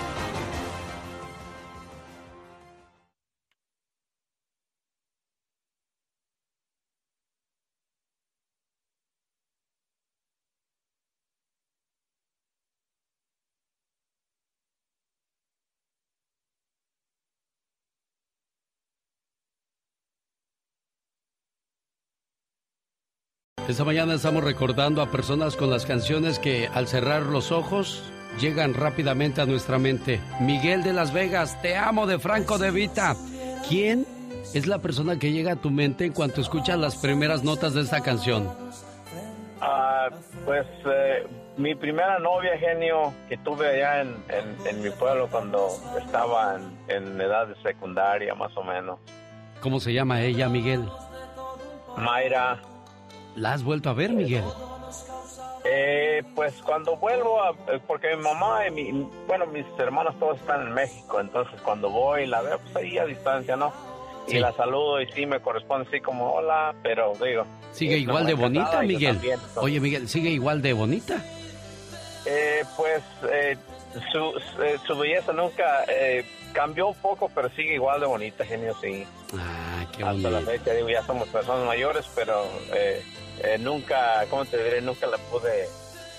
[23.71, 28.03] Esta mañana estamos recordando a personas con las canciones que al cerrar los ojos
[28.41, 30.21] llegan rápidamente a nuestra mente.
[30.41, 33.15] Miguel de Las Vegas, te amo de Franco de Vita.
[33.69, 34.07] ¿Quién
[34.55, 37.83] es la persona que llega a tu mente en cuanto escuchas las primeras notas de
[37.83, 38.49] esta canción?
[39.61, 40.09] Ah,
[40.45, 45.69] pues eh, mi primera novia, genio, que tuve allá en, en- en mi pueblo cuando
[45.97, 48.99] estaba en, en edad de secundaria, más o menos.
[49.61, 50.83] ¿Cómo se llama ella, Miguel?
[51.99, 52.61] Mayra,
[53.37, 54.45] ¿La has vuelto a ver, Miguel?
[55.65, 60.39] Eh, pues cuando vuelvo, a, eh, porque mi mamá y mi, bueno, mis hermanos todos
[60.39, 63.73] están en México, entonces cuando voy la veo, pues ahí a distancia, ¿no?
[64.27, 67.45] Y la saludo y sí me corresponde así como hola, pero digo.
[67.73, 69.15] ¿Sigue igual de bonita, Miguel?
[69.17, 71.23] también, Oye, Miguel, ¿sigue igual de bonita?
[72.27, 73.57] eh, pues eh,
[74.13, 78.75] su, eh, su belleza nunca eh, cambió un poco, pero sigue igual de bonita, genio,
[78.81, 79.05] sí.
[79.37, 83.03] Ah, qué Hasta la fecha, digo, ya somos personas mayores, pero eh,
[83.43, 84.81] eh, nunca, ¿cómo te diré?
[84.81, 85.67] Nunca la pude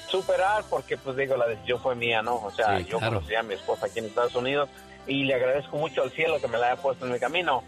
[0.09, 2.35] superar porque, pues digo, la decisión fue mía, ¿no?
[2.35, 3.15] O sea, Sí, yo claro.
[3.17, 4.69] conocí a mi esposa aquí en Estados Unidos
[5.07, 7.63] y le agradezco mucho al cielo que me la haya puesto en mi camino.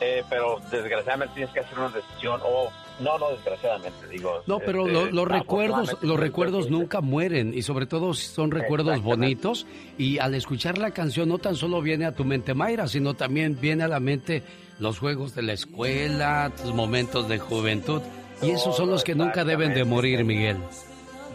[0.00, 4.42] Eh, pero desgraciadamente tienes que hacer una decisión, o no, no desgraciadamente, digo.
[4.44, 9.00] No, pero este, lo- los recuerdos, los recuerdos nunca mueren y sobre todo son recuerdos
[9.02, 13.14] bonitos y al escuchar la canción no tan solo viene a tu mente Mayra, sino
[13.14, 14.42] también viene a la mente
[14.80, 18.02] los juegos de la escuela, tus momentos de juventud
[18.44, 20.58] y esos son los que nunca deben de morir, Miguel.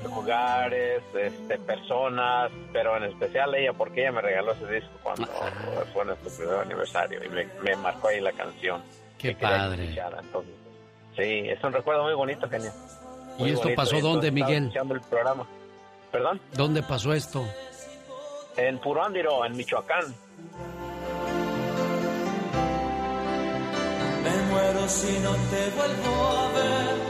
[0.04, 5.84] lugares, este, personas, pero en especial ella, porque ella me regaló ese disco cuando Ah.
[5.94, 8.82] fue nuestro primer aniversario y me, me marcó ahí la canción.
[9.18, 9.90] Qué padre.
[10.22, 10.54] entonces,
[11.18, 12.74] sí, es un recuerdo muy bonito, genial.
[13.40, 14.64] ¿Y esto pasó dónde, Miguel?
[14.68, 15.46] Escuchando el programa.
[16.12, 16.42] ¿Perdón?
[16.54, 17.46] ¿Dónde pasó esto?
[18.58, 20.16] En Purándiro, en Michoacán.
[24.50, 27.10] Muero si no te vuelvo a ver.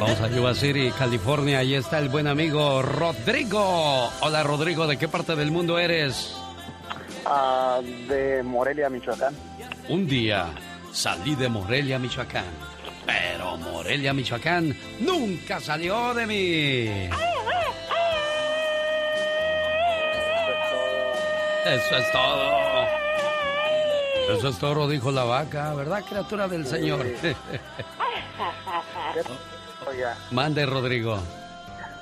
[0.00, 1.58] Vamos a Yuba City, California.
[1.58, 4.10] Ahí está el buen amigo Rodrigo.
[4.20, 4.86] Hola, Rodrigo.
[4.86, 6.36] ¿De qué parte del mundo eres?
[7.26, 9.34] Ah, de Morelia, Michoacán.
[9.88, 10.46] Un día
[10.92, 12.44] salí de Morelia, Michoacán.
[13.06, 17.10] Pero Morelia, Michoacán nunca salió de mí.
[21.66, 22.99] Eso es todo.
[24.28, 27.00] Eso es todo, dijo la vaca, ¿verdad, criatura del Señor?
[29.88, 31.18] Oiga, Mande, Rodrigo.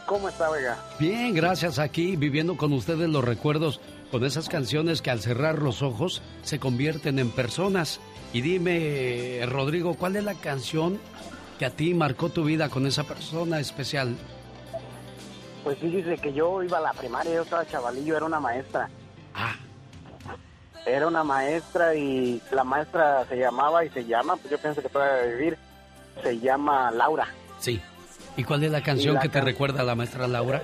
[0.08, 0.76] ¿cómo está, oiga?
[0.98, 5.82] Bien, gracias aquí, viviendo con ustedes los recuerdos con esas canciones que al cerrar los
[5.82, 8.00] ojos se convierten en personas.
[8.32, 10.98] Y dime, Rodrigo, ¿cuál es la canción
[11.58, 14.16] que a ti marcó tu vida con esa persona especial?
[15.62, 18.88] Pues fíjese que yo iba a la primaria, yo estaba chavalillo, era una maestra.
[19.34, 19.56] Ah.
[20.88, 24.88] Era una maestra y la maestra se llamaba y se llama, pues yo pienso que
[24.88, 25.58] debe vivir,
[26.22, 27.28] se llama Laura.
[27.60, 27.80] Sí.
[28.36, 30.62] ¿Y cuál es la canción la que te recuerda a la maestra Laura?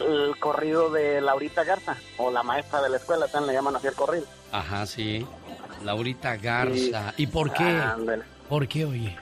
[0.00, 3.86] El corrido de Laurita Garza, o la maestra de la escuela, también le llaman así
[3.88, 4.24] el corrido.
[4.52, 5.26] Ajá, sí.
[5.84, 7.12] Laurita Garza.
[7.16, 7.64] ¿Y por qué?
[7.64, 8.22] Ándale.
[8.48, 9.16] ¿Por qué, oye?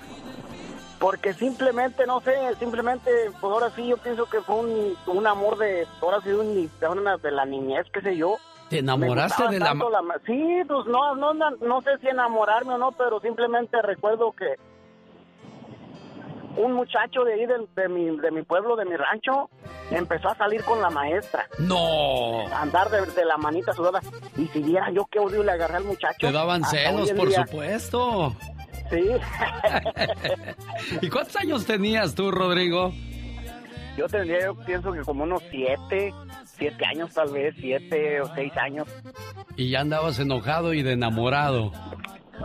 [0.99, 3.11] Porque simplemente, no sé, simplemente,
[3.41, 6.89] pues ahora sí yo pienso que fue un, un amor de, ahora sí, un, de,
[6.89, 8.37] una- de la niñez, qué sé yo.
[8.71, 9.75] ¿Te enamoraste de la...
[9.75, 9.85] ma-
[10.27, 14.55] Sí, pues no, no, no, no sé si enamorarme o no, pero simplemente recuerdo que
[16.57, 19.51] un muchacho de ahí de, mi, de mi pueblo, de mi rancho,
[19.91, 21.47] empezó a salir con la maestra.
[21.59, 22.47] No.
[22.49, 24.01] A andar de, de la manita sudada.
[24.37, 26.17] Y si viera yo qué odio le agarré al muchacho.
[26.21, 27.45] Te daban celos, por día.
[27.45, 28.35] supuesto.
[28.91, 29.11] Sí.
[31.03, 32.93] ¿Y cuántos años tenías tú, Rodrigo?
[33.97, 36.13] Yo tendría, yo pienso que como unos siete,
[36.57, 38.89] siete años tal vez, siete o seis años.
[39.57, 41.73] Y ya andabas enojado y de enamorado.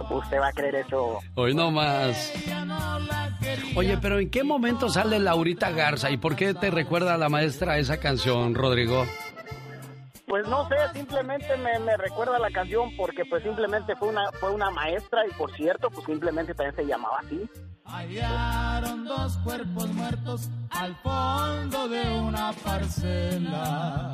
[0.09, 1.19] Usted va a creer eso.
[1.35, 2.33] Hoy no más.
[3.75, 7.29] Oye, pero ¿en qué momento sale Laurita Garza y por qué te recuerda a la
[7.29, 9.05] maestra esa canción, Rodrigo?
[10.39, 14.53] Pues no sé, simplemente me, me recuerda la canción porque pues simplemente fue una fue
[14.53, 17.41] una maestra y por cierto pues simplemente también se llamaba así.
[17.83, 24.13] Hallaron dos cuerpos muertos al fondo de una parcela.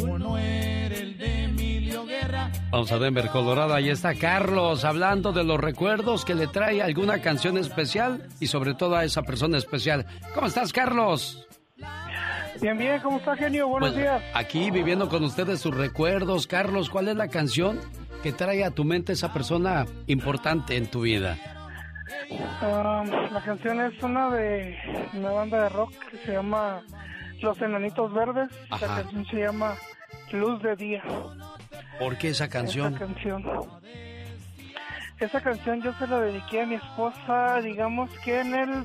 [0.00, 2.50] Uno era el de Emilio Guerra.
[2.70, 3.74] Vamos a Denver, Colorado.
[3.74, 8.72] Ahí está Carlos hablando de los recuerdos que le trae alguna canción especial y sobre
[8.72, 10.06] todo a esa persona especial.
[10.34, 11.46] ¿Cómo estás, Carlos?
[12.60, 13.68] Bien, bien, ¿cómo está, genio?
[13.68, 14.22] Buenos Pues, días.
[14.34, 16.46] Aquí viviendo con ustedes sus recuerdos.
[16.46, 17.80] Carlos, ¿cuál es la canción
[18.22, 21.36] que trae a tu mente esa persona importante en tu vida?
[22.60, 24.76] Ah, la canción es una de
[25.14, 26.82] una banda de rock que se llama
[27.40, 28.48] Los Enanitos Verdes.
[28.70, 28.86] Ajá.
[28.86, 29.74] La canción se llama
[30.32, 31.02] Luz de Día.
[31.98, 32.94] ¿Por qué esa canción?
[32.94, 33.44] Esa canción.
[35.20, 38.84] Esa canción yo se la dediqué a mi esposa, digamos que en el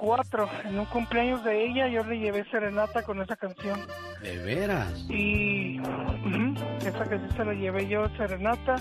[0.00, 3.80] 2004, en un cumpleaños de ella, yo le llevé serenata con esa canción.
[4.22, 5.06] ¿De veras?
[5.08, 8.76] Y ujú, esa canción se la llevé yo serenata,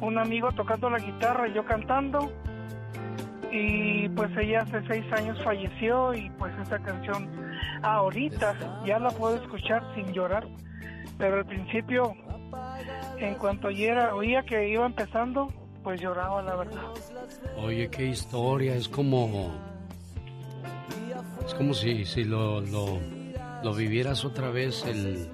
[0.00, 2.32] un amigo tocando la guitarra y yo cantando.
[3.50, 7.28] Y pues ella hace seis años falleció y pues esa canción
[7.82, 8.54] ahorita
[8.86, 10.46] ya la puedo escuchar sin llorar.
[11.18, 12.14] Pero al principio,
[13.18, 15.52] en cuanto oyera, oía que iba empezando,
[15.84, 16.82] pues lloraba, la verdad.
[17.58, 19.71] Oye, qué historia, es como...
[21.46, 22.98] Es como si, si lo, lo,
[23.62, 25.28] lo vivieras otra vez, el,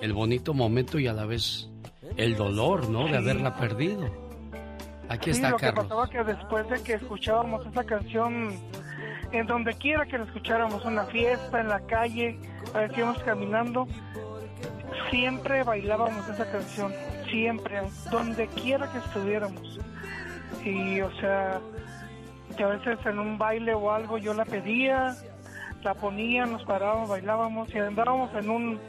[0.00, 1.68] el bonito momento y a la vez
[2.16, 3.06] el dolor, ¿no?
[3.08, 4.08] De haberla perdido.
[5.08, 5.84] Aquí Sí, está lo que Carlos.
[5.86, 8.52] pasaba que después de que escuchábamos esa canción,
[9.32, 12.38] en donde quiera que la escucháramos, en la fiesta, en la calle,
[12.94, 13.86] que íbamos caminando,
[15.10, 16.92] siempre bailábamos esa canción,
[17.30, 19.78] siempre, donde quiera que estuviéramos.
[20.64, 21.60] Y, o sea,
[22.58, 25.14] que a veces en un baile o algo yo la pedía,
[25.84, 28.80] la ponía, nos parábamos, bailábamos, y andábamos en un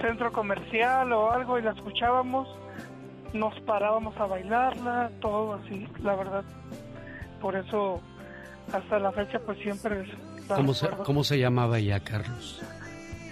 [0.00, 2.48] centro comercial o algo y la escuchábamos,
[3.32, 6.44] nos parábamos a bailarla, todo así, la verdad.
[7.40, 8.00] Por eso,
[8.72, 10.06] hasta la fecha, pues siempre
[10.48, 10.88] la ¿Cómo se.
[11.04, 12.62] ¿Cómo se llamaba ella, Carlos?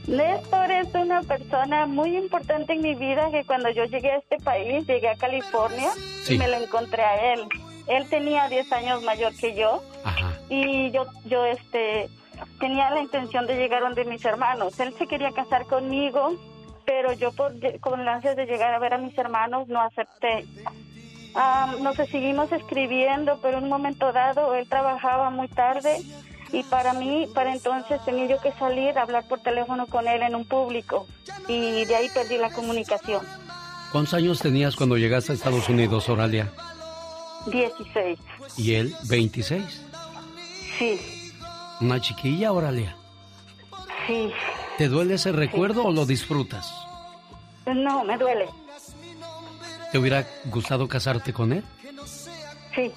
[0.08, 4.38] Néstor es una persona muy importante en mi vida que cuando yo llegué a este
[4.38, 5.90] país, llegué a California
[6.24, 6.36] Sí.
[6.36, 7.42] y me lo encontré a él.
[7.88, 9.82] Él tenía 10 años mayor que yo
[10.50, 12.10] y yo yo este
[12.60, 14.80] tenía la intención de llegar donde mis hermanos.
[14.80, 16.36] Él se quería casar conmigo,
[16.86, 20.46] pero yo por con ansias de llegar a ver a mis hermanos no acepté.
[21.36, 25.98] Ah, nos seguimos escribiendo, pero en un momento dado él trabajaba muy tarde
[26.52, 30.22] y para mí, para entonces tenía yo que salir a hablar por teléfono con él
[30.22, 31.08] en un público
[31.48, 33.22] y de ahí perdí la comunicación.
[33.92, 36.52] ¿Cuántos años tenías cuando llegaste a Estados Unidos, Oralia?
[37.48, 38.20] 16.
[38.58, 39.64] Y él, 26.
[40.78, 41.32] Sí,
[41.82, 42.96] Una chiquilla, Oralia.
[44.08, 44.32] sí.
[44.78, 46.74] ¿Te duele ese recuerdo o lo disfrutas?
[47.68, 48.50] No, me duele.
[49.94, 51.64] ¿Te hubiera gustado casarte con él?
[52.74, 52.92] Sí.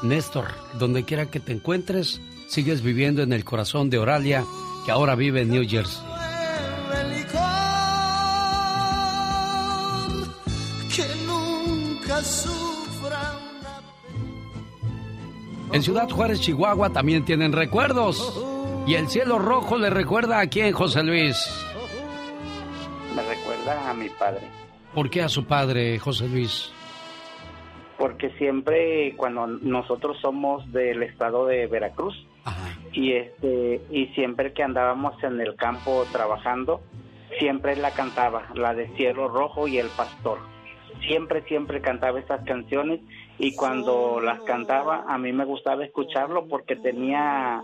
[0.00, 0.46] Néstor,
[0.78, 4.46] donde quiera que te encuentres, sigues viviendo en el corazón de Oralia,
[4.86, 6.02] que ahora vive en New Jersey.
[15.74, 18.42] En Ciudad Juárez, Chihuahua, también tienen recuerdos.
[18.86, 21.36] Y el cielo rojo le recuerda a quién, José Luis.
[23.14, 24.48] Me recuerda a mi padre,
[24.94, 26.72] ¿Por qué a su padre, José Luis?
[27.98, 32.16] porque siempre cuando nosotros somos del estado de Veracruz
[32.92, 36.80] y este y siempre que andábamos en el campo trabajando,
[37.38, 40.38] siempre la cantaba, la de Cielo Rojo y El Pastor.
[41.06, 43.00] Siempre siempre cantaba esas canciones
[43.38, 47.62] y cuando las cantaba a mí me gustaba escucharlo porque tenía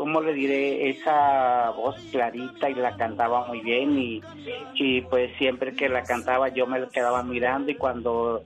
[0.00, 0.88] ¿cómo le diré?
[0.88, 4.22] Esa voz clarita y la cantaba muy bien y,
[4.76, 8.42] y pues siempre que la cantaba yo me quedaba mirando y cuando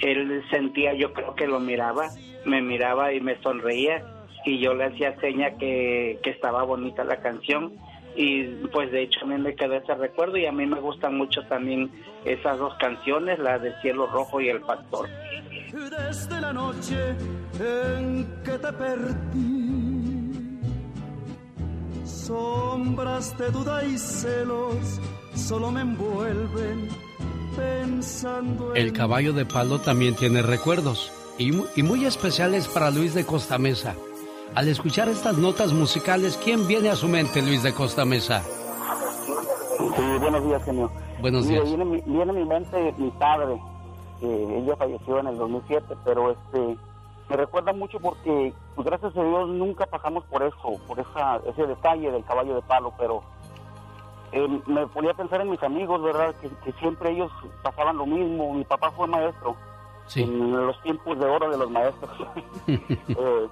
[0.00, 2.08] él sentía, yo creo que lo miraba,
[2.44, 4.04] me miraba y me sonreía
[4.44, 7.74] y yo le hacía seña que, que estaba bonita la canción
[8.16, 8.42] y
[8.72, 11.42] pues de hecho a mí me quedó ese recuerdo y a mí me gustan mucho
[11.44, 11.88] también
[12.24, 15.08] esas dos canciones, la de Cielo Rojo y El Pastor.
[15.72, 17.14] desde la noche
[17.60, 19.65] en que te.
[22.26, 24.74] Sombras de duda y celos
[25.36, 26.88] solo me envuelven
[27.54, 32.90] pensando en El caballo de palo también tiene recuerdos y, mu- y muy especiales para
[32.90, 33.94] Luis de Costa Mesa.
[34.56, 38.42] Al escuchar estas notas musicales, ¿quién viene a su mente, Luis de Costa Mesa?
[38.42, 40.90] Sí, buenos días, genio.
[41.20, 41.62] Buenos días.
[41.64, 41.82] Viene
[42.30, 43.56] a mi mente mi padre,
[44.20, 46.76] que ella falleció en el 2007, pero este
[47.28, 51.66] me recuerda mucho porque, pues gracias a Dios, nunca pasamos por eso, por esa, ese
[51.66, 53.22] detalle del caballo de palo, pero
[54.32, 56.34] eh, me ponía a pensar en mis amigos, ¿verdad?
[56.40, 57.30] Que, que siempre ellos
[57.62, 58.54] pasaban lo mismo.
[58.54, 59.56] Mi papá fue maestro
[60.22, 62.10] en los tiempos de oro de los maestros.
[62.68, 63.48] Eh,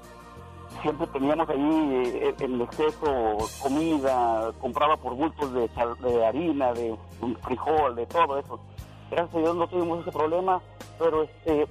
[0.82, 6.94] siempre teníamos ahí eh, en exceso comida, compraba por bultos de, sal- de harina, de
[7.42, 8.60] frijol, de todo eso.
[9.10, 10.60] Gracias a Dios no tuvimos ese problema,
[10.98, 11.66] pero este,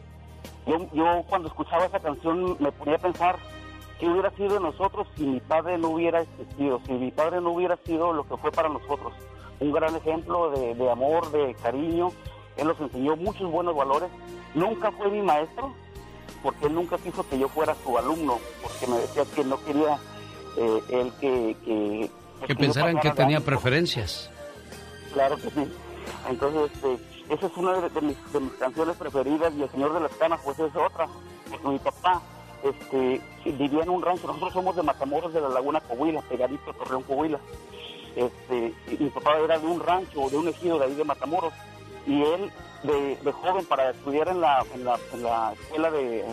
[0.65, 3.37] yo, yo cuando escuchaba esa canción me ponía a pensar
[3.99, 7.51] qué hubiera sido de nosotros si mi padre no hubiera existido, si mi padre no
[7.51, 9.13] hubiera sido lo que fue para nosotros.
[9.59, 12.09] Un gran ejemplo de, de amor, de cariño.
[12.57, 14.09] Él nos enseñó muchos buenos valores.
[14.53, 15.73] Nunca fue mi maestro,
[16.41, 19.97] porque él nunca quiso que yo fuera su alumno, porque me decía que no quería
[20.57, 21.57] eh, él que...
[21.63, 22.09] Que,
[22.39, 24.29] pues, Que pensaran que tenía preferencias.
[25.13, 25.71] Claro que sí.
[26.29, 29.93] Entonces, este, esa es una de, de mis, de mis canciones preferidas y El Señor
[29.93, 31.07] de las Canas, pues es otra.
[31.49, 32.21] Porque mi papá
[32.63, 34.27] este, vivía en un rancho.
[34.27, 37.39] Nosotros somos de Matamoros de la Laguna Coahuila, pegadito a Torreón Coahuila.
[38.15, 41.53] Este, mi papá era de un rancho, de un ejido de ahí de Matamoros.
[42.05, 42.51] Y él,
[42.83, 46.25] de, de joven, para estudiar en la, en la, en la escuela de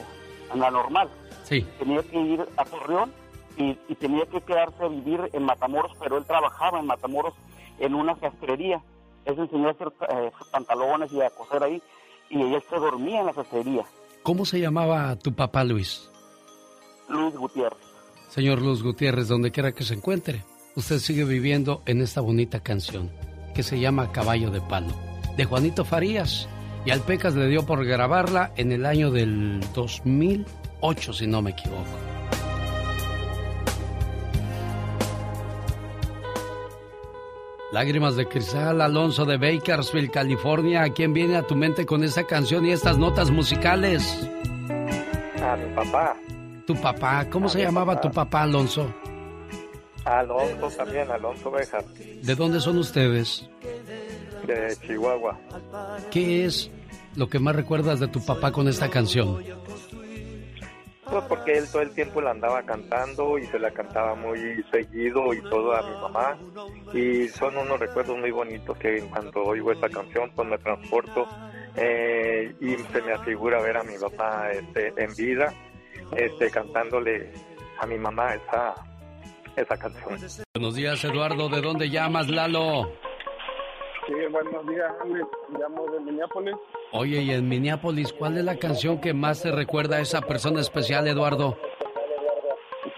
[0.53, 1.09] en la normal,
[1.45, 1.65] Sí.
[1.79, 3.13] tenía que ir a Torreón
[3.57, 7.35] y, y tenía que quedarse a vivir en Matamoros, pero él trabajaba en Matamoros
[7.79, 8.83] en una sastrería.
[9.25, 11.83] Se enseñó a hacer eh, pantalones y a coser ahí,
[12.29, 13.85] y él se dormía en la sastrería.
[14.23, 16.11] ¿Cómo se llamaba tu papá Luis?
[17.09, 17.79] Luis Gutiérrez.
[18.29, 20.45] Señor Luz Gutiérrez, donde quiera que se encuentre,
[20.77, 23.11] usted sigue viviendo en esta bonita canción
[23.55, 24.95] que se llama Caballo de Palo,
[25.37, 26.49] de Juanito Farías.
[26.85, 31.51] Y al Pecas le dio por grabarla en el año del 2008, si no me
[31.51, 32.10] equivoco.
[37.73, 40.89] Lágrimas de Cristal, Alonso de Bakersfield, California.
[40.93, 44.29] ¿Quién viene a tu mente con esta canción y estas notas musicales?
[45.43, 46.17] A mi papá.
[46.67, 48.01] Tu papá, ¿cómo A se llamaba papá.
[48.09, 48.93] tu papá, Alonso?
[50.05, 53.49] Alonso también, Alonso Bejar, ¿De dónde son ustedes?
[54.47, 55.39] de Chihuahua.
[56.11, 56.71] ¿Qué es
[57.15, 59.39] lo que más recuerdas de tu papá con esta canción?
[61.11, 65.35] Pues porque él todo el tiempo la andaba cantando y se la cantaba muy seguido
[65.35, 66.39] y todo a mi mamá.
[66.93, 71.27] Y son unos recuerdos muy bonitos que cuando oigo esta canción pues me transporto
[71.77, 75.53] eh, y se me afigura ver a mi papá este, en vida
[76.17, 77.33] este, cantándole
[77.79, 78.75] a mi mamá esa,
[79.57, 80.17] esa canción.
[80.55, 81.49] Buenos días, Eduardo.
[81.49, 82.93] ¿De dónde llamas, Lalo?
[84.07, 85.27] Sí, buenos días, Alex.
[85.59, 86.57] Llamo de Minneapolis.
[86.93, 90.61] Oye, y en Minneapolis, ¿cuál es la canción que más te recuerda a esa persona
[90.61, 91.57] especial, Eduardo?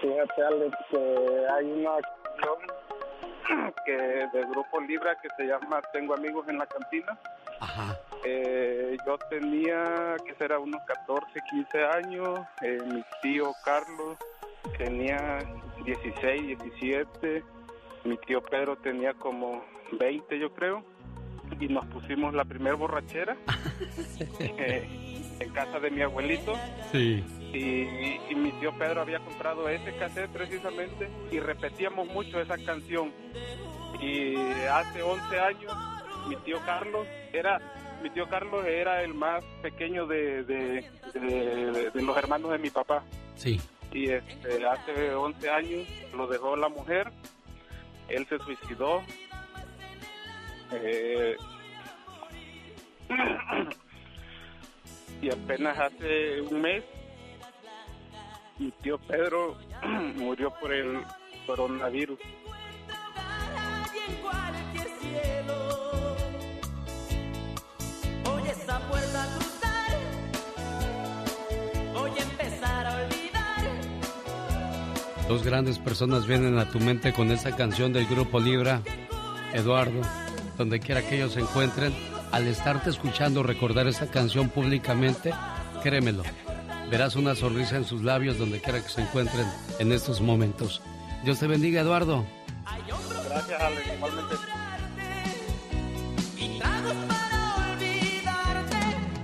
[0.01, 1.91] Fíjate, Alex, que hay una
[2.23, 7.19] canción que del grupo Libra que se llama Tengo amigos en la cantina.
[7.59, 7.99] Ajá.
[8.23, 12.39] Eh, yo tenía, que será unos 14, 15 años.
[12.61, 14.17] Eh, mi tío Carlos
[14.77, 15.39] tenía
[15.83, 17.43] 16, 17.
[18.05, 19.63] Mi tío Pedro tenía como
[19.99, 20.83] 20, yo creo.
[21.59, 23.37] Y nos pusimos la primer borrachera
[24.39, 24.87] eh,
[25.39, 26.53] en casa de mi abuelito.
[26.91, 27.23] Sí.
[27.53, 33.11] Y, y mi tío Pedro había comprado ese cassette precisamente y repetíamos mucho esa canción.
[34.01, 34.35] Y
[34.71, 35.73] hace 11 años
[36.27, 37.59] mi tío Carlos era
[38.01, 42.69] mi tío Carlos era el más pequeño de, de, de- de los hermanos de mi
[42.69, 43.03] papá.
[43.35, 43.61] Sí.
[43.93, 47.11] Y este, hace 11 años lo dejó la mujer,
[48.09, 49.01] él se suicidó.
[50.75, 51.37] Eh,
[55.21, 56.83] y apenas hace un mes
[58.57, 59.55] mi tío Pedro
[60.15, 61.01] murió por el
[61.45, 62.17] coronavirus.
[68.23, 69.91] Voy esa puerta a cruzar.
[71.93, 73.65] Voy a empezar a olvidar.
[75.27, 78.81] Dos grandes personas vienen a tu mente con esta canción del grupo Libra.
[79.53, 80.01] Eduardo,
[80.57, 81.93] donde quiera que ellos se encuentren,
[82.31, 85.33] al estarte escuchando recordar esta canción públicamente,
[85.81, 86.23] créemelo,
[86.89, 89.45] verás una sonrisa en sus labios donde quiera que se encuentren
[89.79, 90.81] en estos momentos.
[91.23, 92.25] Dios te bendiga, Eduardo.
[93.29, 94.35] Gracias, Alex, igualmente.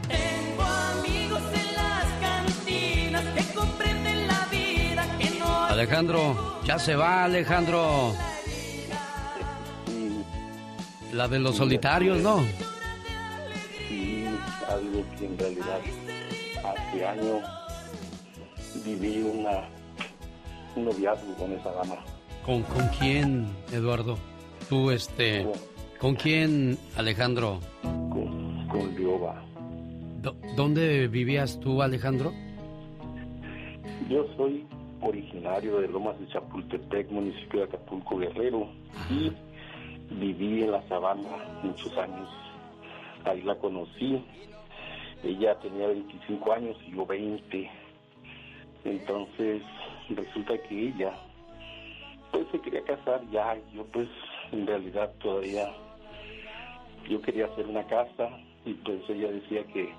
[0.08, 7.26] Tengo amigos en las cantinas que comprenden la vida que no Alejandro, ya se va,
[7.26, 8.14] Alejandro.
[11.14, 12.40] La de los solitarios, ¿no?
[13.88, 14.26] Sí,
[14.70, 15.80] algo que en realidad
[16.64, 17.42] hace años
[18.86, 19.68] viví una,
[20.76, 21.96] un noviazgo con esa dama.
[22.46, 24.18] ¿Con, con quién, Eduardo?
[24.70, 25.48] Tú, este...
[26.00, 27.60] ¿Con quién, Alejandro?
[27.82, 29.44] con Lioba.
[30.22, 32.32] Do- ¿Dónde vivías tú, Alejandro?
[34.08, 34.66] Yo soy
[35.02, 38.70] originario de Lomas de Chapultepec, municipio de Acapulco, Guerrero,
[39.10, 39.32] y
[40.12, 42.30] viví en la sabana muchos años.
[43.26, 44.24] Ahí la conocí
[45.24, 47.70] ella tenía 25 años y yo 20.
[48.86, 49.62] Entonces
[50.10, 51.14] resulta que ella
[52.32, 54.08] pues se quería casar ya, yo pues
[54.52, 55.68] en realidad todavía
[57.10, 58.30] yo quería hacer una casa
[58.66, 59.92] y pues ella decía que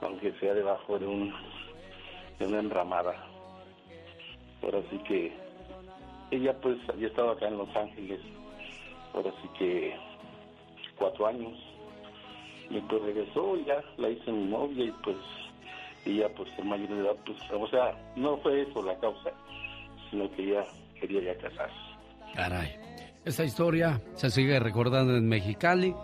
[0.00, 1.32] aunque sea debajo de un
[2.38, 3.14] de una enramada.
[4.62, 5.32] Ahora sí que
[6.30, 8.20] ella pues había estado acá en Los Ángeles,
[9.14, 9.96] ahora sí que
[10.96, 11.56] cuatro años
[12.70, 15.16] y pues regresó y ya la hice mi novia y pues
[16.04, 19.32] ella pues en mayor edad pues o sea no fue eso la causa
[20.10, 20.64] sino que ella
[21.00, 21.88] quería ya casarse
[22.34, 22.76] Caray.
[23.24, 25.94] Esta historia se sigue recordando en Mexicali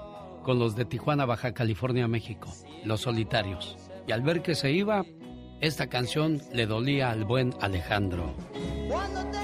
[0.43, 2.51] con los de Tijuana, Baja California, México,
[2.85, 3.79] los solitarios.
[4.07, 5.05] Y al ver que se iba,
[5.61, 8.35] esta canción le dolía al buen Alejandro.
[8.89, 9.44] Cuando tengas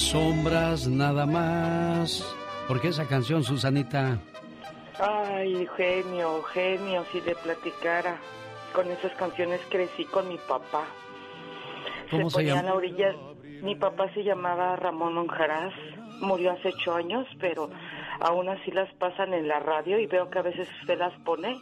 [0.00, 2.24] Sombras nada más.
[2.66, 4.18] ¿Por qué esa canción, Susanita?
[4.98, 8.16] Ay, genio, genio, si le platicara.
[8.72, 10.86] Con esas canciones crecí con mi papá.
[12.10, 12.60] ¿Cómo se ponía llama?
[12.60, 13.14] a la orilla.
[13.62, 15.74] Mi papá se llamaba Ramón Onjaraz.
[16.22, 17.70] Murió hace ocho años, pero
[18.20, 21.60] aún así las pasan en la radio y veo que a veces usted las pone.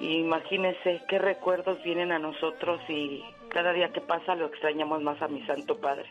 [0.00, 5.22] Y imagínese qué recuerdos vienen a nosotros y cada día que pasa lo extrañamos más
[5.22, 6.06] a mi santo padre.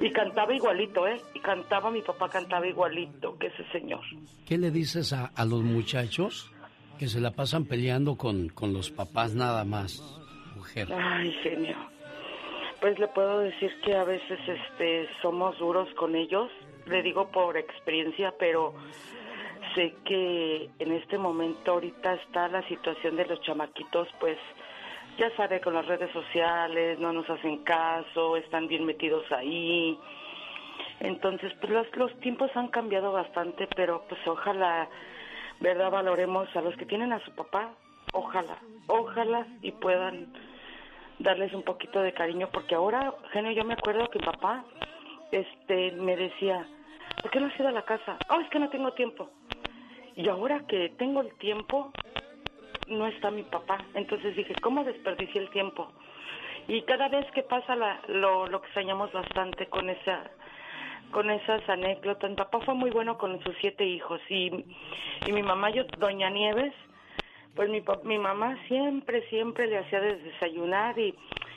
[0.00, 1.20] Y cantaba igualito, ¿eh?
[1.34, 4.00] Y cantaba, mi papá cantaba igualito que ese señor.
[4.46, 6.52] ¿Qué le dices a, a los muchachos
[6.98, 10.02] que se la pasan peleando con, con los papás nada más,
[10.54, 10.88] mujer?
[10.92, 11.76] Ay, genio.
[12.80, 16.50] Pues le puedo decir que a veces este somos duros con ellos,
[16.86, 18.74] le digo por experiencia, pero
[19.74, 24.38] sé que en este momento ahorita está la situación de los chamaquitos, pues
[25.16, 29.98] ya sabe, con las redes sociales, no nos hacen caso, están bien metidos ahí.
[31.00, 34.88] Entonces, pues los, los tiempos han cambiado bastante, pero pues ojalá,
[35.60, 35.90] ¿verdad?
[35.90, 37.70] Valoremos a los que tienen a su papá,
[38.12, 40.32] ojalá, ojalá y puedan
[41.18, 44.64] darles un poquito de cariño, porque ahora, genio, yo me acuerdo que mi papá
[45.32, 46.66] este, me decía,
[47.22, 48.16] ¿por qué no has ido a la casa?
[48.30, 49.30] Oh, es que no tengo tiempo.
[50.14, 51.92] Y ahora que tengo el tiempo,
[52.86, 53.78] no está mi papá.
[53.94, 55.92] Entonces dije, ¿cómo desperdicié el tiempo?
[56.68, 60.30] Y cada vez que pasa la, lo, lo extrañamos bastante con esa
[61.10, 62.30] con esas anécdotas.
[62.30, 64.50] Mi papá fue muy bueno con sus siete hijos y,
[65.26, 66.74] y mi mamá, yo, doña Nieves,
[67.54, 71.14] pues mi, mi mamá siempre, siempre le hacía de desayunar y,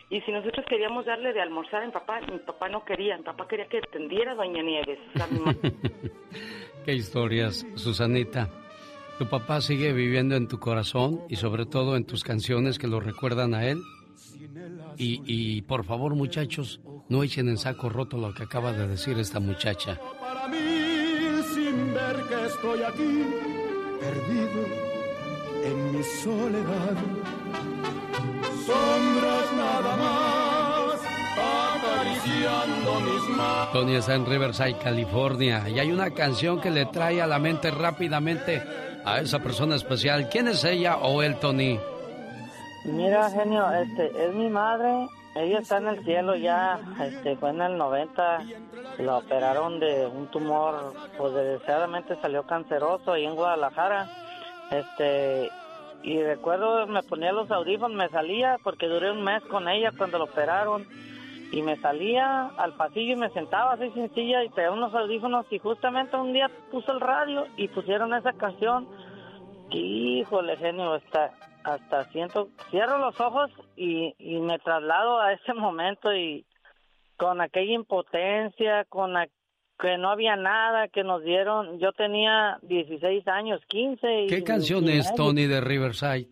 [0.09, 3.23] y si nosotros queríamos darle de almorzar a mi papá, mi papá no quería, mi
[3.23, 4.99] papá quería que atendiera a doña Nieves.
[6.85, 8.49] Qué historias, Susanita.
[9.19, 13.01] ¿Tu papá sigue viviendo en tu corazón y sobre todo en tus canciones que lo
[13.01, 13.83] recuerdan a él?
[14.95, 16.79] Y, y por favor, muchachos,
[17.09, 19.99] no echen en saco roto lo que acaba de decir esta muchacha.
[20.21, 20.57] Para mí,
[21.53, 23.23] sin ver que estoy aquí,
[23.99, 24.65] perdido
[25.65, 26.95] en mi soledad.
[28.65, 29.38] Sombras
[33.71, 37.71] Tony está en Riverside, California, y hay una canción que le trae a la mente
[37.71, 38.63] rápidamente
[39.05, 40.29] a esa persona especial.
[40.29, 41.79] ¿Quién es ella o él, Tony?
[42.85, 45.07] Mira, genio, este, es mi madre.
[45.35, 48.45] Ella está en el cielo ya, este, fue en el 90.
[48.99, 54.09] La operaron de un tumor, pues desgraciadamente salió canceroso ahí en Guadalajara.
[54.71, 55.49] Este,
[56.03, 60.17] y recuerdo, me ponía los audífonos, me salía, porque duré un mes con ella cuando
[60.17, 60.87] la operaron.
[61.51, 65.59] Y me salía al pasillo y me sentaba así sencilla y pegaba unos audífonos y
[65.59, 68.87] justamente un día puso el radio y pusieron esa canción.
[69.71, 71.31] Híjole, genio, hasta,
[71.63, 76.45] hasta siento, cierro los ojos y, y me traslado a ese momento y
[77.17, 79.27] con aquella impotencia, con la,
[79.79, 81.79] que no había nada que nos dieron.
[81.79, 84.23] Yo tenía 16 años, 15.
[84.23, 85.13] Y, ¿Qué canción y es.
[85.15, 86.27] Tony, de Riverside?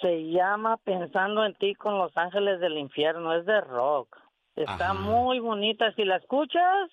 [0.00, 4.21] Se llama Pensando en ti con Los Ángeles del Infierno, es de rock.
[4.56, 4.94] Está Ajá.
[4.94, 5.92] muy bonita.
[5.94, 6.90] Si la escuchas,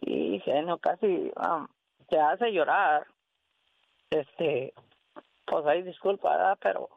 [0.00, 1.66] y genio, casi ah,
[2.08, 3.06] te hace llorar.
[4.10, 4.72] Este,
[5.46, 6.58] pues ahí disculpa, ¿verdad?
[6.62, 6.88] pero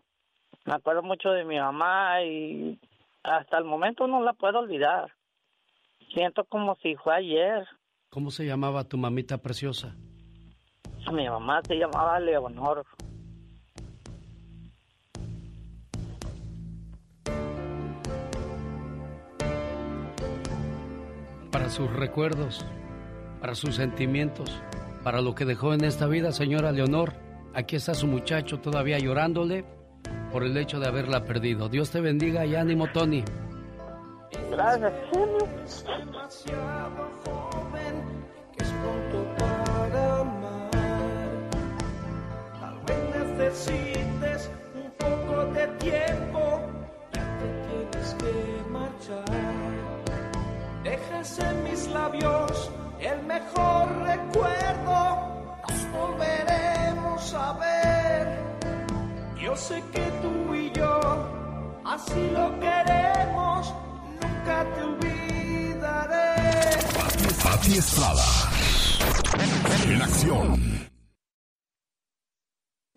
[0.66, 2.80] me acuerdo mucho de mi mamá y
[3.24, 5.12] hasta el momento no la puedo olvidar.
[6.14, 7.68] Siento como si fue ayer.
[8.10, 9.96] ¿Cómo se llamaba tu mamita preciosa?
[11.12, 12.86] Mi mamá se llamaba Leonor.
[21.70, 22.66] sus recuerdos,
[23.40, 24.62] para sus sentimientos,
[25.04, 27.14] para lo que dejó en esta vida, señora Leonor.
[27.54, 29.66] Aquí está su muchacho todavía llorándole
[30.32, 31.70] por el hecho de haberla perdido.
[31.70, 33.24] Dios te bendiga y ánimo, Tony.
[34.52, 34.94] Gracias.
[44.76, 46.62] un poco de tiempo,
[47.14, 49.99] ya te tienes que marchar.
[50.90, 54.98] Dejas en mis labios el mejor recuerdo,
[55.70, 58.44] nos volveremos a ver.
[59.40, 61.00] Yo sé que tú y yo
[61.86, 63.72] así lo queremos,
[64.20, 66.34] nunca te olvidaré.
[67.44, 68.26] Pati Estrada.
[69.86, 70.90] En acción.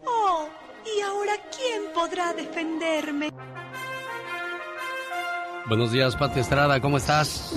[0.07, 0.49] Oh,
[0.87, 3.29] ¿y ahora quién podrá defenderme?
[5.69, 7.55] Buenos días, Pati Estrada, ¿cómo estás?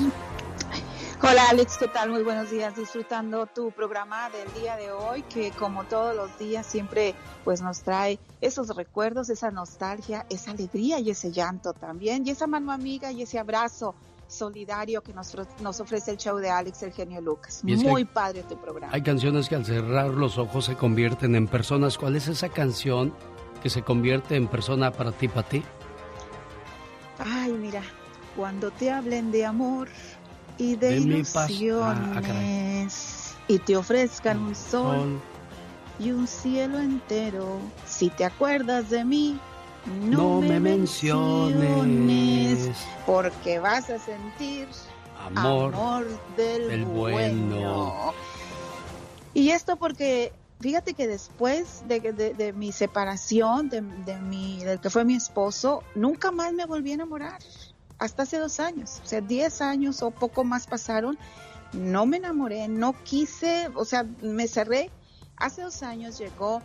[1.21, 2.11] Hola Alex, ¿qué tal?
[2.11, 2.75] Muy buenos días.
[2.75, 7.81] Disfrutando tu programa del día de hoy, que como todos los días siempre pues nos
[7.81, 13.11] trae esos recuerdos, esa nostalgia, esa alegría y ese llanto también, y esa mano amiga
[13.11, 13.95] y ese abrazo
[14.27, 17.61] solidario que nos, nos ofrece el show de Alex el genio Lucas.
[17.63, 18.93] Muy hay- padre tu programa.
[18.93, 21.97] Hay canciones que al cerrar los ojos se convierten en personas.
[21.97, 23.13] ¿Cuál es esa canción
[23.63, 25.63] que se convierte en persona para ti, para ti?
[27.19, 27.81] Ay, mira,
[28.35, 29.87] cuando te hablen de amor
[30.57, 31.47] y de, ilusiones Ah,
[32.17, 32.87] ah, caray.
[33.47, 35.21] y te ofrezcan un sol, Sol.
[35.99, 39.39] y un cielo entero, si te acuerdas de mí,
[40.03, 42.69] no, No me menciones.
[43.05, 44.67] porque vas a sentir
[45.35, 46.05] Amor
[46.37, 47.55] del, del bueno.
[47.55, 48.13] bueno.
[49.33, 54.79] Y esto porque fíjate que después de, de- de mi separación, de, de mi, del
[54.79, 57.39] que fue mi esposo, nunca más me volví a enamorar.
[57.97, 61.17] Hasta hace dos años, o sea, diez años o poco más pasaron.
[61.73, 64.89] No me enamoré, no quise, o sea, me cerré.
[65.37, 66.61] Hace dos años llegó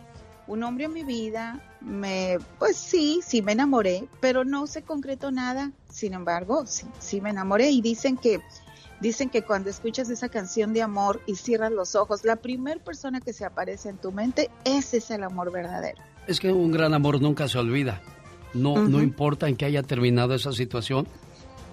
[0.47, 5.31] un hombre a mi vida, me, pues sí, sí me enamoré, pero no se concretó
[5.31, 5.71] nada.
[5.89, 8.41] Sin embargo, sí, sí me enamoré y dicen que
[9.01, 13.19] Dicen que cuando escuchas esa canción de amor y cierras los ojos, la primera persona
[13.19, 16.01] que se aparece en tu mente, ese es el amor verdadero.
[16.27, 18.01] Es que un gran amor nunca se olvida.
[18.53, 21.07] No, no importa en que haya terminado esa situación,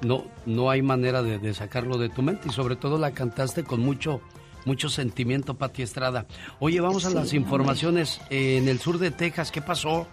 [0.00, 3.64] no, no hay manera de, de sacarlo de tu mente y sobre todo la cantaste
[3.64, 4.22] con mucho,
[4.64, 6.26] mucho sentimiento, Pati Estrada.
[6.60, 8.20] Oye, vamos a las informaciones.
[8.30, 10.06] Eh, en el sur de Texas, ¿qué pasó?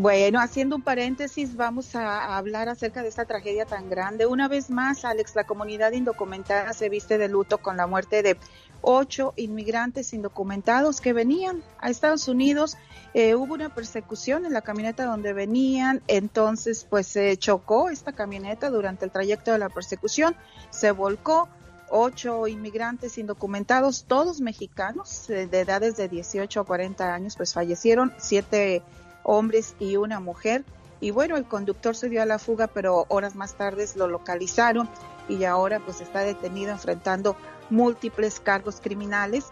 [0.00, 4.26] Bueno, haciendo un paréntesis, vamos a, hablar acerca de esta tragedia tan grande.
[4.26, 8.36] Una vez más, Alex, la comunidad indocumentada se viste de luto con la muerte de
[8.80, 12.76] ocho inmigrantes indocumentados que venían a Estados Unidos.
[13.12, 18.70] Eh, hubo una persecución en la camioneta donde venían, entonces pues se chocó esta camioneta
[18.70, 20.36] durante el trayecto de la persecución,
[20.70, 21.48] se volcó.
[21.90, 28.12] Ocho inmigrantes indocumentados, todos mexicanos, eh, de edades de 18 a 40 años, pues fallecieron.
[28.18, 28.82] Siete
[29.28, 30.64] hombres y una mujer.
[31.00, 34.88] Y bueno, el conductor se dio a la fuga, pero horas más tarde lo localizaron
[35.28, 37.36] y ahora pues está detenido enfrentando
[37.68, 39.44] múltiples cargos criminales.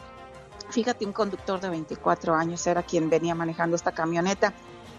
[0.70, 4.54] Fíjate, un conductor de 24 años era quien venía manejando esta camioneta.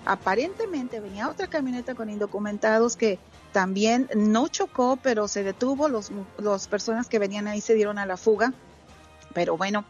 [0.05, 3.19] Aparentemente venía otra camioneta con indocumentados que
[3.51, 5.89] también no chocó, pero se detuvo.
[5.89, 8.53] Los, las personas que venían ahí se dieron a la fuga.
[9.33, 9.83] Pero bueno,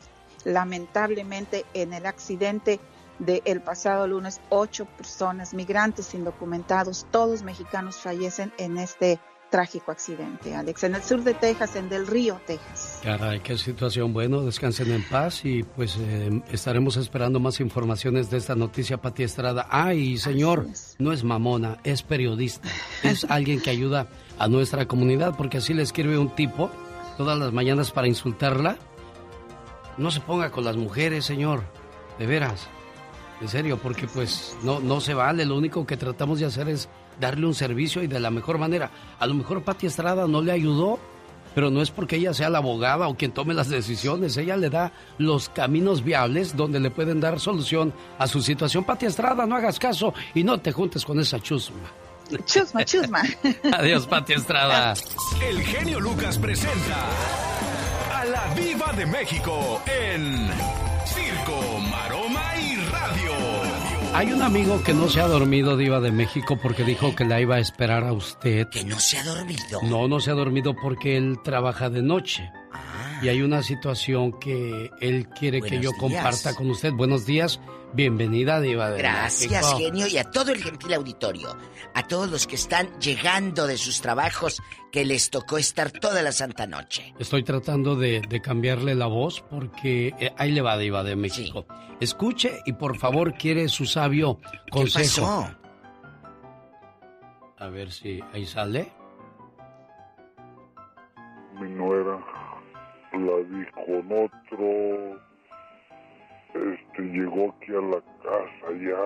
[0.46, 2.80] lamentablemente en el accidente
[3.20, 9.20] del pasado lunes, ocho personas, migrantes indocumentados, todos mexicanos fallecen en este
[9.50, 13.00] trágico accidente, Alex, en el sur de Texas, en Del Río, Texas.
[13.04, 14.14] Caray, qué situación.
[14.14, 19.24] Bueno, descansen en paz y pues eh, estaremos esperando más informaciones de esta noticia, Pati
[19.24, 19.68] Estrada.
[19.70, 20.68] Ay, señor,
[21.00, 22.68] no es mamona, es periodista.
[23.04, 24.08] Es alguien que ayuda
[24.38, 26.70] a nuestra comunidad porque así le escribe un tipo
[27.18, 28.78] todas las mañanas para insultarla.
[29.98, 31.64] No se ponga con las mujeres, señor.
[32.20, 32.68] De veras.
[33.40, 35.46] En serio, porque pues no, no se vale.
[35.46, 36.90] Lo único que tratamos de hacer es
[37.20, 38.90] darle un servicio y de la mejor manera.
[39.20, 41.00] A lo mejor Pati Estrada no le ayudó,
[41.54, 44.38] pero no es porque ella sea la abogada o quien tome las decisiones.
[44.38, 48.84] Ella le da los caminos viables donde le pueden dar solución a su situación.
[48.84, 51.78] Pati Estrada, no hagas caso y no te juntes con esa chusma.
[52.46, 53.22] Chusma, chusma.
[53.78, 54.94] Adiós, Pati Estrada.
[55.48, 57.06] El genio Lucas presenta
[58.14, 60.50] a la Viva de México en
[61.06, 61.60] Circo,
[61.92, 62.17] Radio.
[64.14, 67.40] Hay un amigo que no se ha dormido, Diva de México, porque dijo que la
[67.40, 68.68] iba a esperar a usted.
[68.70, 69.82] ¿Que no se ha dormido?
[69.84, 72.52] No, no se ha dormido porque él trabaja de noche.
[73.22, 76.00] Y hay una situación que él quiere que yo días.
[76.00, 76.94] comparta con usted.
[76.94, 77.60] Buenos días,
[77.94, 79.78] bienvenida, Diva de Gracias, México.
[79.80, 81.56] genio, y a todo el gentil auditorio,
[81.94, 84.62] a todos los que están llegando de sus trabajos,
[84.92, 87.14] que les tocó estar toda la santa noche.
[87.20, 91.66] Estoy tratando de, de cambiarle la voz porque eh, ahí le va, Diva de México.
[92.00, 94.40] Escuche y por favor quiere su sabio
[94.70, 95.22] consejo.
[95.26, 95.58] pasó?
[97.60, 98.92] A ver si ahí sale.
[101.60, 102.20] Mi nuera
[103.14, 105.20] la vi con otro
[106.54, 108.72] este, llegó aquí a la casa.
[108.82, 109.04] Ya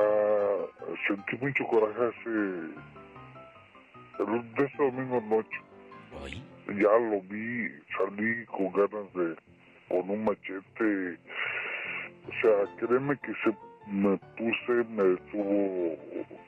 [1.07, 2.29] sentí mucho coraje hace.
[4.19, 5.57] de esa misma noche.
[6.67, 9.35] Ya lo vi, salí con ganas de.
[9.89, 11.19] con un machete.
[12.27, 13.55] O sea, créeme que se
[13.87, 15.97] me puse, me detuvo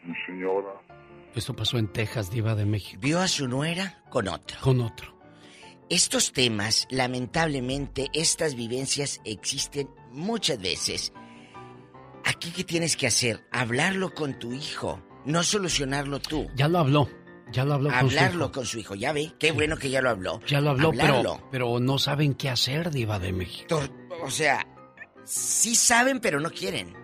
[0.03, 0.73] mi señora.
[1.35, 2.99] Esto pasó en Texas, Diva de México.
[3.01, 4.57] Vio a su nuera con otro.
[4.61, 5.13] Con otro.
[5.89, 11.11] Estos temas, lamentablemente, estas vivencias existen muchas veces.
[12.25, 13.43] Aquí, ¿qué tienes que hacer?
[13.51, 16.47] Hablarlo con tu hijo, no solucionarlo tú.
[16.55, 17.09] Ya lo habló.
[17.51, 18.51] Ya lo habló con su Hablarlo hijo.
[18.51, 18.95] con su hijo.
[18.95, 20.39] Ya ve, qué bueno que ya lo habló.
[20.47, 21.47] Ya lo habló, pero, Hablarlo.
[21.51, 23.67] pero no saben qué hacer, Diva de México.
[23.67, 23.91] Tor-
[24.23, 24.65] O sea,
[25.25, 26.95] sí saben, pero no quieren.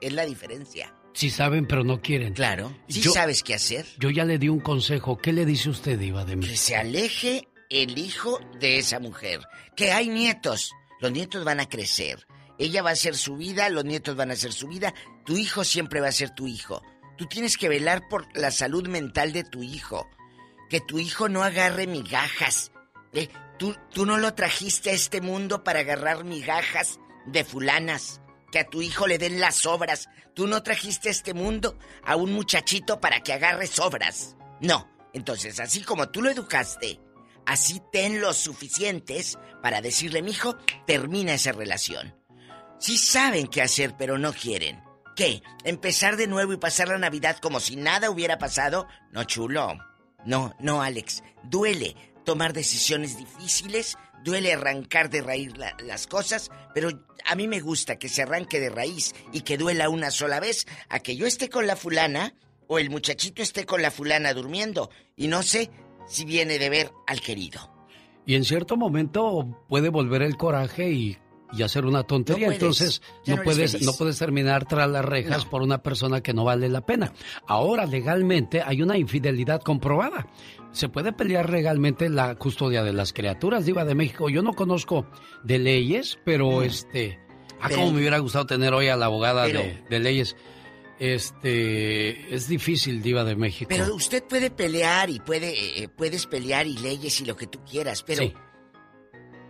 [0.00, 0.92] Es la diferencia.
[1.12, 2.32] Sí saben, pero no quieren.
[2.34, 2.72] Claro.
[2.88, 3.86] Sí Yo- sabes qué hacer.
[3.98, 5.16] Yo ya le di un consejo.
[5.18, 6.56] ¿Qué le dice usted, Diva de Que México?
[6.58, 9.40] se aleje el hijo de esa mujer.
[9.76, 10.72] Que hay nietos.
[11.00, 12.26] Los nietos van a crecer.
[12.58, 14.94] Ella va a hacer su vida, los nietos van a hacer su vida.
[15.24, 16.82] Tu hijo siempre va a ser tu hijo.
[17.16, 20.08] Tú tienes que velar por la salud mental de tu hijo.
[20.70, 22.72] Que tu hijo no agarre migajas.
[23.12, 23.28] ¿eh?
[23.58, 28.20] Tú, tú no lo trajiste a este mundo para agarrar migajas de fulanas.
[28.50, 30.08] Que a tu hijo le den las obras.
[30.34, 34.36] Tú no trajiste a este mundo a un muchachito para que agarre sobras.
[34.60, 34.88] No.
[35.12, 37.00] Entonces, así como tú lo educaste,
[37.46, 40.56] así ten los suficientes para decirle, mijo,
[40.86, 42.14] termina esa relación.
[42.78, 44.82] Sí saben qué hacer, pero no quieren.
[45.14, 45.42] ¿Qué?
[45.64, 48.86] ¿Empezar de nuevo y pasar la Navidad como si nada hubiera pasado?
[49.12, 49.78] No, chulo.
[50.26, 51.22] No, no, Alex.
[51.44, 57.60] Duele tomar decisiones difíciles, duele arrancar de raíz la- las cosas, pero a mí me
[57.60, 61.26] gusta que se arranque de raíz y que duela una sola vez a que yo
[61.26, 62.34] esté con la fulana
[62.66, 65.70] o el muchachito esté con la fulana durmiendo y no sé
[66.06, 67.70] si viene de ver al querido.
[68.26, 71.16] Y en cierto momento puede volver el coraje y,
[71.52, 72.48] y hacer una tontería.
[72.48, 72.62] No puedes.
[72.80, 76.68] Entonces no, puedes, no puedes terminar tras las rejas por una persona que no vale
[76.68, 77.12] la pena.
[77.46, 80.26] Ahora legalmente hay una infidelidad comprobada.
[80.72, 84.28] Se puede pelear legalmente la custodia de las criaturas, Diva de México.
[84.28, 85.06] Yo no conozco
[85.44, 87.20] de leyes, pero este.
[87.60, 90.36] Ah, como me hubiera gustado tener hoy a la abogada Pero- de, de leyes.
[90.98, 92.34] Este.
[92.34, 93.68] Es difícil, Diva de México.
[93.68, 97.62] Pero usted puede pelear y puede eh, puedes pelear y leyes y lo que tú
[97.64, 98.34] quieras, pero Sí.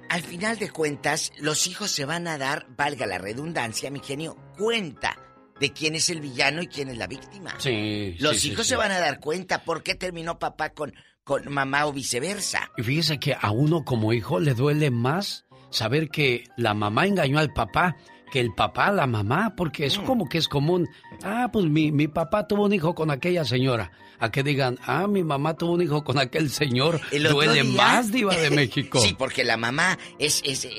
[0.09, 4.37] al final de cuentas los hijos se van a dar, valga la redundancia, mi genio,
[4.57, 5.17] cuenta
[5.61, 7.55] de quién es el villano y quién es la víctima.
[7.59, 8.71] Sí, Los sí, hijos sí.
[8.71, 10.93] se van a dar cuenta por qué terminó papá con
[11.25, 12.71] con mamá o viceversa.
[12.77, 17.41] Y fíjese que a uno como hijo le duele más saber que la mamá engañó
[17.41, 17.97] al papá
[18.31, 20.89] que el papá la mamá, porque eso como que es común.
[21.23, 23.91] Ah, pues mi, mi papá tuvo un hijo con aquella señora.
[24.19, 27.01] A que digan, ah, mi mamá tuvo un hijo con aquel señor.
[27.13, 28.99] Duele día- más, diva de México.
[29.01, 30.71] sí, porque la mamá es, es, eh,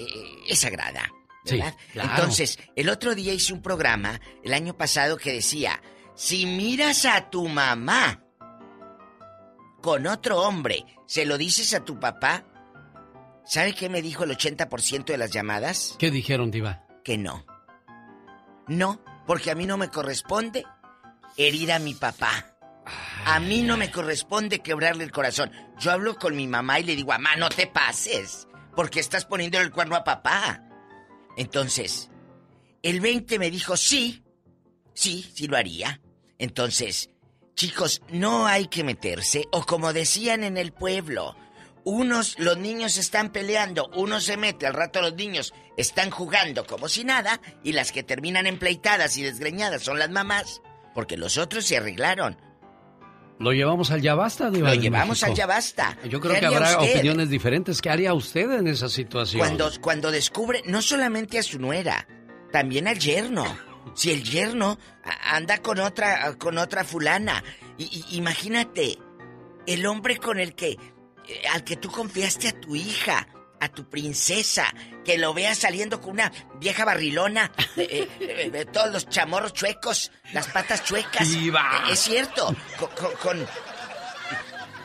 [0.47, 1.09] es sagrada.
[1.45, 1.75] Sí, ¿verdad?
[1.93, 2.09] claro.
[2.15, 5.81] Entonces, el otro día hice un programa, el año pasado, que decía,
[6.15, 8.23] si miras a tu mamá
[9.81, 12.43] con otro hombre, se lo dices a tu papá,
[13.45, 15.95] ¿sabe qué me dijo el 80% de las llamadas?
[15.99, 16.83] ¿Qué dijeron, diva?
[17.07, 17.45] Que no.
[18.67, 20.65] No, porque a mí no me corresponde
[21.37, 22.57] herir a mi papá.
[23.23, 25.49] A mí no me corresponde quebrarle el corazón.
[25.79, 29.57] Yo hablo con mi mamá y le digo, mamá, no te pases, porque estás poniendo
[29.57, 30.61] el cuerno a papá.
[31.37, 32.09] Entonces,
[32.83, 34.25] el 20 me dijo, sí,
[34.93, 36.01] sí, sí lo haría.
[36.37, 37.09] Entonces,
[37.55, 41.37] chicos, no hay que meterse, o como decían en el pueblo,
[41.89, 46.89] unos, los niños están peleando, uno se mete, al rato los niños están jugando como
[46.89, 50.61] si nada, y las que terminan empleitadas y desgreñadas son las mamás,
[50.93, 52.37] porque los otros se arreglaron.
[53.39, 55.27] Lo llevamos al ya basta, diva Lo llevamos México.
[55.31, 55.97] al ya basta.
[56.09, 56.91] Yo creo ¿Qué que habrá usted?
[56.95, 57.81] opiniones diferentes.
[57.81, 59.39] ¿Qué haría usted en esa situación?
[59.39, 62.07] Cuando, cuando descubre no solamente a su nuera,
[62.51, 63.45] también al yerno.
[63.93, 64.77] Si el yerno
[65.31, 67.43] anda con otra, con otra fulana.
[67.77, 68.97] Y, y- imagínate,
[69.67, 70.75] el hombre con el que,
[71.53, 73.27] al que tú confiaste a tu hija,
[73.59, 74.65] a tu princesa,
[75.03, 80.11] que lo veas saliendo con una vieja barrilona, eh, eh, eh, todos los chamorros chuecos,
[80.33, 81.27] las patas chuecas.
[81.29, 81.83] Diva.
[81.89, 83.47] Eh, es cierto, con, con- con-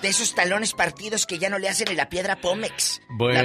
[0.00, 3.00] de esos talones partidos que ya no le hacen ni la piedra Pómex.
[3.18, 3.42] La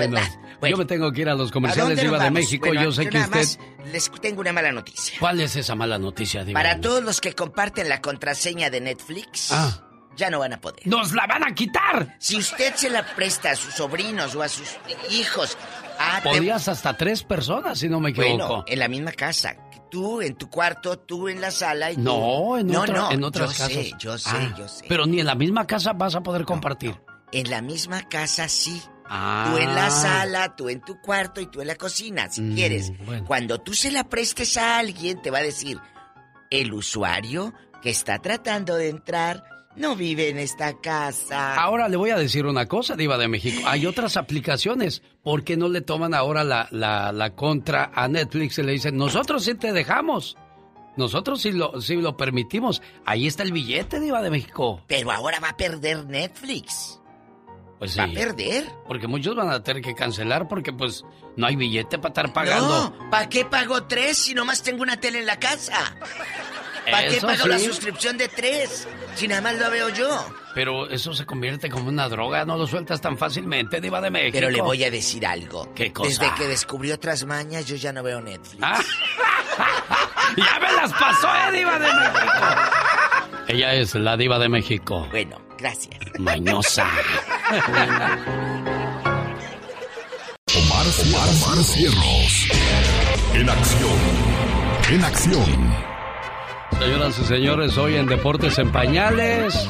[0.59, 2.31] Bueno, yo me tengo que ir a los ¿A comerciales, Diva de?
[2.31, 2.65] México.
[2.67, 3.59] Bueno, yo sé que nada usted...
[3.83, 5.19] más les tengo una mala noticia.
[5.19, 6.59] ¿Cuál es esa mala noticia, Diva?
[6.59, 9.86] Para todos los que comparten la contraseña de Netflix, Ah.
[10.17, 10.85] Ya no van a poder.
[10.85, 12.15] ¡Nos la van a quitar!
[12.19, 14.75] Si usted se la presta a sus sobrinos o a sus
[15.11, 15.57] hijos,
[15.99, 18.47] ah, te- Podías hasta tres personas, si no me equivoco.
[18.47, 19.55] bueno, en la misma casa.
[19.89, 23.11] Tú en tu cuarto, tú en la sala y tú- No, en, no, otra- no,
[23.13, 23.71] en otras yo casas.
[23.71, 24.85] Sé, yo sé, Ah, yo sé.
[24.89, 26.99] Pero ni en la misma casa vas a poder compartir.
[27.31, 29.89] En la misma casa sí, Tú en la Ah.
[29.89, 32.91] sala, tú en tu cuarto y tú en la cocina, si Mm, quieres.
[33.05, 33.23] bueno.
[33.25, 35.79] Cuando tú se la prestes a alguien, te va a decir,
[36.49, 39.45] el usuario que está tratando de entrar
[39.77, 41.55] no vive en esta casa.
[41.55, 43.61] Ahora le voy a decir una cosa, Diva de México.
[43.67, 45.01] Hay otras aplicaciones.
[45.23, 48.97] ¿Por qué no le toman ahora la, la, la contra a Netflix y le dicen,
[48.97, 50.35] nosotros sí te dejamos?
[50.97, 52.81] Nosotros sí lo, sí lo permitimos.
[53.05, 54.81] Ahí está el billete, Diva de México.
[54.87, 56.99] Pero ahora va a perder Netflix.
[57.77, 57.99] Pues sí.
[57.99, 58.65] ¿Va a perder?
[58.87, 61.05] Porque muchos van a tener que cancelar porque pues
[61.35, 62.89] no hay billete para estar pagando.
[62.97, 65.95] No, ¿para qué pago tres si nomás tengo una tele en la casa?
[66.89, 68.87] ¿Para qué pago la suscripción de tres
[69.17, 70.25] si nada más lo veo yo?
[70.53, 74.33] Pero eso se convierte como una droga, no lo sueltas tan fácilmente, Diva de México.
[74.33, 75.73] Pero le voy a decir algo.
[75.73, 76.09] ¿Qué cosa?
[76.09, 78.61] Desde que descubrí otras mañas, yo ya no veo Netflix.
[78.61, 78.79] Ah.
[80.37, 82.37] ¡Ya me las pasó, eh, Diva de México!
[83.47, 85.07] Ella es la Diva de México.
[85.09, 85.99] Bueno, gracias.
[86.19, 86.87] Mañosa.
[90.55, 92.47] Omar, Omar, Omar Cierros.
[93.33, 93.99] En acción.
[94.91, 95.96] En acción.
[96.79, 99.67] Señoras y señores, hoy en Deportes en Pañales,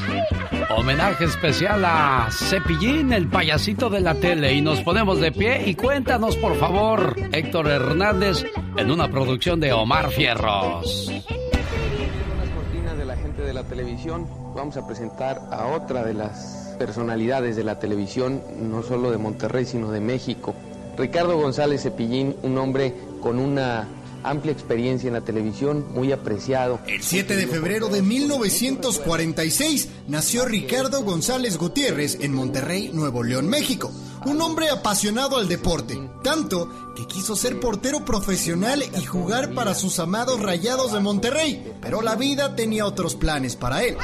[0.76, 4.54] homenaje especial a Cepillín, el payasito de la tele.
[4.54, 9.72] Y nos ponemos de pie y cuéntanos, por favor, Héctor Hernández, en una producción de
[9.72, 11.08] Omar Fierros.
[11.08, 16.76] las cortinas de la gente de la televisión, vamos a presentar a otra de las
[16.78, 20.54] personalidades de la televisión, no solo de Monterrey, sino de México.
[20.98, 23.88] Ricardo González Cepillín, un hombre con una
[24.24, 26.80] amplia experiencia en la televisión, muy apreciado.
[26.88, 33.92] El 7 de febrero de 1946 nació Ricardo González Gutiérrez en Monterrey, Nuevo León, México.
[34.26, 40.00] Un hombre apasionado al deporte, tanto que quiso ser portero profesional y jugar para sus
[40.00, 43.96] amados Rayados de Monterrey, pero la vida tenía otros planes para él.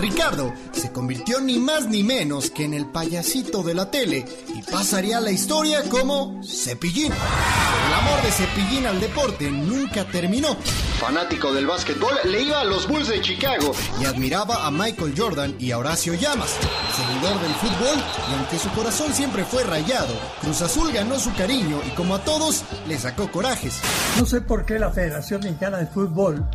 [0.00, 4.62] Ricardo se convirtió ni más ni menos que en el payasito de la tele y
[4.62, 7.12] pasaría la historia como Cepillín.
[7.12, 10.56] El amor de Cepillín al deporte nunca terminó.
[11.00, 15.56] Fanático del básquetbol, le iba a los Bulls de Chicago y admiraba a Michael Jordan
[15.58, 16.56] y a Horacio Llamas.
[16.94, 17.98] Seguidor del fútbol,
[18.30, 22.24] y aunque su corazón siempre fue rayado, Cruz Azul ganó su cariño y como a
[22.24, 23.80] todos, le sacó corajes.
[24.18, 26.48] No sé por qué la Federación Mexicana de Fútbol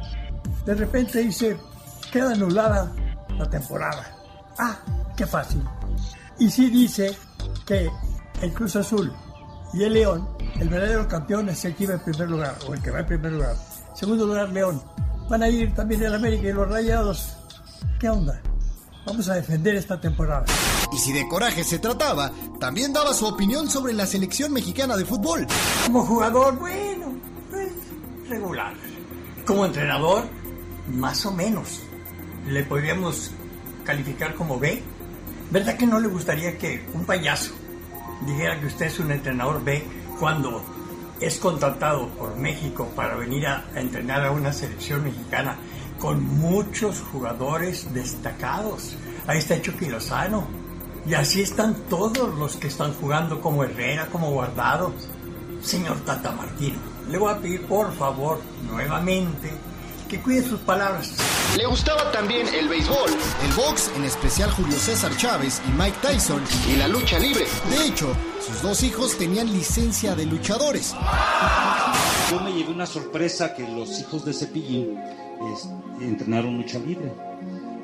[0.65, 1.57] de repente dice,
[2.11, 2.91] queda anulada
[3.37, 4.15] la temporada.
[4.57, 4.77] Ah,
[5.15, 5.63] qué fácil.
[6.39, 7.15] Y sí dice
[7.65, 7.89] que
[8.41, 9.11] el Cruz Azul
[9.73, 10.27] y el León,
[10.59, 13.05] el verdadero campeón es el que iba en primer lugar, o el que va en
[13.07, 13.55] primer lugar.
[13.95, 14.81] Segundo lugar, León.
[15.29, 17.37] Van a ir también el América y los Rayados.
[17.99, 18.41] ¿Qué onda?
[19.05, 20.45] Vamos a defender esta temporada.
[20.91, 25.05] Y si de coraje se trataba, también daba su opinión sobre la selección mexicana de
[25.05, 25.47] fútbol.
[25.85, 27.13] Como jugador, bueno,
[27.49, 27.71] pues,
[28.29, 28.73] regular.
[29.45, 30.25] Como entrenador,
[30.87, 31.81] más o menos.
[32.47, 33.31] Le podríamos
[33.83, 34.81] calificar como B.
[35.51, 37.53] ¿Verdad que no le gustaría que un payaso
[38.25, 39.83] dijera que usted es un entrenador B
[40.19, 40.63] cuando
[41.19, 45.57] es contratado por México para venir a, entrenar a una selección mexicana
[45.99, 48.95] con muchos jugadores destacados?
[49.27, 50.47] Ahí está Chucky Lozano.
[51.05, 54.93] Y así están todos los que están jugando como Herrera, como Guardado.
[55.61, 56.77] Señor Tata Martino,
[57.09, 59.49] le voy a pedir por favor nuevamente
[60.13, 61.11] que cuide sus palabras.
[61.57, 66.43] Le gustaba también el béisbol, el box, en especial Julio César Chávez y Mike Tyson,
[66.71, 67.45] y la lucha libre.
[67.71, 68.15] De hecho,
[68.45, 70.93] sus dos hijos tenían licencia de luchadores.
[72.29, 74.99] Yo me llevé una sorpresa que los hijos de Cepillín
[75.51, 75.67] es,
[75.99, 77.11] entrenaron lucha libre.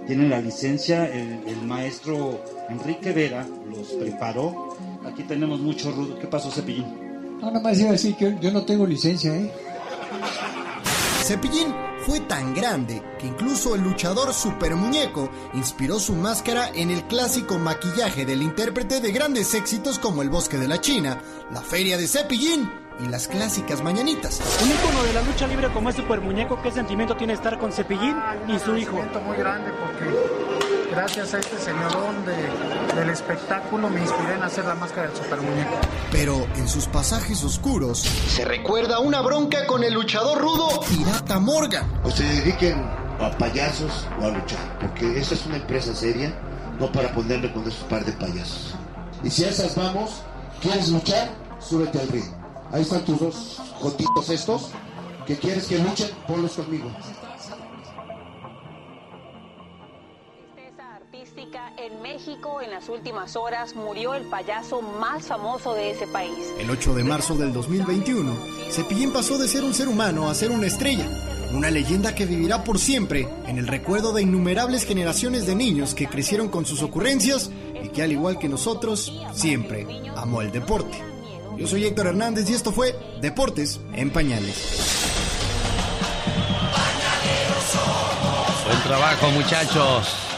[0.06, 4.78] Tienen la licencia, el, el maestro Enrique Vera los preparó.
[5.12, 6.20] Aquí tenemos mucho rudo.
[6.20, 7.40] ¿Qué pasó, Cepillín?
[7.42, 9.52] No, nada más iba a decir que yo no tengo licencia, ¿eh?
[11.24, 17.04] Cepillín fue tan grande que incluso el luchador Super Muñeco inspiró su máscara en el
[17.04, 21.22] clásico maquillaje del intérprete de grandes éxitos como El Bosque de la China,
[21.54, 22.68] La Feria de Cepillín
[23.00, 24.42] y las clásicas mañanitas.
[24.64, 27.72] Un ícono de la lucha libre como es Super Muñeco, ¿qué sentimiento tiene estar con
[27.72, 28.16] Cepillín
[28.48, 28.98] y su hijo?
[29.24, 30.49] muy grande porque
[30.92, 35.42] gracias a este señorón de- del espectáculo me inspiré en hacer la máscara del super
[35.42, 35.72] muñeco.
[36.12, 41.86] Pero en sus pasajes oscuros se recuerda una bronca con el luchador rudo Pirata Morgan.
[42.04, 42.80] o se dediquen
[43.20, 46.34] a payasos o a luchar, porque esta es una empresa seria,
[46.80, 48.76] no para ponerme con esos par de payasos.
[49.24, 50.22] Y si a esas vamos,
[50.62, 51.30] ¿quieres luchar?
[51.60, 52.24] Súbete al ring.
[52.72, 54.70] Ahí están tus dos jotitos estos,
[55.26, 56.90] que quieres que luchen, ponlos conmigo.
[61.78, 66.38] En México en las últimas horas murió el payaso más famoso de ese país.
[66.60, 68.32] El 8 de marzo del 2021,
[68.70, 71.08] Cepillín pasó de ser un ser humano a ser una estrella.
[71.52, 76.06] una leyenda que vivirá por siempre en el recuerdo de innumerables generaciones de niños que
[76.06, 77.50] crecieron con sus ocurrencias
[77.84, 81.02] y que al igual que nosotros, siempre amó el deporte.
[81.58, 85.00] Yo soy Héctor Hernández y esto fue Deportes en Pañales.
[88.68, 90.29] Buen trabajo muchachos.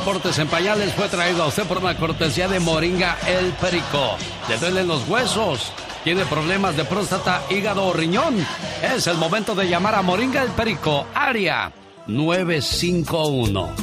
[0.00, 4.16] Deportes en Pañales fue traído a usted por una cortesía de Moringa El Perico.
[4.48, 5.72] Le duelen los huesos.
[6.04, 8.34] Tiene problemas de próstata, hígado o riñón.
[8.82, 11.04] Es el momento de llamar a Moringa El Perico.
[11.14, 11.70] Área
[12.06, 13.74] 951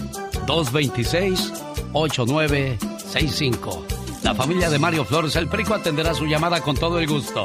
[0.47, 1.53] 226
[1.93, 3.85] 8965.
[4.23, 7.43] La familia de Mario Flores El Perico atenderá su llamada con todo el gusto.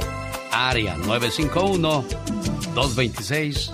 [0.51, 2.05] Área 951
[2.75, 3.71] 226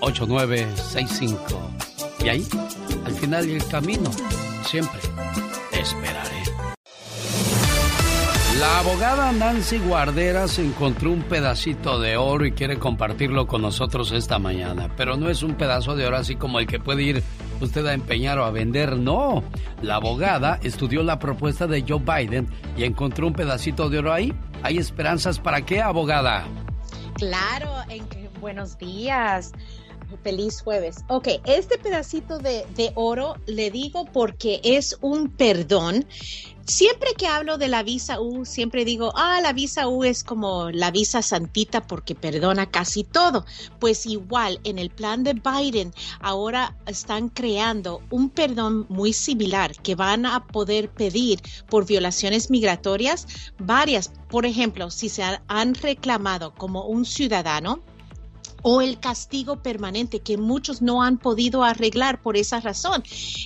[0.00, 1.72] 8965.
[2.22, 2.46] Y ahí,
[3.22, 4.10] final del camino,
[4.66, 4.98] siempre
[5.70, 6.42] te esperaré.
[8.58, 14.40] La abogada Nancy Guarderas encontró un pedacito de oro y quiere compartirlo con nosotros esta
[14.40, 14.90] mañana.
[14.96, 17.22] Pero no es un pedazo de oro así como el que puede ir
[17.60, 19.44] usted a empeñar o a vender, no.
[19.82, 24.34] La abogada estudió la propuesta de Joe Biden y encontró un pedacito de oro ahí.
[24.64, 26.44] ¿Hay esperanzas para qué, abogada?
[27.18, 28.04] Claro, en
[28.42, 29.52] buenos días.
[30.22, 31.04] Feliz jueves.
[31.08, 36.06] Ok, este pedacito de, de, oro le digo porque es un perdón.
[36.64, 40.70] Siempre que hablo de la visa U, siempre digo, ah, la visa U es como
[40.70, 43.44] la visa santita porque perdona casi todo.
[43.80, 49.96] Pues igual, en el plan de Biden, ahora están creando un perdón muy similar que
[49.96, 53.26] van a poder pedir por violaciones migratorias,
[53.58, 54.12] varias.
[54.28, 57.82] Por ejemplo, si se han reclamado como un ciudadano,
[58.62, 63.02] o el castigo permanente que muchos no han podido arreglar por esa razón.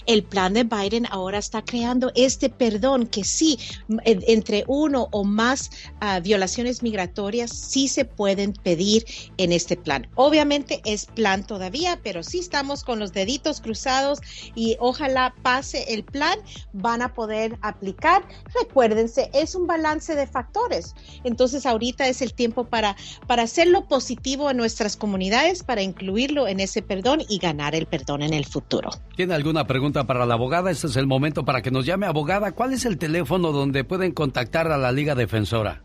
[0.07, 3.59] El plan de Biden ahora está creando este perdón que sí,
[4.05, 5.71] entre uno o más
[6.03, 9.05] uh, violaciones migratorias, sí se pueden pedir
[9.39, 10.07] en este plan.
[10.15, 14.21] Obviamente es plan todavía, pero sí estamos con los deditos cruzados
[14.55, 16.39] y ojalá pase el plan,
[16.73, 18.27] van a poder aplicar.
[18.61, 20.95] Recuérdense, es un balance de factores.
[21.25, 26.49] Entonces ahorita es el tiempo para, para hacerlo positivo en nuestras comunidades comunidades para incluirlo
[26.49, 28.91] en ese perdón y ganar el perdón en el futuro.
[29.15, 30.73] ¿Tiene alguna pregunta para la abogada?
[30.73, 32.51] Este es el momento para que nos llame abogada.
[32.51, 35.81] ¿Cuál es el teléfono donde pueden contactar a la Liga Defensora?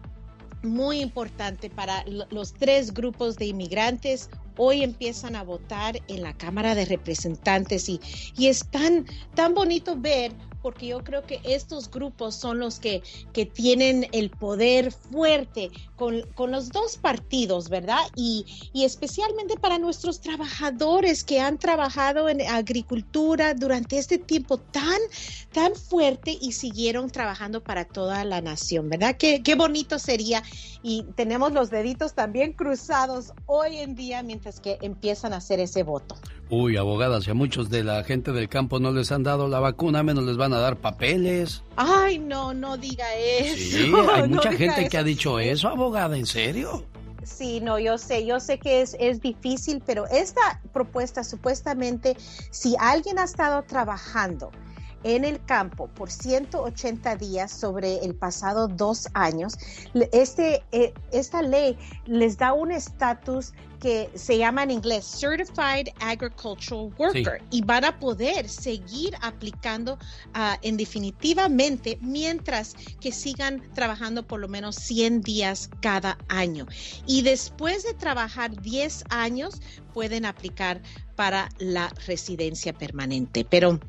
[0.65, 4.29] muy importante para los tres grupos de inmigrantes.
[4.57, 7.99] Hoy empiezan a votar en la Cámara de Representantes y,
[8.37, 9.05] y es tan,
[9.35, 10.31] tan bonito ver
[10.65, 16.23] porque yo creo que estos grupos son los que, que tienen el poder fuerte con,
[16.33, 17.99] con los dos partidos, ¿verdad?
[18.15, 24.97] Y, y, especialmente para nuestros trabajadores que han trabajado en agricultura durante este tiempo tan,
[25.51, 29.17] tan fuerte y siguieron trabajando para toda la nación, ¿verdad?
[29.19, 30.41] Qué, qué bonito sería.
[30.81, 35.83] Y tenemos los deditos también cruzados hoy en día mientras que empiezan a hacer ese
[35.83, 36.15] voto.
[36.49, 39.59] Uy, abogadas, si a muchos de la gente del campo no les han dado la
[39.59, 41.63] vacuna, menos les van a dar papeles.
[41.75, 43.55] Ay, no, no diga eso.
[43.55, 46.85] Sí, hay mucha gente que ha dicho eso, abogada, ¿en serio?
[47.23, 52.15] Sí, no, yo sé, yo sé que es, es difícil, pero esta propuesta supuestamente,
[52.51, 54.51] si alguien ha estado trabajando
[55.05, 59.53] en el campo por 180 días sobre el pasado dos años,
[60.11, 61.77] este, eh, esta ley
[62.07, 67.45] les da un estatus que se llama en inglés Certified Agricultural Worker sí.
[67.51, 74.47] y van a poder seguir aplicando uh, en definitivamente mientras que sigan trabajando por lo
[74.47, 76.65] menos 100 días cada año.
[77.05, 79.61] Y después de trabajar 10 años
[79.93, 80.81] pueden aplicar
[81.15, 83.45] para la residencia permanente.
[83.47, 83.79] Pero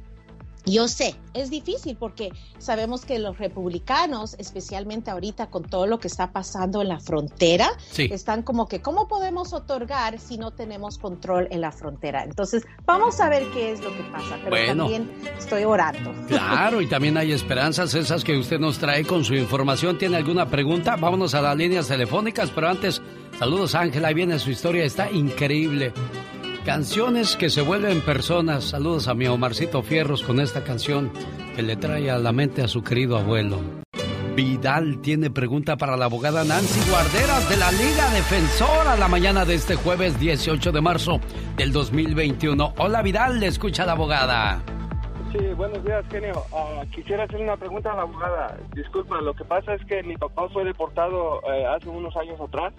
[0.67, 6.09] yo sé, es difícil porque sabemos que los republicanos, especialmente ahorita con todo lo que
[6.09, 8.09] está pasando en la frontera, sí.
[8.11, 12.25] están como que, ¿cómo podemos otorgar si no tenemos control en la frontera?
[12.25, 16.13] Entonces, vamos a ver qué es lo que pasa, pero bueno, también estoy orando.
[16.27, 19.99] Claro, y también hay esperanzas esas que usted nos trae con su información.
[19.99, 20.97] ¿Tiene alguna pregunta?
[20.97, 23.01] Vámonos a las líneas telefónicas, pero antes,
[23.39, 25.93] saludos Ángela, ahí viene su historia, está increíble.
[26.67, 28.65] Canciones que se vuelven personas.
[28.65, 31.13] Saludos a mi Omarcito Fierros con esta canción.
[31.55, 33.61] que le trae a la mente a su querido abuelo.
[34.35, 39.55] Vidal tiene pregunta para la abogada Nancy Guarderas de la Liga Defensora la mañana de
[39.55, 41.21] este jueves 18 de marzo
[41.57, 42.75] del 2021.
[42.79, 44.61] Hola Vidal, le escucha la abogada.
[45.33, 46.43] Sí, buenos días, genio.
[46.53, 48.59] Ah, quisiera hacerle una pregunta a la abogada.
[48.75, 52.75] Disculpa, lo que pasa es que mi papá fue deportado eh, hace unos años atrás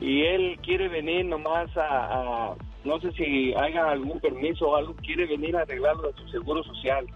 [0.00, 1.80] y él quiere venir nomás a,
[2.50, 2.54] a-
[2.84, 6.62] no sé si haya algún permiso o algo, quiere venir a arreglarlo de su seguro
[6.64, 7.06] social.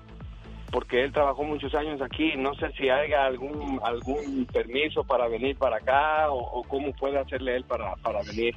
[0.71, 5.57] Porque él trabajó muchos años aquí, no sé si haya algún algún permiso para venir
[5.57, 8.57] para acá o, o cómo puede hacerle él para, para venir.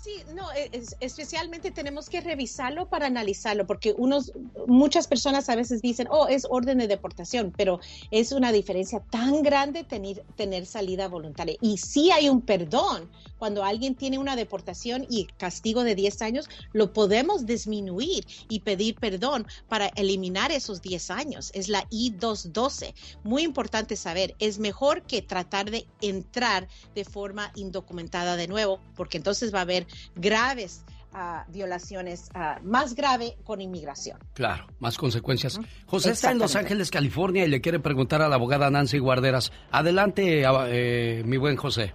[0.00, 4.32] Sí, no, e- es- especialmente tenemos que revisarlo para analizarlo, porque unos,
[4.68, 7.80] muchas personas a veces dicen, oh, es orden de deportación, pero
[8.12, 11.56] es una diferencia tan grande tener, tener salida voluntaria.
[11.60, 13.10] Y sí hay un perdón.
[13.38, 18.94] Cuando alguien tiene una deportación y castigo de 10 años, lo podemos disminuir y pedir
[18.94, 21.50] perdón para eliminar esos 10 años.
[21.54, 22.94] Es la I-212.
[23.24, 29.16] Muy importante saber, es mejor que tratar de entrar de forma indocumentada de nuevo, porque
[29.16, 34.18] entonces va a haber graves ah, violaciones, ah, más grave con inmigración.
[34.34, 35.60] Claro, más consecuencias.
[35.86, 36.56] José está en Los.
[36.56, 39.52] Ángeles, California, y le quiere preguntar a la abogada Nancy Guarderas.
[39.70, 41.94] Adelante, ah, eh, mi buen José.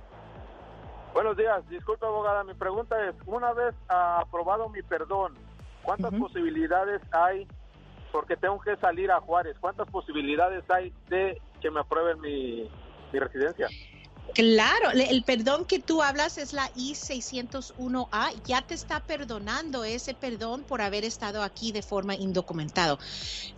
[1.14, 5.36] Buenos días, disculpa abogada, mi pregunta es, una vez aprobado mi perdón,
[5.84, 7.48] ¿cuántas posibilidades hay,
[8.11, 12.68] porque tengo que salir a Juárez, cuántas posibilidades hay de que me aprueben mi,
[13.11, 13.68] mi residencia?
[14.32, 20.66] Claro, el perdón que tú hablas es la I-601A, ya te está perdonando ese perdón
[20.66, 22.98] por haber estado aquí de forma indocumentado.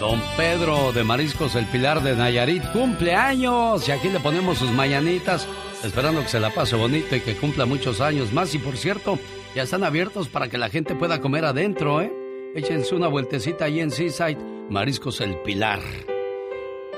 [0.00, 3.86] Don Pedro de Mariscos El Pilar de Nayarit cumpleaños.
[3.86, 5.46] Y aquí le ponemos sus mañanitas.
[5.84, 8.54] Esperando que se la pase bonito y que cumpla muchos años más.
[8.54, 9.18] Y por cierto,
[9.54, 12.10] ya están abiertos para que la gente pueda comer adentro, ¿eh?
[12.54, 14.38] Échense una vueltecita ahí en Seaside,
[14.70, 15.80] Mariscos El Pilar.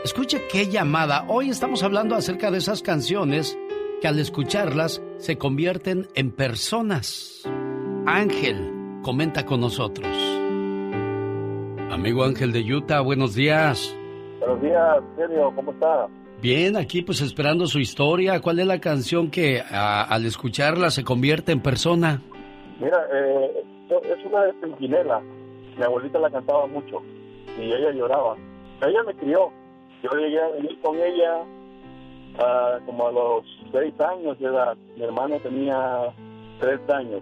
[0.04, 1.24] Escuche qué llamada.
[1.28, 3.58] Hoy estamos hablando acerca de esas canciones
[4.00, 7.42] que al escucharlas se convierten en personas.
[8.06, 10.41] Ángel comenta con nosotros.
[11.92, 13.94] Amigo Ángel de Utah, buenos días.
[14.40, 16.08] Buenos días, Sergio, ¿cómo está?
[16.40, 18.40] Bien, aquí pues esperando su historia.
[18.40, 22.22] ¿Cuál es la canción que al escucharla se convierte en persona?
[22.80, 25.20] Mira, eh, es una de Pimpinela.
[25.76, 27.02] Mi abuelita la cantaba mucho
[27.60, 28.36] y ella lloraba.
[28.80, 29.52] Ella me crió.
[30.02, 31.44] Yo llegué a venir con ella
[32.38, 34.78] ah, como a los seis años de edad.
[34.96, 36.10] Mi hermano tenía
[36.58, 37.20] tres años.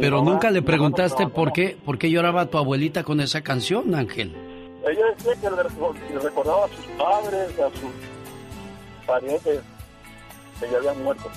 [0.00, 4.34] Pero nunca le preguntaste por qué, por qué lloraba tu abuelita con esa canción, Ángel.
[4.86, 9.60] Ella decía que le recordaba a sus padres, a sus parientes
[10.60, 11.28] que ya habían muerto.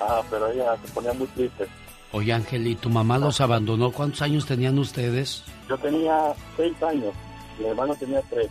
[0.00, 1.66] Ah, pero ella se ponía muy triste.
[2.12, 3.90] Oye, Ángel, ¿y tu mamá los abandonó?
[3.90, 5.44] ¿Cuántos años tenían ustedes?
[5.68, 7.12] Yo tenía seis años,
[7.58, 8.48] mi hermano tenía tres.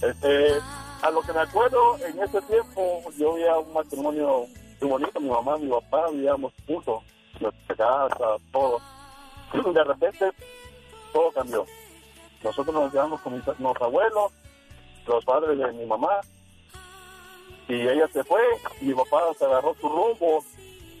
[0.00, 0.54] Este,
[1.02, 4.46] a lo que me acuerdo, en ese tiempo yo había un matrimonio
[4.80, 7.02] muy bonito, mi mamá, mi papá, vivíamos juntos,
[7.40, 8.80] nuestra casa, todo.
[9.72, 10.30] De repente,
[11.12, 11.66] todo cambió.
[12.42, 14.32] Nosotros nos quedamos con mis, los abuelos,
[15.06, 16.20] los padres de mi mamá,
[17.68, 18.40] y ella se fue,
[18.80, 20.44] mi papá se agarró su rumbo,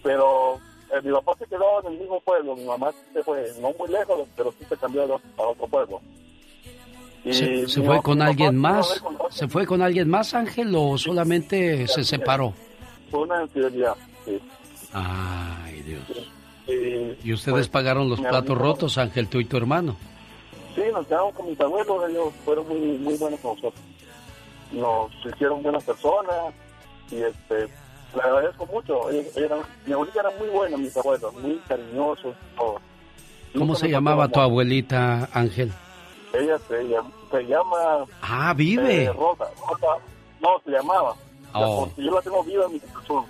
[0.02, 0.58] pero
[0.92, 3.88] eh, mi papá se quedó en el mismo pueblo, mi mamá se fue, no muy
[3.88, 6.00] lejos, pero sí se cambió a otro pueblo.
[7.30, 9.02] ¿Se, fue con alguien más?
[9.30, 12.52] ¿Se fue con alguien más, Ángel, o solamente se separó?
[13.10, 14.40] Fue una infidelidad, sí.
[14.92, 16.02] Ay, Dios.
[17.24, 19.96] ¿Y ustedes pues, pagaron los platos rotos, Ángel, tú y tu hermano?
[20.74, 23.82] Sí, nos quedamos con mis abuelos, ellos fueron muy, muy buenos con nosotros
[24.72, 26.54] nos hicieron buenas personas
[27.10, 27.68] y este
[28.14, 29.00] le agradezco mucho.
[29.86, 32.34] mi abuelita era muy buena, mis abuelos, muy cariñosos.
[33.56, 35.72] ¿Cómo se llamaba tu abuelita, Ángel?
[36.34, 38.06] Ella se, llama...
[38.22, 39.04] Ah, vive.
[39.04, 39.46] Eh, Rosa,
[40.40, 41.14] no, se llamaba.
[41.54, 41.88] Oh.
[41.96, 43.24] Yo la tengo viva en mi corazón.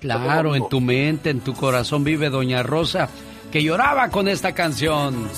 [0.00, 3.08] Claro, en tu mente, en tu corazón vive Doña Rosa,
[3.50, 5.28] que lloraba con esta canción.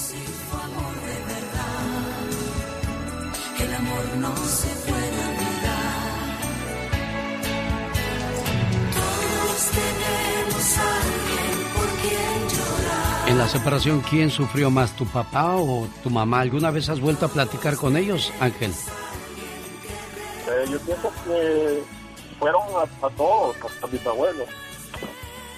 [13.29, 16.41] En la separación, ¿quién sufrió más, tu papá o tu mamá?
[16.41, 18.73] ¿Alguna vez has vuelto a platicar con ellos, Ángel?
[18.73, 22.00] Eh, yo pienso que
[22.41, 24.49] fueron a, todos, a mis abuelos.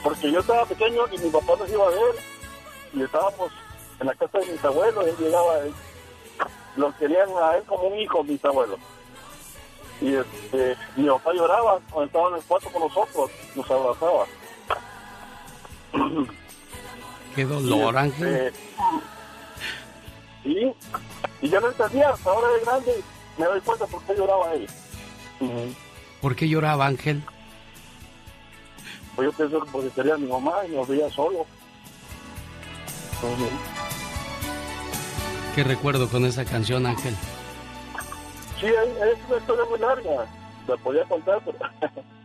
[0.03, 2.17] Porque yo estaba pequeño y mi papá nos iba a ver
[2.93, 3.53] y estábamos
[4.01, 5.73] en la casa de mis abuelos, él llegaba, él,
[6.77, 8.79] los querían a él como un hijo, mis abuelos.
[10.01, 14.27] Y este, mi papá lloraba cuando estaba en el cuarto con nosotros, nos abrazaba.
[17.37, 18.53] Qué dolor, Ángel.
[20.43, 20.75] sí,
[21.41, 23.03] y yo no entendía, hasta ahora de grande
[23.39, 24.69] me doy cuenta por qué lloraba él.
[26.23, 27.21] ¿Por qué lloraba Ángel?
[29.17, 31.45] Pues yo pensé porque sería mi mamá y nos veía solo.
[35.55, 37.15] ¿Qué recuerdo con esa canción, Ángel?
[38.61, 40.27] Sí, es una historia muy larga.
[40.69, 41.59] La podía contar, pero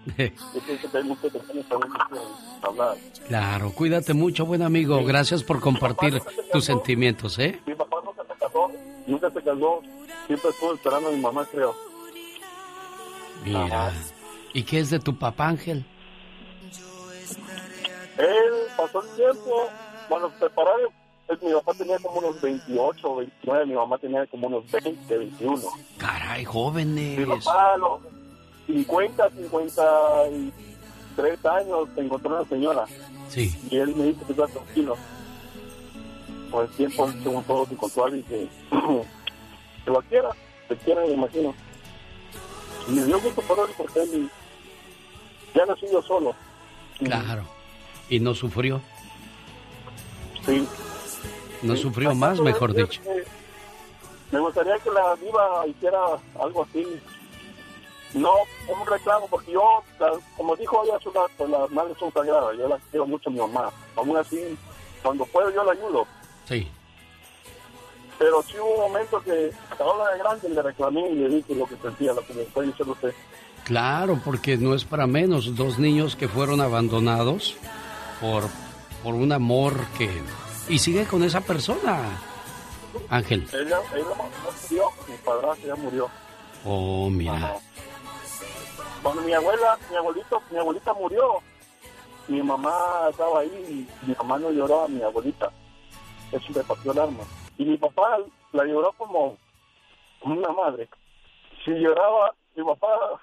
[3.27, 5.03] Claro, cuídate mucho, buen amigo.
[5.03, 6.21] Gracias por compartir
[6.51, 7.59] tus sentimientos, ¿eh?
[7.65, 8.71] Mi papá nunca se casó,
[9.07, 9.81] nunca se casó.
[10.27, 11.75] Siempre estuvo esperando a mi mamá, creo.
[13.43, 13.91] Mira.
[14.53, 15.85] ¿Y qué es de tu papá, Ángel?
[18.17, 19.69] Él pasó el tiempo,
[20.09, 20.91] bueno, separaron.
[21.41, 25.61] Mi papá tenía como unos 28 29, mi mamá tenía como unos 20, 21.
[25.97, 27.19] Caray, jóvenes.
[27.19, 27.75] Mi papá,
[28.65, 32.85] 50, 53 años, te encontró una señora.
[33.27, 33.53] Sí.
[33.69, 34.95] Y él me dice que está tranquilo.
[36.49, 38.47] Por el tiempo, según todo, se encontró alguien que,
[39.85, 40.29] que lo quiera,
[40.69, 41.53] que quiera, me imagino.
[42.87, 44.29] Y me dio gusto por él porque él
[45.53, 46.35] ya nació yo solo.
[46.99, 47.43] Claro.
[48.09, 48.81] ¿Y no sufrió?
[50.45, 50.67] Sí.
[51.61, 53.01] ¿No sufrió más, mejor dicho?
[54.31, 55.99] Me gustaría que la viva hiciera
[56.39, 56.85] algo así,
[58.13, 58.31] no,
[58.67, 59.83] es un reclamo porque yo,
[60.35, 63.39] como dijo ella hace pues las madres son sagradas, yo las quiero mucho a mi
[63.39, 63.71] mamá.
[63.95, 64.57] Aún así,
[65.03, 66.07] cuando puedo yo la ayudo.
[66.45, 66.67] Sí.
[68.19, 71.65] Pero sí hubo un momento que ahora de grande le reclamé y le dije lo
[71.65, 73.13] que sentía, lo que me puede decir usted.
[73.63, 75.55] Claro, porque no es para menos.
[75.55, 77.55] Dos niños que fueron abandonados
[78.21, 78.45] por,
[79.03, 80.09] por un amor que...
[80.69, 81.99] Y sigue con esa persona,
[83.09, 83.47] Ángel.
[83.53, 84.05] Ella, ella
[84.69, 86.09] murió, mi padrastro ya murió.
[86.65, 87.55] Oh, mira.
[89.03, 91.35] Cuando mi abuela, mi abuelito, mi abuelita murió,
[92.27, 92.73] mi mamá
[93.09, 95.49] estaba ahí y mi mamá no lloró a mi abuelita.
[96.31, 97.23] Eso me partió el alma.
[97.57, 98.17] Y mi papá
[98.53, 99.37] la lloró como,
[100.23, 100.87] una madre.
[101.63, 103.19] Si lloraba, mi papá,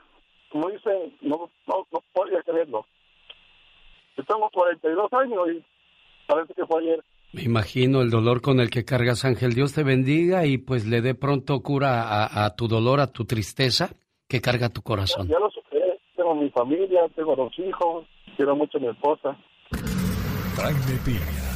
[0.51, 2.86] como dice, no, no, no podía creerlo.
[4.16, 5.65] Yo tengo 42 años y
[6.27, 7.05] Parece que fue ayer.
[7.32, 9.55] Me imagino el dolor con el que cargas, Ángel.
[9.55, 13.90] Dios te bendiga y pues le dé pronto cura a, tu dolor, a tu tristeza
[14.28, 15.28] que carga tu corazón.
[15.28, 15.61] Ya lo sé,
[16.16, 18.06] tengo mi familia, tengo dos hijos,
[18.36, 19.36] quiero mucho a mi esposa.
[20.56, 21.53] Jaime Piña,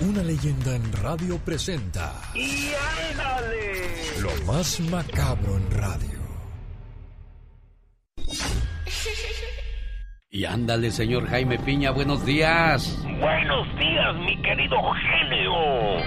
[0.00, 2.12] una leyenda en radio presenta.
[2.34, 2.70] ¡Y
[3.10, 4.20] ándale!
[4.20, 6.20] Lo más macabro en radio.
[10.32, 13.02] Y ándale, señor Jaime Piña, buenos días.
[13.02, 15.98] Buenos días, mi querido genio.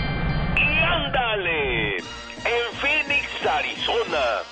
[0.56, 4.44] Y ándale, en Phoenix, Arizona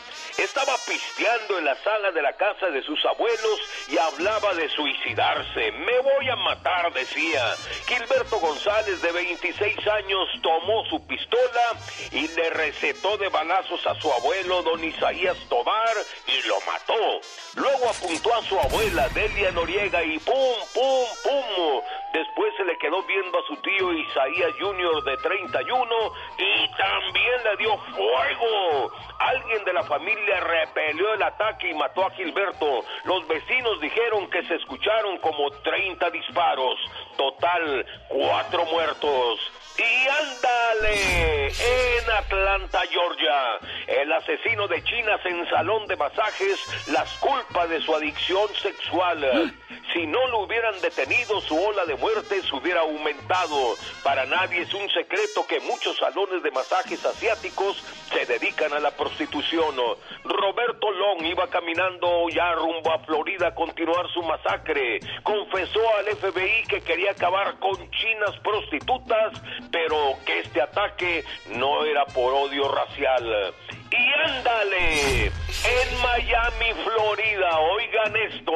[0.42, 3.60] estaba pisteando en la sala de la casa de sus abuelos
[3.90, 5.72] y hablaba de suicidarse.
[5.72, 7.56] Me voy a matar, decía.
[7.88, 11.74] Gilberto González, de 26 años, tomó su pistola
[12.12, 15.96] y le recetó de balazos a su abuelo, don Isaías Tobar,
[16.28, 17.22] y lo mató.
[17.56, 21.82] Luego apuntó a su abuela, Delia Noriega, y ¡pum, pum, pum!
[22.14, 25.04] Después se le quedó viendo a su tío Isaías Jr.
[25.04, 28.92] de 31 y también le dio fuego.
[29.20, 32.84] Alguien de la familia repelió el ataque y mató a Gilberto.
[33.06, 36.80] Los vecinos dijeron que se escucharon como 30 disparos.
[37.18, 39.40] Total, cuatro muertos.
[39.78, 47.66] Y ándale, en Atlanta, Georgia, el asesino de chinas en salón de masajes las culpa
[47.68, 49.54] de su adicción sexual.
[49.94, 53.76] Si no lo hubieran detenido, su ola de muerte se hubiera aumentado.
[54.04, 57.84] Para nadie es un secreto que muchos salones de masajes asiáticos
[58.14, 59.76] se dedican a la prostitución.
[60.24, 65.00] Roberto Long iba caminando ya rumbo a Florida a continuar su masacre.
[65.24, 69.42] Confesó al FBI que quería acabar con chinas prostitutas
[69.72, 71.24] pero que este ataque
[71.56, 73.54] no era por odio racial.
[73.92, 78.54] Y ándale, en Miami, Florida, oigan esto,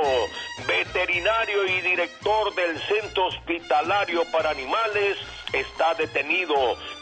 [0.67, 5.17] veterinario y director del Centro Hospitalario para Animales
[5.53, 6.55] está detenido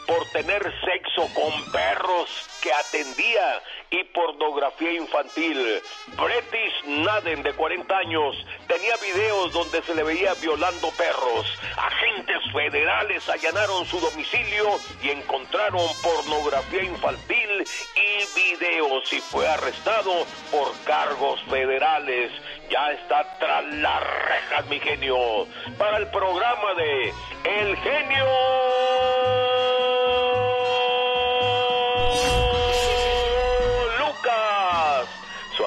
[0.06, 2.28] por tener sexo con perros
[2.62, 5.82] que atendía y pornografía infantil.
[6.16, 8.36] Bretish Naden, de 40 años,
[8.66, 11.46] tenía videos donde se le veía violando perros.
[11.76, 17.64] Agentes federales allanaron su domicilio y encontraron pornografía infantil
[17.96, 22.32] y videos y fue arrestado por cargos federales.
[22.70, 25.46] Ya está tras las rejas, mi genio.
[25.78, 27.12] Para el programa de
[27.44, 28.24] El Genio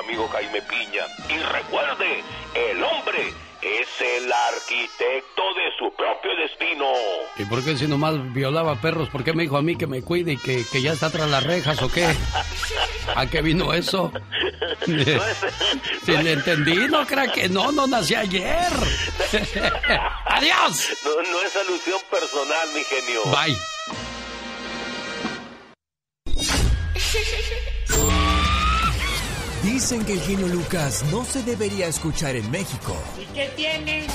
[0.07, 1.05] amigo Jaime Piña.
[1.27, 2.23] Y recuerde,
[2.53, 6.85] el hombre es el arquitecto de su propio destino.
[7.37, 9.09] ¿Y por qué si nomás violaba perros?
[9.09, 11.43] ¿Por qué me dijo a mí que me cuide y que, ya está tras las
[11.43, 12.07] rejas o qué?
[13.15, 14.13] ¿A qué vino eso?
[14.85, 18.71] si le entendí, no crea que no, no nací ayer.
[20.25, 20.89] ¡Adiós!
[21.03, 23.23] No, no es alusión personal, mi genio.
[23.25, 23.57] Bye.
[29.77, 32.97] Dicen que el genio Lucas no se debería escuchar en México.
[33.21, 34.07] ¿Y qué tiene?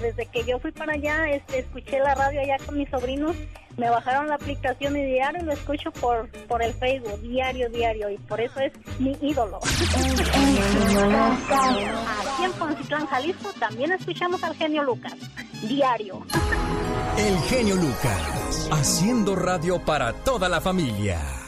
[0.00, 3.34] Desde que yo fui para allá, este, escuché la radio allá con mis sobrinos,
[3.76, 8.18] me bajaron la aplicación y diario lo escucho por, por el Facebook, diario, diario, y
[8.18, 9.58] por eso es mi ídolo.
[12.28, 15.14] Aquí en Poncitlán, Jalisco, también escuchamos al genio Lucas,
[15.62, 16.24] diario.
[17.18, 21.45] El genio Lucas, haciendo radio para toda la familia.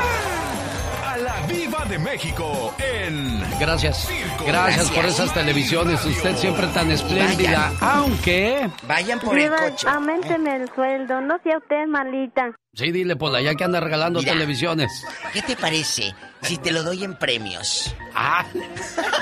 [1.23, 3.43] la Viva de México en.
[3.59, 4.09] Gracias.
[4.47, 6.05] Gracias, por esas televisiones.
[6.05, 7.73] Usted siempre tan espléndida.
[7.81, 8.69] Aunque.
[8.87, 9.87] Vayan por el coche.
[9.89, 11.21] Aumenten el sueldo.
[11.21, 12.53] No sea usted malita.
[12.75, 14.91] Sí, dile, Pola, ya que anda regalando televisiones.
[15.33, 17.95] ¿Qué te parece si te lo doy en premios?
[18.15, 18.45] Ah.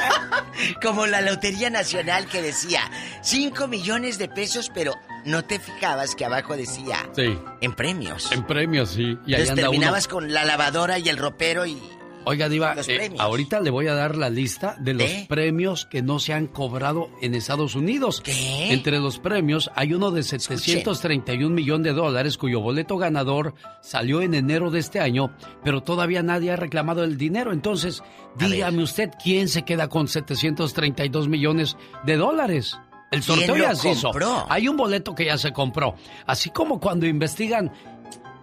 [0.83, 2.81] Como la Lotería Nacional que decía
[3.23, 7.39] 5 millones de pesos, pero no te fijabas que abajo decía Sí.
[7.61, 8.33] en premios.
[8.33, 9.03] En premios, sí.
[9.27, 9.70] Y ahí Entonces anda uno.
[9.73, 11.79] terminabas con la lavadora y el ropero y
[12.24, 16.19] Oiga, Diva, eh, ahorita le voy a dar la lista de los premios que no
[16.19, 18.20] se han cobrado en Estados Unidos.
[18.20, 18.73] ¿Qué?
[18.73, 24.35] Entre los premios hay uno de 731 millones de dólares cuyo boleto ganador salió en
[24.35, 25.35] enero de este año,
[25.65, 27.53] pero todavía nadie ha reclamado el dinero.
[27.53, 28.03] Entonces,
[28.39, 32.78] dígame usted, ¿quién se queda con 732 millones de dólares?
[33.12, 34.11] El ¿Quién sorteo ya se hizo.
[34.49, 35.94] Hay un boleto que ya se compró.
[36.27, 37.70] Así como cuando investigan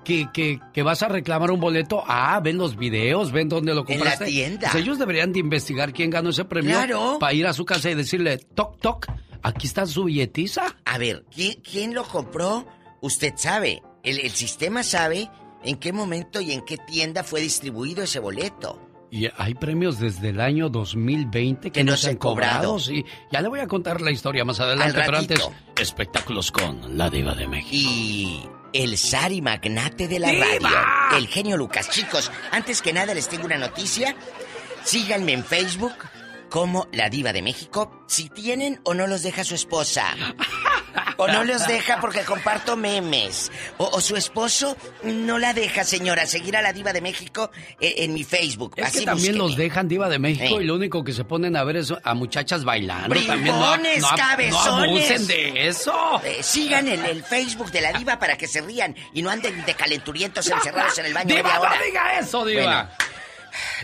[0.09, 3.81] que, que, que vas a reclamar un boleto, ah, ven los videos, ven dónde lo
[3.87, 4.25] En la compraste.
[4.25, 4.69] tienda.
[4.71, 7.17] Pues ellos deberían de investigar quién ganó ese premio Claro.
[7.19, 9.05] para ir a su casa y decirle, toc, toc,
[9.43, 10.75] aquí está su billetiza.
[10.85, 12.65] A ver, ¿quién, quién lo compró?
[13.01, 13.81] Usted sabe.
[14.03, 15.29] El, el sistema sabe
[15.63, 18.81] en qué momento y en qué tienda fue distribuido ese boleto.
[19.11, 22.77] Y hay premios desde el año 2020 que, no se han cobrado.
[22.77, 25.49] Sí, ya le voy a contar la historia más adelante, pero antes,
[25.81, 27.71] espectáculos con la diva de México.
[27.91, 28.41] Y
[28.73, 30.47] el zar y magnate de la ¡Diva!
[30.69, 31.89] radio, el genio Lucas.
[31.89, 34.15] Chicos, antes que nada les tengo una noticia.
[34.83, 35.93] Síganme en Facebook
[36.49, 38.03] como la diva de México.
[38.07, 40.05] Si tienen o no los deja su esposa.
[41.17, 43.51] O no los deja porque comparto memes.
[43.77, 47.95] O, o su esposo no la deja, señora, seguir a la diva de México eh,
[47.97, 48.73] en, mi Facebook.
[48.77, 49.49] Es Así que también búsqueme.
[49.49, 50.63] los dejan diva de México Eh.
[50.63, 53.13] y lo único que se ponen a ver es a muchachas bailando.
[53.15, 55.11] También no, ¡Bribones, no, no cabezones!
[55.11, 56.21] abusen de eso.
[56.23, 59.63] Eh, sigan el, el Facebook de la diva para que se rían y no anden
[59.65, 62.63] de calenturientos encerrados en el baño Diva, no diga eso, diva.
[62.63, 62.89] Bueno,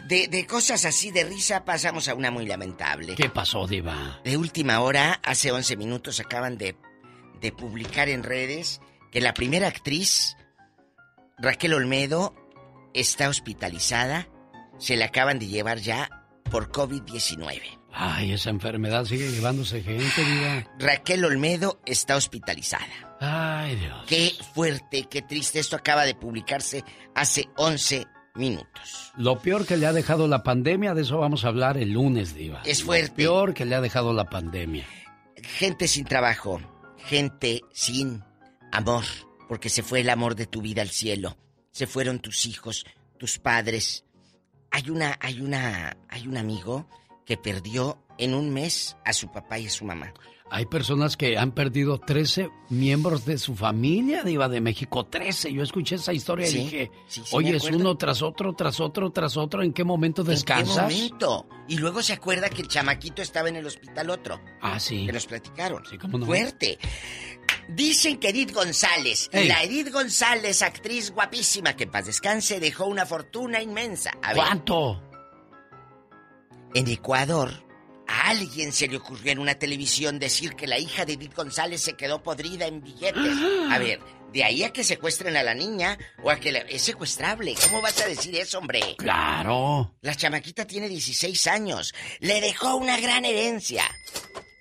[0.08, 3.16] de, de cosas así de risa pasamos a una muy lamentable.
[3.16, 4.20] ¿Qué pasó, diva?
[4.24, 6.76] De última hora, hace 11 minutos, acaban de,
[7.42, 8.82] de publicar en redes
[9.12, 10.36] que la primera actriz,
[11.38, 12.36] Raquel Olmedo,
[12.94, 14.28] está hospitalizada.
[14.78, 16.10] Se la acaban de llevar ya
[16.52, 17.62] por COVID-19.
[17.94, 20.68] Ay, esa enfermedad sigue llevándose gente, diva.
[20.80, 23.18] Raquel Olmedo está hospitalizada.
[23.22, 24.06] Ay, Dios.
[24.06, 25.60] Qué fuerte, qué triste.
[25.60, 26.84] Esto acaba de publicarse
[27.16, 28.06] hace 11
[28.36, 29.12] minutos.
[29.18, 32.36] Lo peor que le ha dejado la pandemia, de eso vamos a hablar el lunes,
[32.36, 32.62] Diva.
[32.66, 33.10] Es fuerte.
[33.10, 34.86] Lo peor que le ha dejado la pandemia.
[35.42, 36.60] Gente sin trabajo,
[36.98, 38.24] gente sin
[38.72, 39.06] amor,
[39.48, 41.38] porque se fue el amor de tu vida al cielo.
[41.72, 42.86] Se fueron tus hijos,
[43.18, 44.06] tus padres.
[44.72, 46.88] Hay una, hay una, hay un amigo
[47.26, 50.14] que perdió en un mes a su papá y a su mamá.
[50.52, 55.06] Hay personas que han perdido 13 miembros de su familia, Diva de México.
[55.06, 55.52] 13.
[55.52, 59.10] Yo escuché esa historia Sí, y dije, sí, oye, es uno tras otro, tras otro,
[59.12, 59.64] tras otro.
[59.64, 60.78] ¿En qué momento descansas?
[60.78, 61.48] ¿En qué momento?
[61.68, 64.40] Y luego se acuerda que el chamaquito estaba en el hospital otro.
[64.62, 65.08] Ah, sí.
[65.08, 65.84] Que nos platicaron.
[65.90, 66.26] Sí, cómo no.
[66.28, 66.78] Fuerte.
[67.68, 69.48] Dicen que Edith González, Ey.
[69.48, 74.12] la Edith González, actriz guapísima, que en paz descanse, dejó una fortuna inmensa.
[74.22, 75.02] A ver, ¿Cuánto?
[76.76, 77.65] en Ecuador,
[78.08, 81.82] a alguien se le ocurrió en una televisión decir que la hija de Edith González
[81.82, 83.34] se quedó podrida en billetes.
[83.72, 84.00] A ver,
[84.32, 87.56] de ahí a que secuestren a la niña o a que la- es secuestrable.
[87.64, 88.82] ¿Cómo vas a decir eso, hombre?
[88.98, 89.96] Claro.
[90.02, 91.94] La chamaquita tiene 16 años.
[92.20, 93.84] Le dejó una gran herencia.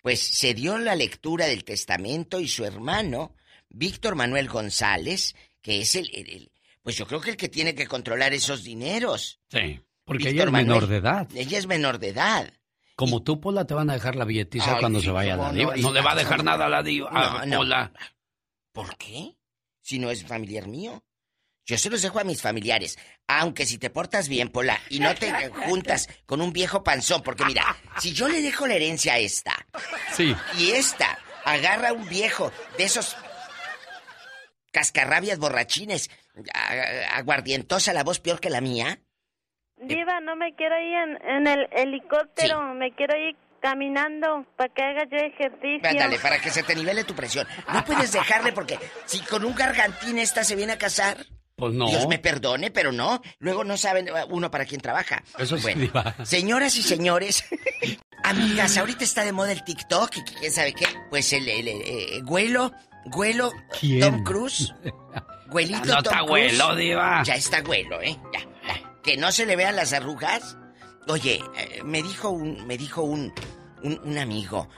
[0.03, 3.35] Pues se dio la lectura del testamento y su hermano,
[3.69, 6.51] Víctor Manuel González, que es el, el- el-
[6.83, 9.41] pues yo creo que el que tiene que controlar esos dineros.
[9.51, 9.81] Sí.
[10.05, 10.67] Porque Víctor ella es Manuel.
[10.67, 11.29] menor de edad.
[11.35, 12.53] Ella es menor de edad.
[12.97, 15.53] Como tú, Pola, te van a dejar la billetiza Ay, cuando sí, se vaya la
[15.53, 15.75] diva.
[15.77, 17.11] No, le va a dejar nada a la diva.
[17.41, 17.59] a No.
[17.59, 17.93] Pola.
[18.73, 19.37] ¿Por qué?
[19.81, 21.03] Si no es familiar mío.
[21.67, 22.99] Yo se los dejo a mis familiares.
[23.27, 27.45] Aunque si te portas bien, Pola, y no te juntas con un viejo panzón, porque
[27.47, 27.65] mira,
[27.99, 29.67] si yo le dejo la herencia a esta,
[30.15, 30.37] Sí.
[30.59, 33.17] y esta agarra a un viejo de esos
[34.73, 36.11] cascarrabias borrachines,
[37.13, 39.01] aguardientosa la voz peor que la mía,
[39.87, 44.83] Diva, no me quiero ir en, en el helicóptero, me quiero ir caminando para que
[44.83, 45.89] haga yo ejercicio.
[45.89, 47.47] ándale, para que se te nivele tu presión.
[47.73, 51.17] No puedes dejarle porque si con un gargantín esta se viene a casar,
[51.57, 51.89] Pues no.
[51.89, 53.23] Dios me perdone, pero no.
[53.39, 55.23] Luego no saben eh, uno para quién trabaja.
[55.39, 56.15] Eso sí, Bueno, diva.
[56.25, 57.45] Señoras y señores,
[58.25, 60.87] amigas, ahorita está de moda el TikTok y quién sabe qué.
[61.11, 62.73] Pues el, el, eh, güelo,
[63.07, 63.51] güelo,
[63.81, 64.01] ¿Quién?
[64.01, 64.75] Tom Cruise.
[65.47, 66.59] Güelito No Tom está Cruise.
[66.59, 67.23] güelo, diva.
[67.23, 68.17] Ya está güelo, ¿eh?
[68.33, 68.41] Ya.
[69.05, 70.57] Que no se le vean las arrugas.
[71.09, 73.33] Oye, eh, me dijo un, me dijo un,
[73.83, 74.69] un, un amigo.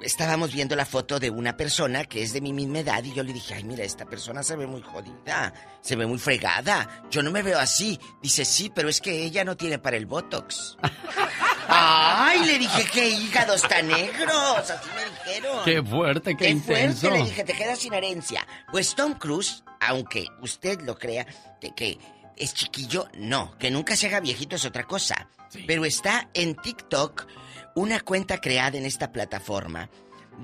[0.00, 3.22] Estábamos viendo la foto de una persona que es de mi misma edad y yo
[3.22, 7.04] le dije, ay, mira, esta persona se ve muy jodida, se ve muy fregada.
[7.08, 8.00] Yo no me veo así.
[8.20, 10.76] Dice, sí, pero es que ella no tiene para el Botox.
[11.68, 14.70] ay, le dije, qué hígados tan negros.
[14.70, 15.64] Así me dijeron.
[15.64, 17.00] Qué fuerte, qué, Qué intenso.
[17.02, 18.44] fuerte, le dije, te quedas sin herencia.
[18.72, 21.26] Pues Tom Cruise, aunque usted lo crea,
[21.60, 21.98] que, que
[22.36, 23.56] es chiquillo, no.
[23.58, 25.28] Que nunca se haga viejito es otra cosa.
[25.66, 27.26] Pero está en TikTok
[27.74, 29.90] una cuenta creada en esta plataforma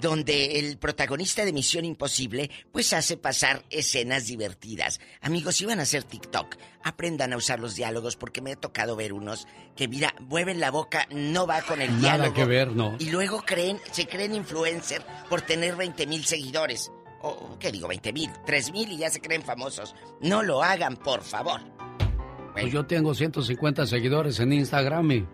[0.00, 5.00] donde el protagonista de Misión Imposible pues hace pasar escenas divertidas.
[5.22, 8.96] Amigos, si van a hacer TikTok, aprendan a usar los diálogos porque me ha tocado
[8.96, 9.46] ver unos
[9.76, 12.34] que mira, mueven la boca, no va con el Nada diálogo.
[12.34, 12.96] que ver, no.
[12.98, 16.92] Y luego creen, se creen influencer por tener 20 mil seguidores.
[17.22, 17.88] O, ¿qué digo?
[17.88, 19.94] 20 mil, 3 mil y ya se creen famosos.
[20.20, 21.62] No lo hagan, por favor.
[22.60, 25.26] Pues yo tengo 150 seguidores en Instagram y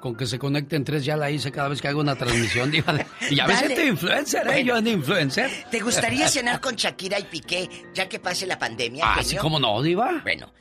[0.00, 2.70] con que se conecten tres ya la hice cada vez que hago una transmisión.
[2.72, 2.94] diva.
[3.30, 3.66] Y ya me Dale.
[3.66, 4.64] siento influencer, ¿eh?
[4.64, 5.50] Yo en influencer.
[5.70, 9.04] ¿Te gustaría cenar con Shakira y Piqué ya que pase la pandemia?
[9.06, 10.20] Ah, sí, ¿cómo no, Diva?
[10.22, 10.52] Bueno,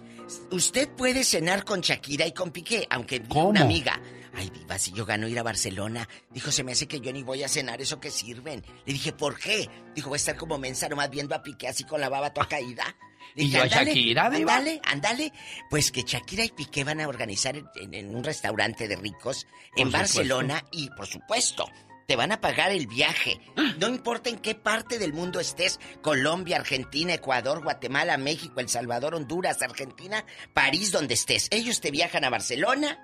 [0.51, 3.49] usted puede cenar con Shakira y con Piqué, aunque ¿Cómo?
[3.49, 3.99] una amiga.
[4.35, 6.07] Ay, Diva, si yo gano ir a Barcelona.
[6.31, 8.63] Dijo, se me hace que yo ni voy a cenar, ¿eso que sirven?
[8.85, 9.67] Le dije, ¿por qué?
[9.95, 12.47] Dijo, voy a estar como mensa nomás viendo a Piqué así con la baba toda
[12.47, 12.83] caída.
[13.37, 15.33] ¿Y yo a "Ándale, Shakira, Diva?" Ándale, ándale.
[15.69, 19.85] Pues que Shakira y Piqué van a organizar en, en un restaurante de ricos en
[19.91, 21.65] Por Barcelona y, por supuesto,
[22.07, 23.39] te van a pagar el viaje.
[23.79, 29.13] No importa en qué parte del mundo estés, Colombia, Argentina, Ecuador, Guatemala, México, El Salvador,
[29.13, 31.47] Honduras, Argentina, París, donde estés.
[31.51, 32.97] Ellos te viajan a Barcelona,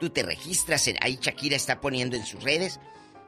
[0.00, 2.80] tú te registras, en- ahí Shakira está poniendo en sus redes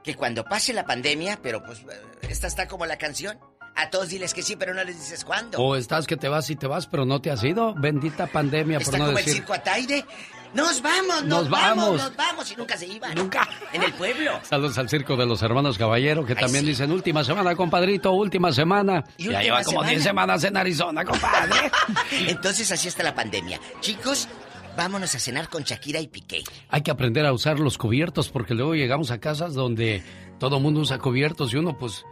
[0.02, 1.84] que cuando pase la pandemia, pero pues eh,
[2.28, 3.38] esta está como la canción,
[3.76, 5.58] a todos diles que sí, pero no les dices cuándo.
[5.58, 7.74] O estás que te vas y te vas, pero no te has ido.
[7.74, 9.40] Bendita pandemia, Está por no como el decir.
[9.40, 10.04] circo Ataide.
[10.54, 12.00] Nos vamos, nos, Nos vamos, vamos.
[12.00, 13.12] nos vamos y nunca se iban.
[13.16, 13.48] Nunca.
[13.72, 14.38] En el pueblo.
[14.44, 16.70] Saludos al circo de los hermanos Caballero, que Ay, también sí.
[16.70, 19.02] dicen última semana, compadrito, última semana.
[19.16, 19.90] Y ya lleva como semana.
[19.90, 21.56] 10 semanas en Arizona, compadre.
[22.28, 23.58] Entonces así está la pandemia.
[23.80, 24.28] Chicos,
[24.76, 26.42] vámonos a cenar con Shakira y Piqué.
[26.68, 30.02] Hay que aprender a usar los cubiertos porque luego llegamos a casas donde
[30.38, 32.04] todo mundo usa cubiertos y uno pues...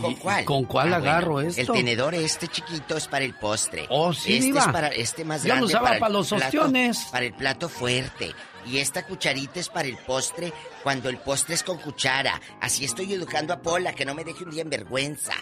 [0.00, 0.44] ¿Con cuál?
[0.44, 1.60] ¿Con cuál Ah, agarro bueno, esto?
[1.74, 3.86] El tenedor este chiquito es para el postre.
[3.90, 6.98] Oh, sí, Este es para este más Yo lo grande usaba para los plato- ostiones.
[7.10, 8.32] Para el plato fuerte.
[8.66, 10.52] Y esta cucharita es para el postre
[10.82, 12.40] cuando el postre es con cuchara.
[12.60, 15.34] Así estoy educando a Pola que no me deje un día en vergüenza.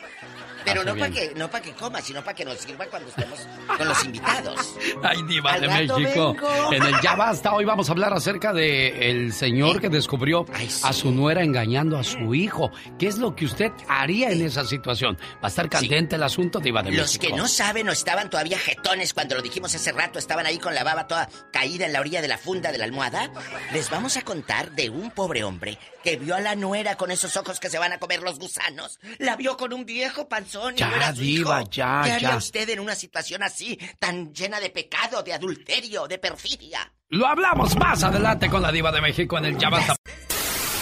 [0.65, 3.09] Pero Hace no para que no para que coma, sino para que nos sirva cuando
[3.09, 3.39] estemos
[3.77, 4.75] con los invitados.
[5.03, 6.33] Ay, diva Al de México.
[6.35, 6.73] vengo.
[6.73, 10.47] En el Ya Basta, hoy vamos a hablar acerca de el señor que descubrió
[10.83, 12.71] a su nuera engañando a su hijo.
[12.99, 15.17] ¿Qué es lo que usted haría en esa situación?
[15.37, 17.27] Va a estar candente el asunto, diva de Los México.
[17.27, 20.75] que no saben o estaban todavía jetones cuando lo dijimos hace rato, estaban ahí con
[20.75, 23.31] la baba toda caída en la orilla de la funda de la almohada,
[23.73, 27.37] les vamos a contar de un pobre hombre que vio a la nuera con esos
[27.39, 29.01] ojos que se van a comer los gusanos.
[29.19, 31.71] La vio con un viejo panzón y Ya, no era su diva, hijo.
[31.71, 32.37] ya, ¿Qué haría ya.
[32.37, 36.93] usted en una situación así, tan llena de pecado, de adulterio, de perfidia?
[37.09, 39.97] Lo hablamos más adelante con la diva de México en el Ya Basta.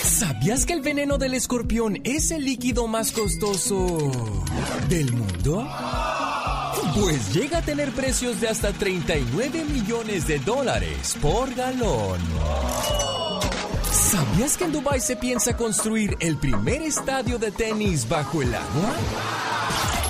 [0.03, 4.11] ¿Sabías que el veneno del escorpión es el líquido más costoso
[4.89, 5.69] del mundo?
[6.97, 12.21] Pues llega a tener precios de hasta 39 millones de dólares por galón.
[14.13, 18.95] ¿Sabías que en Dubái se piensa construir el primer estadio de tenis bajo el agua?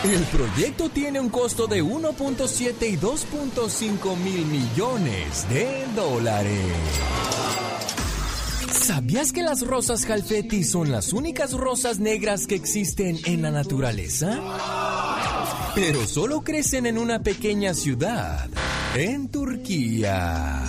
[0.03, 6.67] El proyecto tiene un costo de 1.7 y 2.5 mil millones de dólares.
[8.73, 14.41] ¿Sabías que las rosas Jalfeti son las únicas rosas negras que existen en la naturaleza?
[15.77, 18.51] Pero solo crecen en una pequeña ciudad,
[18.97, 20.65] en Turquía.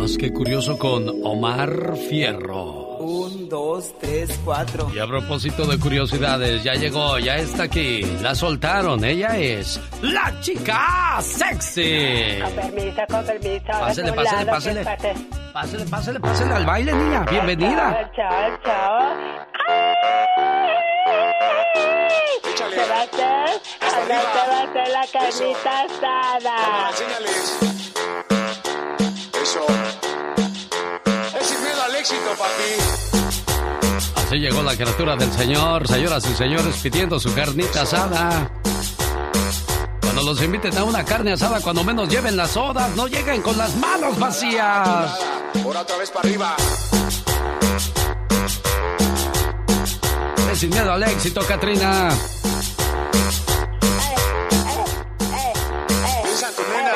[0.00, 2.96] Más que curioso con Omar Fierro.
[3.00, 4.90] Un, dos, tres, cuatro.
[4.94, 8.00] Y a propósito de curiosidades, ya llegó, ya está aquí.
[8.22, 12.38] La soltaron, ella es la chica sexy.
[12.42, 13.66] Con permiso, con permiso.
[13.66, 14.84] Pásele, pásele, pásele.
[15.52, 17.26] Pásele, pásele, pásele al baile, niña.
[17.30, 18.10] Bienvenida.
[18.16, 19.00] Chao, chao.
[22.56, 26.90] Se va a hacer, se va a hacer la carnita asada.
[32.00, 32.72] Éxito, papi.
[34.16, 38.50] Así llegó la criatura del Señor, señoras y señores, pidiendo su carnita asada.
[40.00, 43.56] Cuando los inviten a una carne asada, cuando menos lleven las sodas, no lleguen con
[43.58, 45.18] las manos vacías.
[45.62, 46.56] Ahora otra vez para arriba.
[50.52, 52.10] Es sin miedo al éxito, Katrina.
[56.42, 56.92] En tu nena,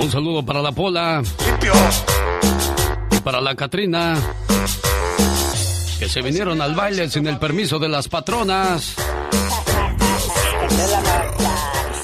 [0.00, 1.22] Un saludo para la Pola.
[3.24, 4.16] Para la Katrina.
[5.98, 8.94] Que se vinieron al baile sin el permiso de las patronas.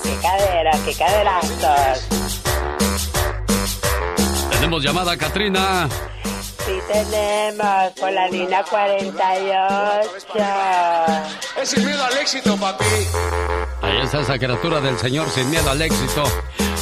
[0.03, 2.09] Qué cadera, qué caderazos.
[4.51, 5.89] Tenemos llamada, Katrina.
[6.93, 9.61] Tenemos por la línea 48.
[11.61, 12.85] Es sin miedo al éxito, papi.
[13.83, 16.23] Ahí está esa criatura del Señor sin miedo al éxito.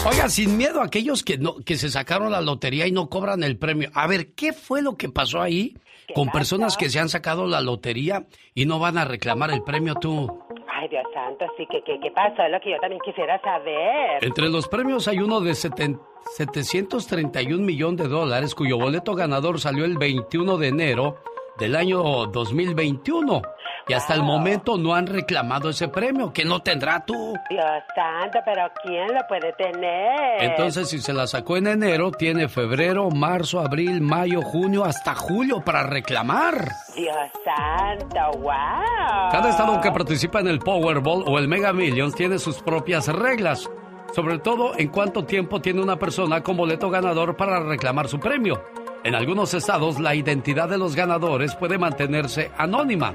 [0.05, 3.43] Oiga, sin miedo a aquellos que, no, que se sacaron la lotería y no cobran
[3.45, 3.91] el premio.
[3.95, 5.77] A ver, ¿qué fue lo que pasó ahí
[6.15, 8.25] con personas que se han sacado la lotería
[8.55, 10.27] y no van a reclamar el premio tú?
[10.75, 12.43] Ay, Dios santo, sí, ¿qué, qué, qué pasó?
[12.43, 14.23] Es lo que yo también quisiera saber.
[14.25, 16.01] Entre los premios hay uno de seten-
[16.37, 21.17] 731 millones de dólares cuyo boleto ganador salió el 21 de enero
[21.59, 23.43] del año 2021.
[23.89, 26.33] Y hasta el momento no han reclamado ese premio.
[26.33, 27.35] que no tendrá tú?
[27.51, 30.41] Dios santo, pero ¿quién lo puede tener?
[30.41, 35.63] Entonces, si se la sacó en enero, tiene febrero, marzo, abril, mayo, junio, hasta julio
[35.65, 36.69] para reclamar.
[36.95, 39.33] Dios santo, wow.
[39.33, 43.69] Cada estado que participa en el Powerball o el Mega Millions tiene sus propias reglas.
[44.15, 48.63] Sobre todo en cuánto tiempo tiene una persona con boleto ganador para reclamar su premio.
[49.05, 53.15] En algunos estados la identidad de los ganadores puede mantenerse anónima.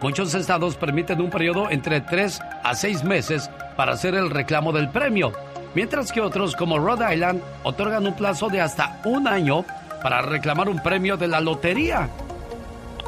[0.00, 4.88] Muchos estados permiten un periodo entre 3 a 6 meses para hacer el reclamo del
[4.90, 5.32] premio,
[5.74, 9.64] mientras que otros como Rhode Island otorgan un plazo de hasta un año
[10.02, 12.08] para reclamar un premio de la lotería.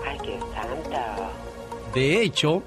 [0.06, 1.30] Ay, Dios santo.
[1.94, 2.62] De hecho,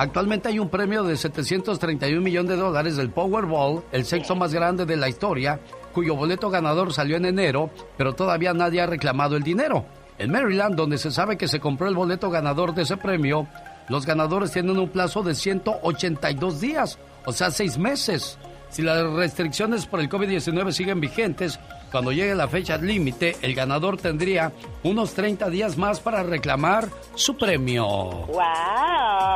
[0.00, 4.86] actualmente hay un premio de 731 millones de dólares del Powerball, el sexto más grande
[4.86, 5.60] de la historia,
[5.92, 9.84] cuyo boleto ganador salió en enero, pero todavía nadie ha reclamado el dinero.
[10.18, 13.46] En Maryland, donde se sabe que se compró el boleto ganador de ese premio,
[13.88, 18.38] los ganadores tienen un plazo de 182 días, o sea, seis meses.
[18.70, 21.60] Si las restricciones por el COVID-19 siguen vigentes,
[21.90, 24.52] cuando llegue la fecha límite, el ganador tendría
[24.82, 27.86] unos 30 días más para reclamar su premio.
[27.86, 28.40] Wow,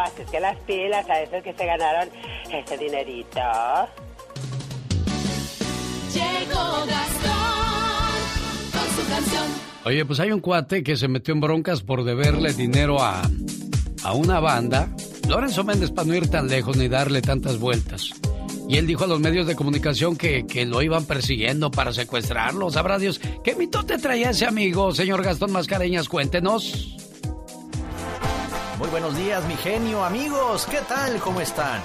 [0.04, 2.08] así es que las pilas a esos que se ganaron
[2.50, 3.40] ese dinerito.
[6.12, 8.12] Llegó Gastón
[8.72, 9.44] con su canción.
[9.84, 13.22] Oye, pues hay un cuate que se metió en broncas por deberle dinero a,
[14.02, 14.88] a una banda.
[15.28, 18.12] Lorenzo Méndez, para no ir tan lejos ni darle tantas vueltas.
[18.68, 22.70] Y él dijo a los medios de comunicación que, que lo iban persiguiendo para secuestrarlo.
[22.70, 23.20] Sabrá Dios.
[23.42, 26.08] ¿Qué mito te traía ese amigo, señor Gastón Mascareñas?
[26.08, 26.96] Cuéntenos.
[28.78, 30.66] Muy buenos días, mi genio, amigos.
[30.70, 31.18] ¿Qué tal?
[31.20, 31.80] ¿Cómo están?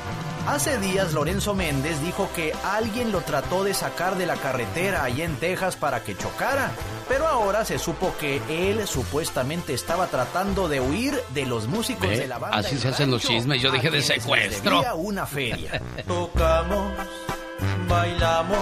[0.47, 5.25] Hace días Lorenzo Méndez dijo que alguien lo trató de sacar de la carretera allá
[5.25, 6.71] en Texas para que chocara,
[7.09, 12.19] pero ahora se supo que él supuestamente estaba tratando de huir de los músicos Ve,
[12.19, 12.57] de la banda.
[12.59, 13.61] así se hacen los chismes.
[13.61, 14.81] Yo dije de secuestro.
[14.95, 15.81] una feria.
[16.07, 16.93] Tocamos,
[17.89, 18.59] bailamos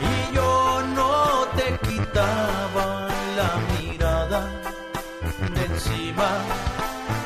[0.00, 4.48] y yo no te quitaba la mirada
[5.54, 6.28] de encima.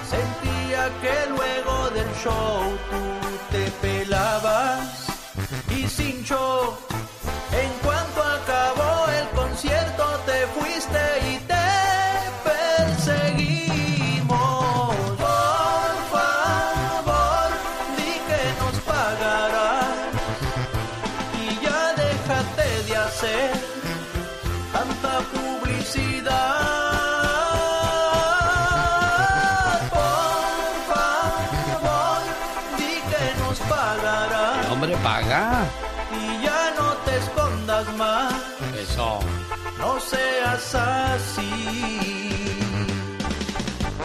[0.09, 5.07] Sentía que luego del show tú te pelabas
[5.71, 6.77] y sin show.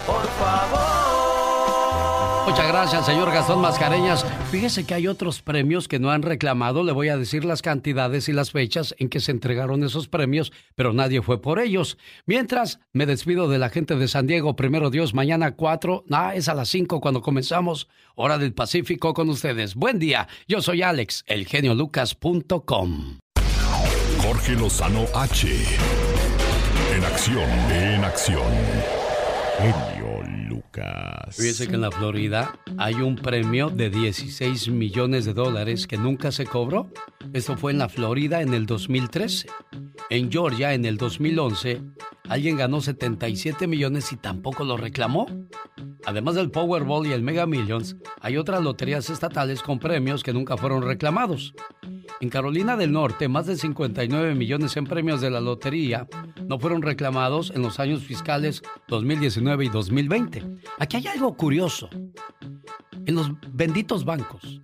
[0.06, 1.06] Por favor.
[2.48, 4.24] Muchas gracias, señor Gastón Mascareñas.
[4.52, 6.84] Fíjese que hay otros premios que no han reclamado.
[6.84, 10.54] Le voy a decir las cantidades y las fechas en que se entregaron esos premios,
[10.76, 11.98] pero nadie fue por ellos.
[12.28, 14.56] Mientras, me despido de la gente de San Diego.
[14.56, 16.06] Primero Dios, mañana 4.
[16.12, 17.88] Ah, es a las 5 cuando comenzamos.
[18.14, 19.74] Hora del Pacífico con ustedes.
[19.74, 20.28] Buen día.
[20.48, 23.18] Yo soy Alex, elgeniolucas.com.
[24.22, 26.15] Jorge Lozano H.
[27.06, 28.54] Acción, en acción.
[30.76, 31.36] Lucas.
[31.36, 36.32] Fíjese que en la Florida hay un premio de 16 millones de dólares que nunca
[36.32, 36.92] se cobró.
[37.34, 39.48] Esto fue en la Florida en el 2013.
[40.10, 41.82] En Georgia en el 2011
[42.30, 45.28] alguien ganó 77 millones y tampoco lo reclamó.
[46.06, 50.58] Además del Powerball y el Mega Millions, hay otras loterías estatales con premios que nunca
[50.58, 51.56] fueron reclamados.
[52.22, 56.08] En Carolina del Norte, más de 59 millones en premios de la lotería
[56.48, 60.44] no fueron reclamados en los años fiscales 2019 y 2020.
[60.80, 61.90] Aquí hay algo curioso.
[63.06, 64.62] En los benditos bancos,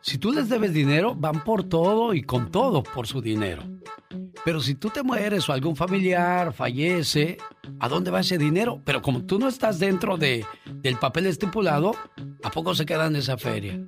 [0.00, 3.62] si tú les debes dinero, van por todo y con todo por su dinero.
[4.44, 7.38] Pero si tú te mueres o algún familiar fallece,
[7.80, 8.80] ¿a dónde va ese dinero?
[8.84, 11.94] Pero como tú no estás dentro de, del papel estipulado,
[12.42, 13.78] ¿a poco se queda en esa feria?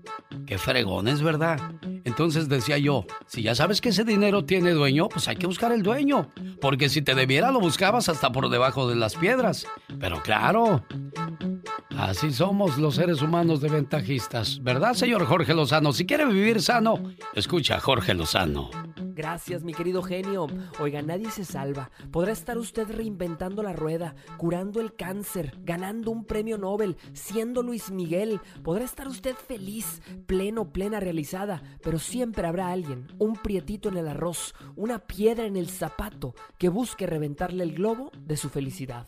[0.47, 1.59] Qué fregón, es verdad.
[2.05, 5.73] Entonces decía yo, si ya sabes que ese dinero tiene dueño, pues hay que buscar
[5.73, 6.29] el dueño.
[6.61, 9.67] Porque si te debiera lo buscabas hasta por debajo de las piedras.
[9.99, 10.85] Pero claro,
[11.97, 14.63] así somos los seres humanos de ventajistas.
[14.63, 15.93] ¿Verdad, señor Jorge Lozano?
[15.93, 18.71] Si quiere vivir sano, escucha a Jorge Lozano.
[19.21, 20.47] Gracias, mi querido genio.
[20.79, 21.91] Oiga, nadie se salva.
[22.11, 27.91] Podrá estar usted reinventando la rueda, curando el cáncer, ganando un premio Nobel, siendo Luis
[27.91, 28.41] Miguel.
[28.63, 34.09] Podrá estar usted feliz, pleno, plena, realizada, pero siempre habrá alguien, un prietito en el
[34.09, 39.07] arroz, una piedra en el zapato, que busque reventarle el globo de su felicidad.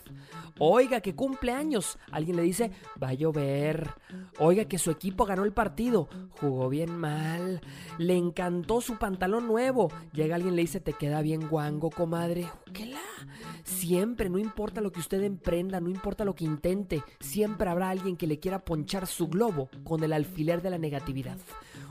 [0.58, 1.98] Oiga, que cumple años.
[2.10, 2.70] Alguien le dice,
[3.02, 3.90] va a llover.
[4.38, 6.08] Oiga, que su equipo ganó el partido.
[6.40, 7.60] Jugó bien mal.
[7.98, 9.90] Le encantó su pantalón nuevo.
[10.12, 12.50] Llega alguien y le dice, te queda bien guango, comadre.
[12.72, 13.00] ¿Qué la?
[13.64, 18.16] Siempre, no importa lo que usted emprenda, no importa lo que intente, siempre habrá alguien
[18.16, 21.38] que le quiera ponchar su globo con el alfiler de la negatividad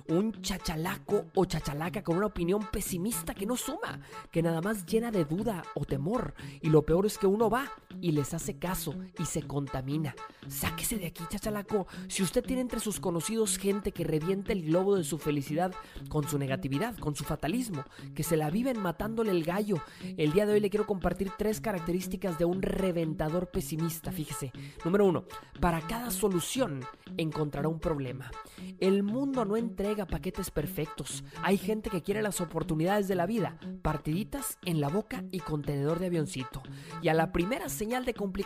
[0.07, 5.11] un chachalaco o chachalaca con una opinión pesimista que no suma, que nada más llena
[5.11, 6.33] de duda o temor.
[6.61, 7.71] Y lo peor es que uno va
[8.01, 10.15] y les hace caso y se contamina.
[10.47, 11.87] Sáquese de aquí, chachalaco.
[12.07, 15.73] Si usted tiene entre sus conocidos gente que revienta el globo de su felicidad
[16.09, 17.83] con su negatividad, con su fatalismo,
[18.15, 19.77] que se la viven matándole el gallo,
[20.17, 24.11] el día de hoy le quiero compartir tres características de un reventador pesimista.
[24.11, 24.51] Fíjese.
[24.83, 25.25] Número uno,
[25.59, 26.81] para cada solución
[27.17, 28.31] encontrará un problema.
[28.79, 31.23] El mundo no entrega paquetes perfectos.
[31.43, 35.99] Hay gente que quiere las oportunidades de la vida, partiditas en la boca y contenedor
[35.99, 36.61] de avioncito.
[37.01, 38.40] Y a la primera señal de complicación,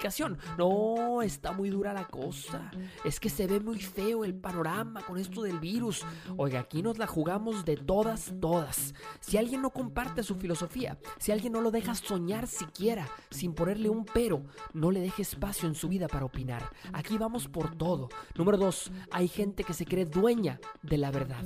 [0.57, 2.71] no, está muy dura la cosa.
[3.03, 6.03] Es que se ve muy feo el panorama con esto del virus.
[6.37, 8.93] Oiga, aquí nos la jugamos de todas, todas.
[9.19, 13.89] Si alguien no comparte su filosofía, si alguien no lo deja soñar siquiera, sin ponerle
[13.89, 14.43] un pero,
[14.73, 16.69] no le deje espacio en su vida para opinar.
[16.93, 18.09] Aquí vamos por todo.
[18.35, 21.43] Número dos, hay gente que se cree dueña de la verdad.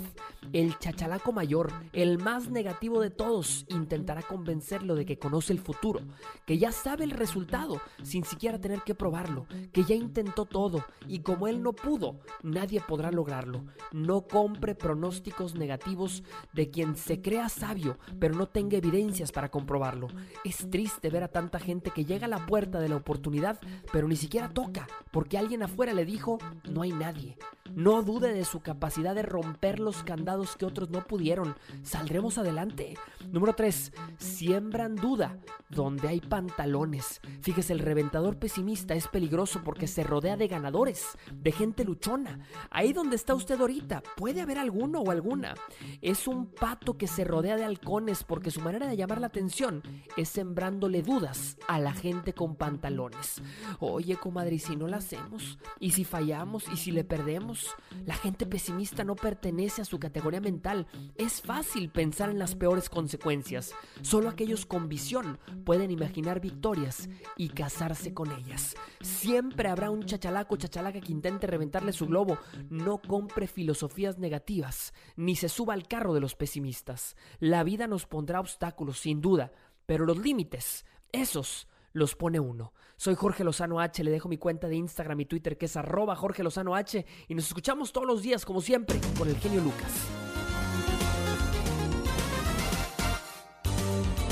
[0.53, 6.01] El chachalaco mayor, el más negativo de todos, intentará convencerlo de que conoce el futuro,
[6.45, 11.19] que ya sabe el resultado sin siquiera tener que probarlo, que ya intentó todo y
[11.19, 13.65] como él no pudo, nadie podrá lograrlo.
[13.91, 20.07] No compre pronósticos negativos de quien se crea sabio, pero no tenga evidencias para comprobarlo.
[20.45, 23.59] Es triste ver a tanta gente que llega a la puerta de la oportunidad,
[23.91, 26.37] pero ni siquiera toca, porque alguien afuera le dijo,
[26.69, 27.37] no hay nadie.
[27.75, 31.55] No dude de su capacidad de romper los candados que otros no pudieron.
[31.83, 32.95] Saldremos adelante.
[33.31, 33.91] Número 3.
[34.17, 35.37] Siembran duda
[35.69, 37.21] donde hay pantalones.
[37.41, 42.39] Fíjese, el reventador pesimista es peligroso porque se rodea de ganadores, de gente luchona.
[42.69, 45.55] Ahí donde está usted ahorita, puede haber alguno o alguna.
[46.01, 49.81] Es un pato que se rodea de halcones porque su manera de llamar la atención
[50.17, 53.41] es sembrándole dudas a la gente con pantalones.
[53.79, 55.57] Oye, comadre, ¿y si no la hacemos?
[55.79, 56.65] ¿Y si fallamos?
[56.73, 57.75] ¿Y si le perdemos?
[58.05, 60.87] La gente pesimista no pertenece a su categoría mental.
[61.15, 63.71] Es fácil pensar en las peores consecuencias.
[64.01, 68.75] Solo aquellos con visión pueden imaginar victorias y casarse con ellas.
[69.01, 72.37] Siempre habrá un chachalaco chachalaca que intente reventarle su globo.
[72.69, 77.15] No compre filosofías negativas, ni se suba al carro de los pesimistas.
[77.39, 79.51] La vida nos pondrá obstáculos, sin duda,
[79.85, 82.73] pero los límites, esos los pone uno.
[82.97, 86.15] Soy Jorge Lozano H, le dejo mi cuenta de Instagram y Twitter que es arroba
[86.15, 90.07] Jorge Lozano H y nos escuchamos todos los días como siempre con el genio Lucas.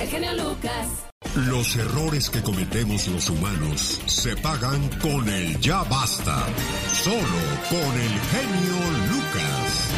[0.08, 0.88] El genio Lucas.
[1.36, 6.46] Los errores que cometemos los humanos se pagan con el ya basta.
[6.94, 7.18] Solo
[7.70, 8.78] con el genio
[9.12, 9.92] Lucas.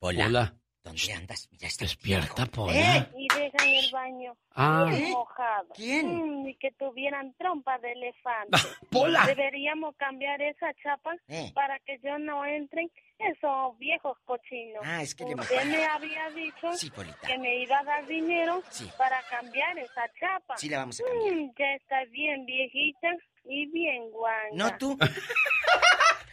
[0.00, 0.54] Hola.
[0.84, 1.48] ¿Dónde andas?
[1.58, 2.98] Ya está Despierta, Pola.
[2.98, 3.27] Eh,
[3.68, 4.86] dejan el baño Ah.
[4.90, 5.68] bien mojado.
[5.74, 6.42] ¿Quién?
[6.42, 8.58] Mm, y que tuvieran trompa de elefante.
[8.90, 9.24] Pola.
[9.26, 11.50] Deberíamos cambiar esa chapa Eh.
[11.54, 14.82] para que yo no entren esos viejos cochinos.
[14.84, 17.18] Ah, es que le Usted me había dicho Sí, Polita.
[17.26, 18.88] que me iba a dar dinero Sí.
[18.96, 20.56] para cambiar esa chapa.
[20.56, 21.34] Sí, la vamos a cambiar.
[21.34, 23.08] Mm, ya está bien viejita
[23.44, 24.48] y bien guanga.
[24.52, 24.96] No tú.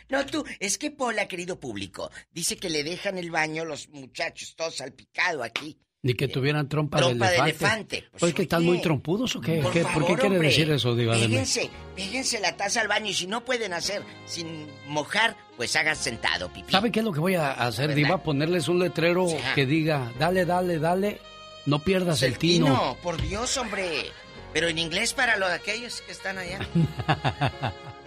[0.07, 0.45] No tú.
[0.59, 5.41] Es que Pola, querido público, dice que le dejan el baño los muchachos todos salpicado
[5.43, 5.80] aquí.
[6.06, 7.66] Ni que tuvieran trompa, Trompa de de elefante.
[7.98, 8.08] elefante.
[8.11, 9.58] Pues, Oye, que están muy trompudos o qué?
[9.64, 11.22] Por ¿Qué- favor, ¿Por qué quiere hombre, decir eso, Diva de?
[11.27, 15.95] Péguense, péguense la taza al baño y si no pueden hacer sin mojar, pues hagan
[15.95, 16.72] sentado, pipí.
[16.72, 17.95] ¿Sabe qué es lo que voy a hacer, ¿Verdad?
[17.95, 18.17] Diva?
[18.24, 19.38] Ponerles un letrero Sí.
[19.56, 21.19] que diga, dale, dale, dale,
[21.66, 22.67] no pierdas el tino.
[22.67, 24.06] No, por Dios, hombre.
[24.53, 26.59] Pero en inglés para los aquellos que están allá.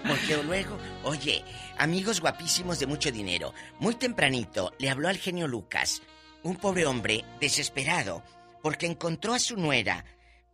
[0.06, 1.42] Porque luego, oye,
[1.76, 6.00] amigos guapísimos de mucho dinero, muy tempranito le habló al genio Lucas,
[6.42, 8.22] un pobre hombre desesperado,
[8.62, 10.04] porque encontró a su nuera,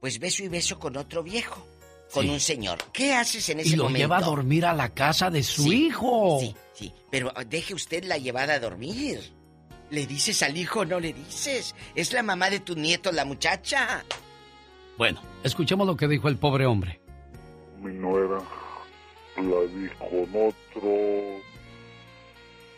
[0.01, 1.67] pues beso y beso con otro viejo,
[2.13, 2.31] con Sí.
[2.31, 2.79] un señor.
[2.93, 3.99] ¿Qué haces en ese Y lo momento?
[3.99, 6.39] lleva a dormir a la casa de su Sí, hijo.
[6.41, 9.33] Sí, sí, pero deje usted la llevada a dormir.
[9.91, 11.75] ¿Le dices al hijo o no le dices?
[11.95, 14.05] Es la mamá de tu nieto, la muchacha.
[14.97, 17.01] Bueno, escuchemos lo que dijo el pobre hombre.
[17.81, 18.39] mi nuera
[19.37, 21.41] la vi con otro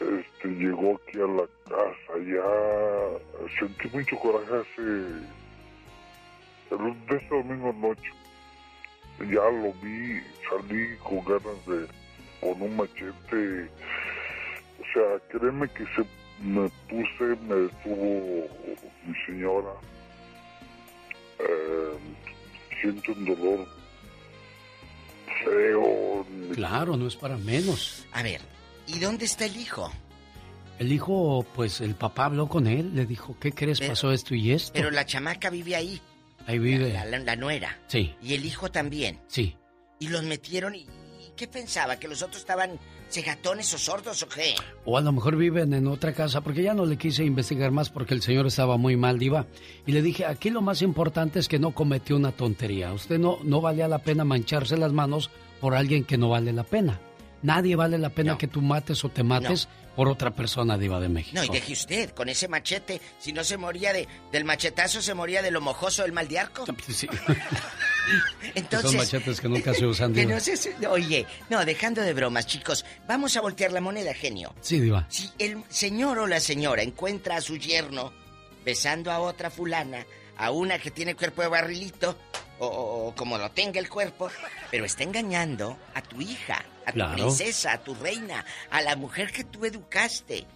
[0.00, 4.82] este llegó aquí a la casa ya sentí mucho coraje hace
[6.70, 8.10] el de ese domingo noche
[9.20, 11.86] ya lo vi salí con ganas de
[12.40, 13.70] con un machete
[14.80, 16.04] o sea créeme que se
[16.42, 18.46] me puse me detuvo
[19.06, 19.72] mi señora
[21.38, 21.98] eh,
[22.80, 23.66] siento un dolor
[25.44, 26.26] feo.
[26.54, 28.04] Claro, no es para menos.
[28.12, 28.40] A ver,
[28.86, 29.90] ¿y dónde está el hijo?
[30.78, 33.78] El hijo, pues el papá habló con él, le dijo, ¿qué crees?
[33.80, 34.72] Pero- Pasó esto y esto.
[34.74, 36.00] Pero la chamaca vive ahí,
[36.46, 36.92] Ahí vive.
[36.92, 37.78] la, la- la nuera.
[37.86, 39.18] Sí, Y el hijo también.
[39.26, 39.56] sí.
[39.98, 40.80] Y los metieron y...
[40.80, 40.86] ¿y
[41.36, 41.96] ¿Qué pensaba?
[41.98, 44.54] ¿Que los otros estaban cegatones o sordos o qué?
[44.84, 47.88] O a lo mejor viven en otra casa, porque ya no le quise investigar más
[47.88, 49.46] porque el señor estaba muy mal, diva.
[49.86, 52.92] Y le dije, aquí lo más importante es que no cometió una tontería.
[52.92, 55.30] Usted no, no valía la pena mancharse las manos
[55.62, 57.00] por alguien que no vale la pena.
[57.46, 61.08] Nadie vale la pena que tú mates o te mates por otra persona, diva de
[61.08, 61.36] México.
[61.36, 65.14] No, y deje usted, con ese machete, si no se moría de, del machetazo, se
[65.14, 66.64] moría de lo mojoso del mal de arco.
[66.88, 67.08] Sí.
[68.54, 70.34] Entonces, Son machetes que nunca se usan, que diva.
[70.34, 74.54] no se- Oye, no, dejando de bromas, chicos, vamos a voltear la moneda, genio.
[74.60, 75.06] Sí, diva.
[75.08, 78.12] Si el señor o la señora encuentra a su yerno
[78.64, 80.04] besando a otra fulana,
[80.36, 82.16] a una que tiene cuerpo de barrilito,
[82.58, 84.30] o, o- o como lo tenga el cuerpo,
[84.70, 87.12] pero está engañando a tu hija, a tu Claro.
[87.14, 90.46] princesa, a tu reina, a la mujer que tú educaste.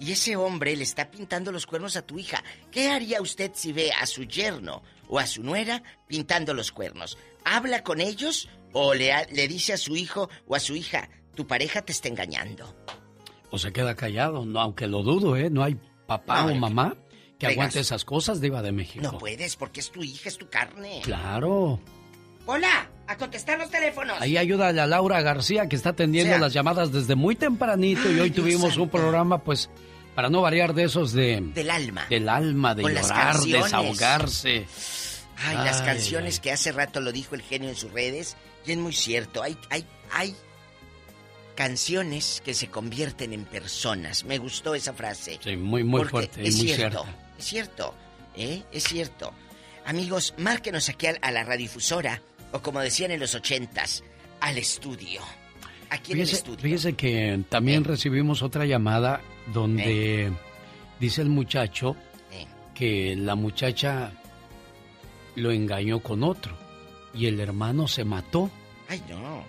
[0.00, 2.44] Y ese hombre le está pintando los cuernos a tu hija.
[2.70, 7.18] ¿Qué haría usted si ve a su yerno o a su nuera pintando los cuernos?
[7.44, 11.82] ¿Habla con ellos o le, dice a su hijo o a su hija, tu pareja
[11.82, 12.72] te está engañando?
[13.50, 15.50] O se queda callado, no, aunque lo dudo, ¿eh?
[15.50, 16.94] No hay papá No, o mamá
[17.38, 17.52] que Pegas.
[17.54, 19.02] aguante esas cosas, diva de México.
[19.02, 21.00] No puedes porque es tu hija, es tu carne.
[21.02, 21.80] Claro.
[22.46, 24.20] Hola, a contestar los teléfonos.
[24.20, 26.40] Ahí ayúdale a Laura García que está atendiendo Sea.
[26.40, 29.70] las llamadas desde muy tempranito y hoy tuvimos un programa pues
[30.14, 32.06] para no variar de esos de Del alma.
[32.10, 34.66] del alma, de Con llorar, desahogarse.
[35.38, 36.40] Ay, las canciones ay.
[36.42, 38.36] que hace rato lo dijo el genio en sus redes.
[38.66, 39.42] Y es muy cierto.
[39.42, 40.34] Hay, hay, hay
[41.54, 44.24] canciones que se convierten en personas.
[44.24, 45.38] Me gustó esa frase.
[45.42, 47.28] Sí, muy muy fuerte es muy cierto, cierta.
[47.38, 47.94] Es cierto,
[48.36, 48.62] ¿eh?
[48.70, 49.32] Es cierto.
[49.86, 52.20] Amigos, márquenos aquí a, la radiodifusora,
[52.52, 54.02] o como decían en los ochentas,
[54.40, 55.20] al estudio.
[55.90, 56.58] Aquí en el estudio.
[56.60, 59.20] fíjese que también recibimos otra llamada
[59.54, 60.30] donde
[61.00, 61.96] dice el muchacho
[62.32, 62.46] Eh.
[62.74, 64.12] que la muchacha
[65.36, 66.56] lo engañó con otro
[67.14, 68.50] y el hermano se mató.
[68.88, 69.44] Ay, no.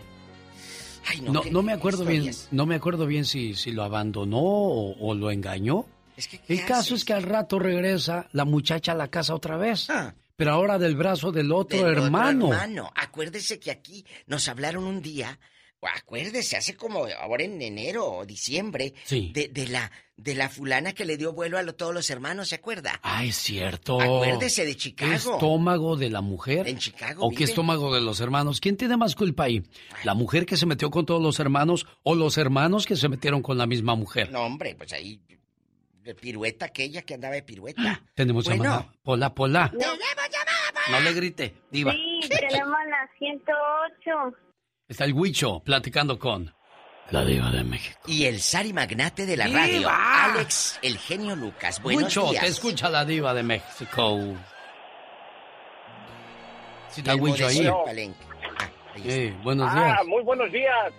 [1.08, 1.44] Ay, no.
[1.52, 2.48] No, me acuerdo bien, historias.
[2.52, 5.86] no me acuerdo bien si, si lo abandonó o, o lo engañó.
[6.16, 6.92] Es que, ¿qué El caso haces?
[7.00, 9.90] es que al rato regresa la muchacha a la casa otra vez.
[9.90, 10.14] Ah.
[10.40, 12.46] Pero ahora del brazo del otro Del otro hermano.
[12.54, 12.92] hermano.
[12.96, 15.38] Acuérdese que aquí nos hablaron un día,
[15.82, 19.32] acuérdese, hace como ahora en enero o diciembre, Sí.
[19.34, 22.48] de, de la de la fulana que le dio vuelo a lo- todos los hermanos,
[22.50, 23.00] ¿se acuerda?
[23.04, 24.00] Ah, es cierto.
[24.02, 25.14] Acuérdese de Chicago.
[25.14, 26.68] Estómago de la mujer.
[26.70, 27.50] En Chicago ¿O qué vive.
[27.52, 28.62] estómago de los hermanos?
[28.62, 29.62] ¿Quién tiene más culpa ahí?
[30.06, 33.42] ¿La mujer que se metió con todos los hermanos o los hermanos que se metieron
[33.42, 34.32] con la misma mujer?
[34.32, 35.22] No, hombre, pues ahí
[36.20, 38.02] pirueta aquella que andaba de pirueta.
[38.16, 38.64] Tenemos Bueno.
[38.64, 38.94] llamada.
[39.04, 39.72] Pola, Pola.
[40.92, 41.92] No le grite, diva.
[41.94, 44.38] Sí, tenemos la 108.
[44.88, 46.54] Está el Huicho platicando con
[47.12, 48.00] la diva de México.
[48.08, 49.60] Y el Sari Magnate de la ¡Diva!
[49.60, 51.82] radio, Alex, el genio Lucas.
[51.82, 52.44] Buenos Huicho, días.
[52.44, 54.20] te escucha la diva de México.
[56.90, 57.68] ¿Sí está El Huicho ahí?
[57.68, 58.14] Ah, ahí
[58.96, 59.14] está.
[59.14, 59.96] Eh, buenos días.
[60.00, 60.92] Ah, muy buenos días.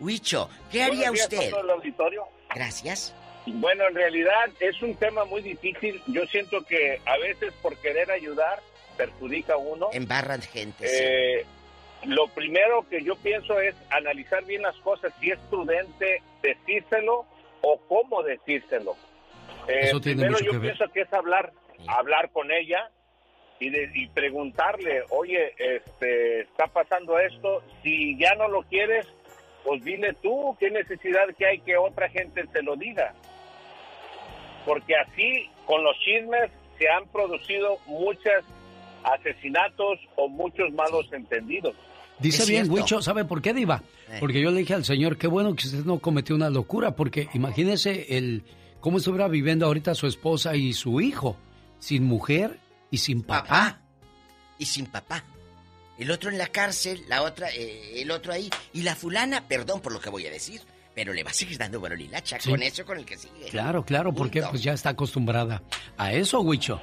[0.00, 1.48] Huicho, ¿qué haría días usted?
[1.48, 2.24] a todo el auditorio.
[2.54, 3.14] Gracias.
[3.46, 6.00] Bueno, en realidad es un tema muy difícil.
[6.06, 8.60] Yo siento que a veces por querer ayudar
[8.98, 9.88] perjudica a uno.
[9.92, 10.86] Embarran gente.
[10.86, 10.96] sí.
[11.02, 11.46] Eh,
[12.04, 17.24] lo primero que yo pienso es analizar bien las cosas, si es prudente decírselo
[17.62, 18.94] o cómo decírselo.
[19.66, 20.76] Eh, Eso tiene primero mucho yo que ver.
[20.76, 21.50] pienso que es hablar,
[21.88, 22.88] hablar con ella
[23.58, 29.04] y, de- y preguntarle, oye, este, está pasando esto, si ya no lo quieres,
[29.64, 33.12] pues dile tú, qué necesidad que hay que otra gente te lo diga.
[34.64, 38.44] Porque así, con los chismes, se han producido muchos
[39.04, 41.74] asesinatos o muchos malos entendidos.
[42.18, 42.80] Dice Es bien, cierto.
[42.82, 43.82] Huicho, ¿sabe por qué, Diva?
[44.10, 44.16] Eh.
[44.20, 47.28] Porque yo le dije al señor, qué bueno que usted no cometió una locura, porque
[47.34, 48.42] imagínese el
[48.80, 51.36] cómo estuviera viviendo ahorita su esposa y su hijo.
[51.80, 52.58] sin mujer
[52.90, 53.42] y sin papá.
[53.44, 53.80] Papá.
[54.58, 55.22] Y sin papá.
[55.96, 58.50] El otro en la cárcel, la otra, eh, el otro ahí.
[58.72, 60.60] Y la fulana, perdón por lo que voy a decir,
[60.94, 61.80] pero le va a seguir dando
[62.40, 62.50] Sí.
[62.50, 63.46] con eso con el que sigue.
[63.50, 64.50] Claro, claro, porque Punto.
[64.50, 65.62] pues ya está acostumbrada
[65.96, 66.80] a eso, Huicho.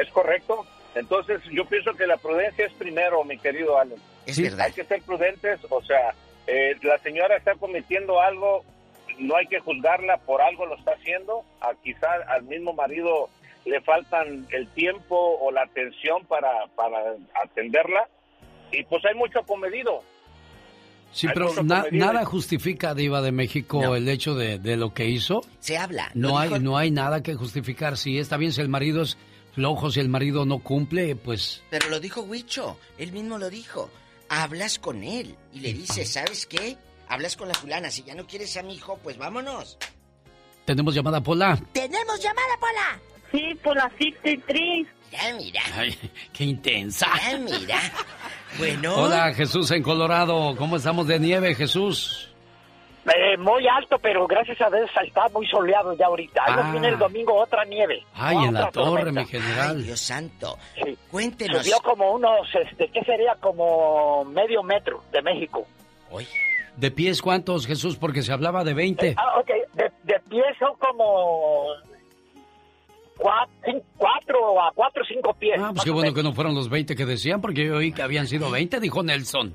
[0.00, 0.66] Es correcto.
[0.94, 3.98] Entonces, yo pienso que la prudencia es primero, mi querido Alan.
[4.26, 4.66] Es verdad.
[4.66, 6.14] Hay que ser prudentes, o sea,
[6.46, 8.64] eh, la señora está cometiendo algo,
[9.18, 11.42] no hay que juzgarla por algo lo está haciendo.
[11.60, 13.28] A quizá al mismo marido
[13.64, 16.98] le faltan el tiempo o la atención para, para
[17.44, 18.08] atenderla.
[18.72, 20.02] Y pues hay mucho comedido.
[21.12, 22.06] Sí, Hay pero mucho na- comedido.
[22.06, 25.42] nada justifica, Diva de México, el hecho de, de lo que hizo.
[25.60, 26.10] Se habla.
[26.14, 27.96] No hay, dijo- no hay nada que justificar.
[27.96, 29.16] Si está bien, si el marido es
[29.58, 33.90] flojo, si el marido no cumple, pues Pero lo dijo Huicho, él mismo lo dijo.
[34.28, 36.76] Hablas con él y le dices, ¿sabes qué?
[37.08, 39.76] Hablas con la fulana, si ya no quieres a mi hijo, pues vámonos.
[40.64, 41.60] tenemos llamada Pola.
[41.72, 43.00] ¡Tenemos llamada, Pola!
[43.32, 44.86] Sí, por la 63.
[45.10, 45.60] Ya, mira.
[45.74, 45.98] Ay,
[46.32, 47.08] qué intensa.
[47.28, 47.80] Ya, mira.
[48.58, 48.94] Bueno.
[48.94, 50.56] Hola, Jesús en Colorado.
[50.56, 52.27] ¿Cómo estamos de nieve, Jesús?
[53.16, 56.42] Eh, muy alto, pero gracias a Dios está muy soleado ya ahorita.
[56.46, 56.70] Ahí Ah.
[56.72, 58.02] viene el domingo otra nieve.
[58.14, 59.20] Ay, en la torre, tormenta.
[59.22, 59.76] mi general.
[59.78, 60.58] Ay, Dios santo.
[60.84, 60.96] Sí.
[61.10, 61.62] Cuéntenos.
[61.64, 63.34] Subió como unos, este, ¿qué sería?
[63.40, 65.66] Como medio metro de México.
[66.76, 67.96] ¿De pies cuántos, Jesús?
[67.96, 69.14] Porque se hablaba de 20.
[69.16, 71.66] Ah, ok, de, de pie son como
[73.96, 75.58] cuatro, a cuatro o cinco pies.
[75.60, 78.02] Ah, pues qué bueno que no fueron los 20 que decían, porque yo oí que
[78.02, 79.54] habían sido 20, dijo Nelson.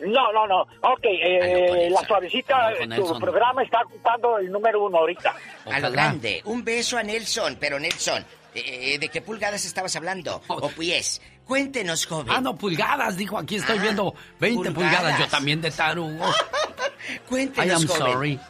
[0.00, 0.60] No, no, no.
[0.62, 5.34] Ok, eh, la suavecita, tu programa está ocupando el número uno ahorita.
[5.66, 6.40] A lo grande.
[6.44, 7.56] Un beso a Nelson.
[7.58, 10.40] Pero Nelson, eh, ¿de qué pulgadas estabas hablando?
[10.46, 11.20] O pies.
[11.44, 12.32] Cuéntenos, joven.
[12.36, 13.38] Ah, no, pulgadas, dijo.
[13.38, 14.98] Aquí estoy Ah, viendo 20 pulgadas.
[14.98, 15.18] pulgadas.
[15.18, 16.26] Yo también de tarugo.
[17.08, 18.12] I Cuéntenos, am joven.
[18.12, 18.40] sorry.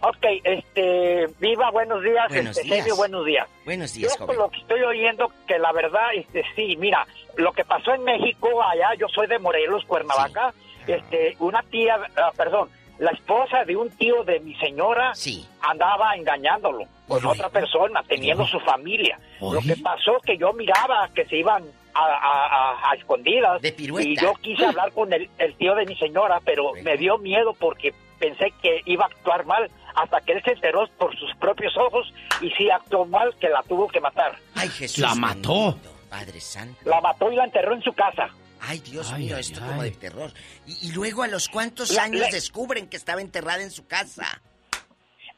[0.00, 2.96] Ok, este, Viva, buenos días, Buenos este, días.
[2.96, 3.48] Buenos días.
[3.64, 4.38] Buenos días, Yo por joven.
[4.38, 8.62] lo que estoy oyendo, que la verdad, este, sí, mira, lo que pasó en México,
[8.62, 10.54] allá, yo soy de Morelos, Cuernavaca,
[10.86, 12.68] este, una tía, ah, perdón,
[13.00, 15.14] la esposa de un tío de mi señora
[15.60, 19.18] andaba engañándolo con otra persona, teniendo su familia.
[19.40, 24.16] Lo que pasó que yo miraba que se iban a, a- a- a escondidas y
[24.20, 27.92] yo quise hablar con el, el tío de mi señora, pero me dio miedo porque
[28.18, 29.70] pensé que iba a actuar mal
[30.02, 33.62] hasta que él se enteró por sus propios ojos y sí actuó mal que la
[33.62, 34.36] tuvo que matar.
[34.54, 34.98] Ay, Jesús.
[34.98, 35.72] La mató.
[35.72, 36.78] bendito, Padre Santo.
[36.84, 38.28] La mató y la enterró en su casa.
[38.60, 39.68] Ay, Dios Ay, mío, ay, esto ay.
[39.68, 40.32] como de terror.
[40.66, 44.40] Y, y luego a los cuántos La- años descubren que estaba enterrada en su casa.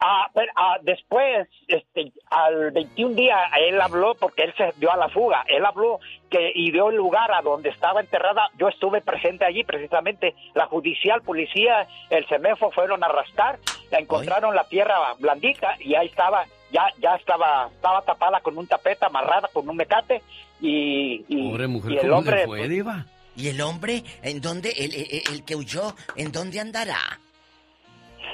[0.03, 3.37] Ah, pero, ah, después, este, al 21 día,
[3.69, 5.45] él habló porque él se dio a la fuga.
[5.47, 8.49] Él habló que y dio el lugar a donde estaba enterrada.
[8.59, 10.35] Yo estuve presente allí, precisamente.
[10.55, 13.59] La judicial, policía, el CEMEFO fueron a arrastrar.
[13.91, 18.67] La encontraron la tierra blandita y ahí estaba, ya, ya estaba, estaba tapada con un
[18.67, 20.23] tapete, amarrada con un mecate
[20.62, 23.05] y, y, Pobre mujer, y el ¿cómo hombre, le fue, Diva?
[23.37, 24.03] ¿Y el hombre?
[24.23, 24.70] ¿En dónde?
[24.70, 26.97] El, el- el que huyó, ¿en dónde andará?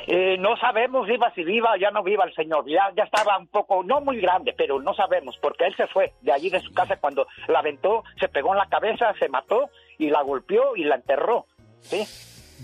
[0.09, 2.65] Eh, no sabemos viva si viva o ya no viva el señor.
[2.69, 6.13] Ya, ya estaba un poco, no muy grande, pero no sabemos, porque él se fue
[6.23, 9.69] de allí de su casa cuando la aventó, se pegó en la cabeza, se mató
[9.99, 11.47] y la golpeó y la enterró.
[11.81, 12.05] ¿sí?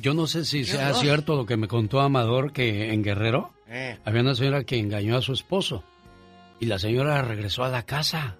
[0.01, 3.99] Yo no sé si sea cierto lo que me contó Amador, que en Guerrero Eh.
[4.05, 5.83] había una señora que engañó a su esposo
[6.61, 8.37] y la señora regresó a la casa.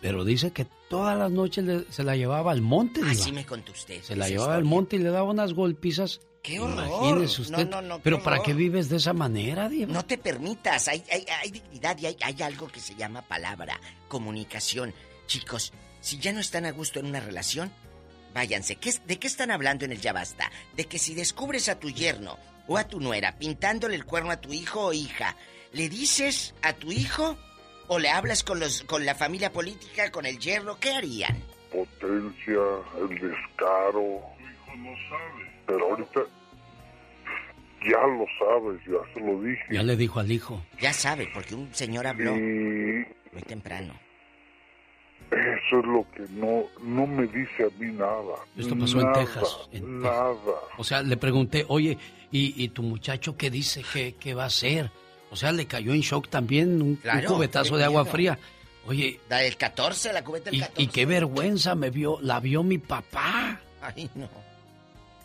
[0.00, 3.00] Pero dice que todas las noches le- se la llevaba al monte.
[3.02, 4.00] Así me contó usted.
[4.02, 6.20] Se la llevaba al monte y le daba unas golpizas.
[6.44, 6.86] ¡Qué horror!
[6.86, 7.66] Imagínese usted.
[7.70, 9.90] No, no, no, Pero ¿para qué vives de esa manera, Diva?
[9.92, 13.80] No te permitas, hay, hay, hay dignidad y hay, hay algo que se llama palabra,
[14.08, 14.94] comunicación.
[15.26, 17.72] Chicos, si ya no están a gusto en una relación,
[18.34, 18.76] váyanse.
[18.76, 20.52] ¿Qué es- ¿De qué están hablando en el Ya Basta?
[20.76, 24.36] De que si descubres a tu yerno o a tu nuera pintándole el cuerno a
[24.36, 25.36] tu hijo o hija,
[25.72, 27.38] ¿le dices a tu hijo
[27.88, 30.78] o le hablas con, los, con la familia política, con el yerno?
[30.78, 31.42] ¿Qué harían?
[31.72, 32.60] Potencia,
[33.00, 34.20] el descaro.
[34.38, 35.43] hijo no sabe.
[35.66, 36.20] Pero ahorita
[37.84, 39.64] ya lo sabes, ya se lo dije.
[39.70, 40.62] Ya le dijo al hijo.
[40.80, 43.94] Ya sabe, porque un señor habló Y muy temprano.
[45.30, 48.36] eso es lo que no, no me dice a mí nada.
[48.56, 50.34] Esto pasó en Texas, en nada.
[50.78, 51.98] O sea, le pregunté, oye,
[52.30, 53.82] ¿y, y tu muchacho qué dice?
[53.92, 54.90] ¿Qué, qué va a hacer?
[55.30, 58.38] O sea, le cayó en shock también un, cubetazo de agua fría.
[58.86, 60.82] Oye, Da el 14, la cubeta del y, 14.
[60.82, 63.58] y qué vergüenza me vio, la vio mi papá.
[63.80, 64.28] Ay, no.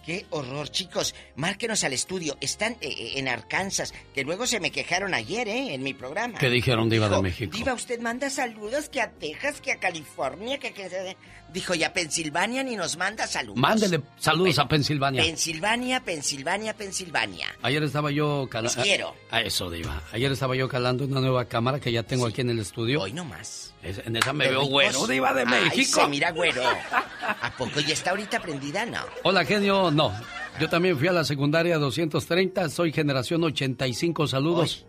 [0.10, 1.14] Qué horror, chicos.
[1.36, 2.36] Márquenos al estudio.
[2.42, 5.76] Están eh, eh, en Arkansas, que luego se me quejaron ayer, ¿eh?
[5.76, 6.40] En mi programa.
[6.40, 7.56] ¿Qué dijeron, Diva de Dijo, México?
[7.56, 10.74] Diva, usted manda saludos que a Texas, que a California, que...
[10.74, 11.16] que...
[11.54, 13.58] Dijo, y a Pensilvania ni nos manda saludos.
[13.60, 15.24] Mándele saludos a Pensilvania.
[15.24, 17.48] Pensilvania, Pensilvania, Pensilvania.
[17.64, 18.82] Ayer estaba yo calando.
[18.84, 19.16] Quiero.
[19.32, 20.02] A eso, Diva.
[20.12, 23.02] Ayer estaba yo calando una nueva cámara que ya tengo aquí en el estudio.
[23.02, 23.74] Hoy no más.
[23.82, 24.70] en esa me veo ricos.
[24.70, 26.02] güero, Diva de Ay, México.
[26.02, 26.62] se mira güero.
[27.42, 28.86] ¿A poco ya está ahorita prendida?
[28.86, 29.00] No.
[29.24, 29.90] Hola, genio.
[29.90, 30.14] No.
[30.60, 32.70] Yo también fui a la secundaria 230.
[32.70, 34.28] Soy generación 85.
[34.28, 34.86] Saludos.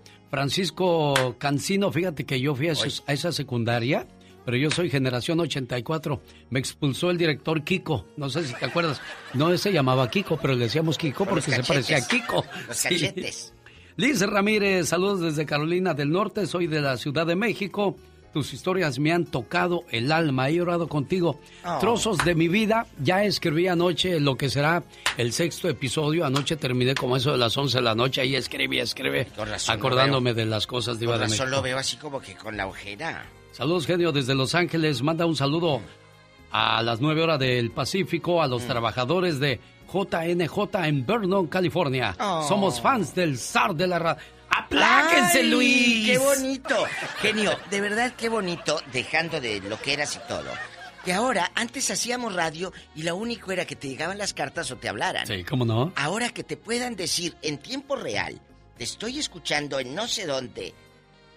[0.50, 4.06] Francisco Cancino, fíjate que yo fui a, esos- a esa secundaria,
[4.44, 6.20] pero yo soy generación 84.
[6.50, 8.06] Me expulsó el director Kiko.
[8.16, 9.00] No sé si te acuerdas.
[9.34, 12.06] No se llamaba Kiko, pero le decíamos Kiko Por porque se parecía a.
[12.06, 12.44] Kiko.
[12.68, 12.88] Los Sí.
[12.88, 13.52] cachetes.
[13.96, 17.96] Liz Ramírez, saludos desde Carolina del Norte, soy de la Ciudad de México.
[18.32, 21.40] Tus historias me han tocado el alma, he llorado contigo.
[21.64, 21.78] Oh.
[21.80, 24.84] Trozos de mi vida, ya escribí anoche lo que será
[25.16, 26.24] el sexto episodio.
[26.24, 29.74] Anoche terminé como eso de las 11 de la noche, ahí escribí, escribí, Con razón
[29.74, 31.46] lo acordándome de las cosas de de razón México.
[31.46, 33.26] lo veo así como que con la ojera.
[33.52, 35.02] Saludos, genio, desde Los Ángeles.
[35.02, 35.80] Manda un saludo
[36.52, 38.50] a las 9 horas del Pacífico a Mm.
[38.50, 39.60] los trabajadores de
[39.92, 42.16] JNJ en Vernon, California.
[42.18, 42.44] Oh.
[42.48, 44.22] Somos fans del zar de la radio.
[44.50, 46.06] ¡Apláquense, Ay, Luis!
[46.10, 46.76] ¡Qué bonito!
[47.20, 50.48] Genio, de verdad qué bonito, dejando de lo que eras y todo.
[51.04, 54.76] Que ahora, antes hacíamos radio y lo único era que te llegaban las cartas o
[54.76, 55.26] te hablaran.
[55.26, 55.92] Sí, ¿cómo no?
[55.96, 58.40] Ahora que te puedan decir en tiempo real,
[58.76, 60.74] te estoy escuchando en no sé dónde,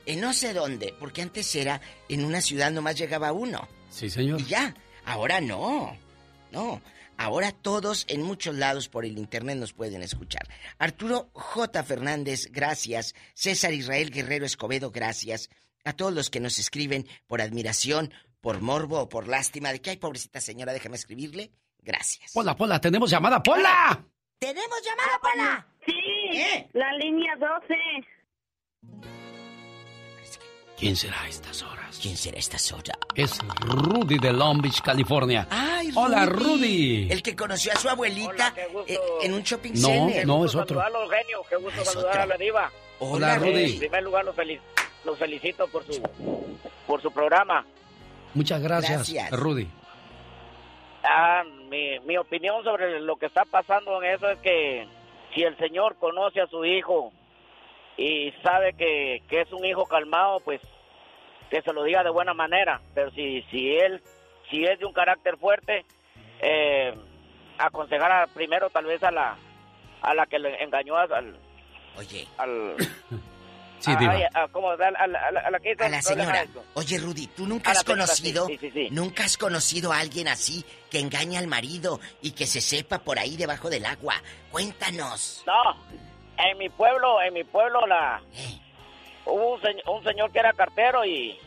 [0.06, 3.68] en no sé dónde, porque antes era en una ciudad nomás llegaba uno.
[3.90, 4.42] Sí, señor.
[4.42, 4.76] Y ya,
[5.06, 5.98] ahora no,
[6.52, 6.82] no.
[7.18, 10.48] Ahora todos en muchos lados por el internet nos pueden escuchar.
[10.80, 11.84] Arturo J.
[11.84, 13.14] Fernández, gracias.
[13.34, 15.50] César Israel Guerrero Escobedo, gracias.
[15.86, 19.92] A todos los que nos escriben por admiración, por morbo o por lástima de que,
[19.92, 21.52] ay, pobrecita señora, déjame escribirle.
[21.82, 22.32] Gracias.
[22.34, 24.04] Pola, Pola, tenemos llamada, Pola.
[24.40, 25.68] ¿Tenemos llamada, Pola?
[25.86, 29.23] Sí, la línea 12.
[30.78, 32.00] ¿Quién será a estas horas?
[32.02, 32.98] ¿Quién será a estas horas?
[33.16, 35.48] Es Rudy de Long Beach, California.
[35.50, 37.08] Ay, Hola, Rudy.
[37.12, 38.54] El que conoció a su abuelita
[38.88, 40.26] eh, en un shopping No, center.
[40.28, 40.80] no, es otro.
[40.82, 41.42] Saludarlos, genio.
[41.50, 42.22] Qué gusto Es saludar otro.
[42.24, 42.72] a la diva.
[43.00, 43.74] Hola, Rudy.
[43.74, 46.02] En primer lugar, los felicito por su,
[46.88, 47.66] por su programa.
[48.34, 49.32] Muchas gracias, Gracias.
[49.40, 49.68] Rudy.
[51.04, 54.88] Ah, mi, mi opinión sobre lo que está pasando en eso es que
[55.36, 57.12] si el señor conoce a su hijo
[57.98, 60.62] y sabe que, que es un hijo calmado, pues
[61.50, 62.82] que se lo diga de buena manera.
[62.96, 64.02] Pero si, si él
[64.50, 65.86] si es de un carácter fuerte,
[66.42, 66.94] eh,
[67.58, 69.38] aconsejar a- primero tal vez a la
[70.02, 71.38] a la que le engañó a- al
[71.98, 72.28] Oye.
[72.38, 72.76] al
[73.80, 74.14] Sí, a- Diva.
[74.34, 74.70] a- ¿cómo?
[74.72, 76.46] A, la- a la- a la que hizo- A la señora.
[76.74, 78.88] Oye, Rudy, ¿tú nunca has conocido, sí, sí.
[78.92, 83.20] nunca has conocido a alguien así que engaña al marido y que se sepa por
[83.20, 84.16] ahí debajo del agua?
[84.52, 85.44] Cuéntanos.
[85.46, 85.54] No,
[86.50, 88.22] en mi pueblo, en mi pueblo la
[89.26, 89.62] hubo un,
[89.96, 91.38] un señor que era cartero y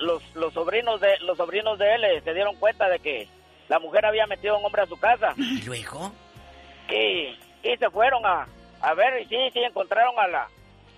[0.00, 3.28] los, los sobrinos de los sobrinos de él eh, se dieron cuenta de que
[3.68, 6.12] la mujer había metido a un hombre a su casa ¿Y luego?
[6.88, 8.46] y, y se fueron a,
[8.80, 10.48] a ver y sí, sí encontraron a la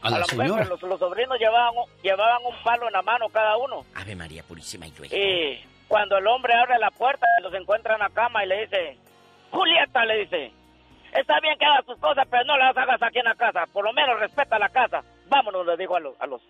[0.03, 0.63] A la mujer, señora.
[0.63, 4.43] pero los, los sobrinos llevaban llevaban un palo en la mano cada uno Ave María
[4.43, 5.15] Purísima y luego.
[5.17, 8.97] y cuando el hombre abre la puerta los encuentra en la cama y le dice
[9.51, 10.53] Julieta le dice
[11.13, 13.85] está bien que hagas tus cosas pero no las hagas aquí en la casa por
[13.85, 16.41] lo menos respeta la casa vámonos le dijo a los a los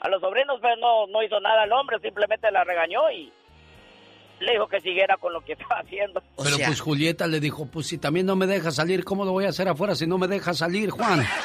[0.00, 3.32] a los sobrinos pero no no hizo nada el hombre simplemente la regañó y
[4.40, 7.86] le dijo que siguiera con lo que estaba haciendo Pero pues Julieta le dijo, pues
[7.88, 10.28] si también no me deja salir, ¿cómo lo voy a hacer afuera si no me
[10.28, 11.24] deja salir, Juan?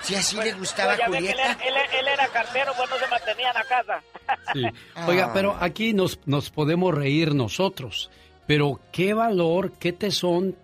[0.00, 1.42] Si así le gustaba Pues él, Julieta.
[1.42, 4.02] era- él- él era cartero pues no se mantenía en la casa
[4.54, 4.64] Sí.
[5.08, 8.08] Oiga, pero aquí nos, nos podemos reír nosotros.
[8.46, 10.56] Pero qué valor, qué tesón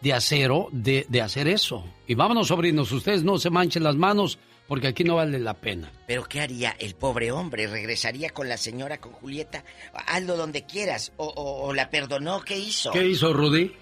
[0.00, 1.84] de acero de, de hacer eso.
[2.06, 5.92] Y vámonos, sobrinos, ustedes no se manchen las manos porque aquí no vale la pena.
[6.06, 7.66] Pero ¿qué haría el pobre hombre?
[7.68, 9.62] ¿Regresaría con la señora, con Julieta?
[10.06, 11.12] Hazlo donde quieras.
[11.16, 12.40] ¿O, o- o la perdonó?
[12.40, 12.90] ¿Qué hizo?
[12.90, 13.72] ¿Qué hizo Rudy?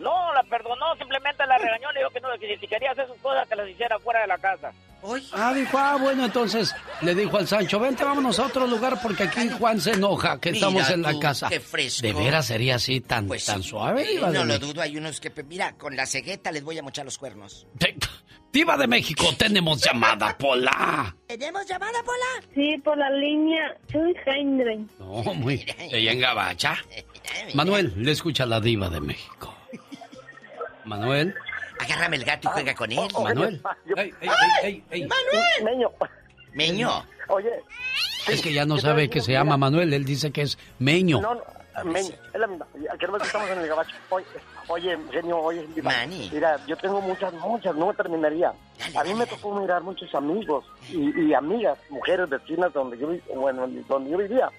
[0.00, 3.18] no la perdonó simplemente la regañó le dijo que no que si quería hacer sus
[3.18, 4.72] cosas que las hiciera fuera de la casa
[5.32, 9.24] Ah, dijo, ah, bueno, entonces le dijo al Sancho, vente, vámonos a otro lugar porque
[9.24, 11.48] aquí Juan se enoja que Mira estamos en la casa.
[11.48, 12.06] qué fresco.
[12.06, 13.70] ¿De veras sería así tan, Pues tan sí.
[13.70, 14.04] suave?
[14.06, 14.66] De no lo México?
[14.66, 15.30] dudo, hay unos que...
[15.42, 17.66] Mira, con la cegueta les voy a mochar los cuernos.
[18.52, 21.16] Diva de México, tenemos llamada, Pola.
[21.26, 22.46] ¿Tenemos llamada, Pola?
[22.54, 24.98] Sí, por la línea 200.
[25.00, 25.64] No, muy.
[25.78, 26.76] Ella en gabacha.
[27.54, 29.52] Manuel, le escucha la diva de México.
[30.84, 31.34] Manuel.
[31.78, 33.00] Agárrame el gato y juega con él.
[33.22, 33.62] Manuel.
[33.96, 34.28] Ey, ey,
[34.62, 35.08] ey, ey, ey.
[35.64, 35.90] Meño.
[36.54, 37.06] Meño.
[37.28, 37.50] Oye.
[38.28, 41.20] Es que ya no sabe que se llama Manuel, él dice que es Meño.
[41.20, 41.42] No, no,
[41.84, 42.66] Men, es la misma.
[42.92, 43.96] Aquí no estamos en el gabacho.
[44.10, 44.26] Oye,
[44.68, 45.92] oye genio, oye, Diva.
[46.06, 48.52] Mira, yo tengo muchas, muchas, no me terminaría.
[48.94, 53.66] a mí me tocó mirar muchos amigos y, y amigas, mujeres vecinas donde yo, bueno,
[53.88, 54.50] donde yo vivía.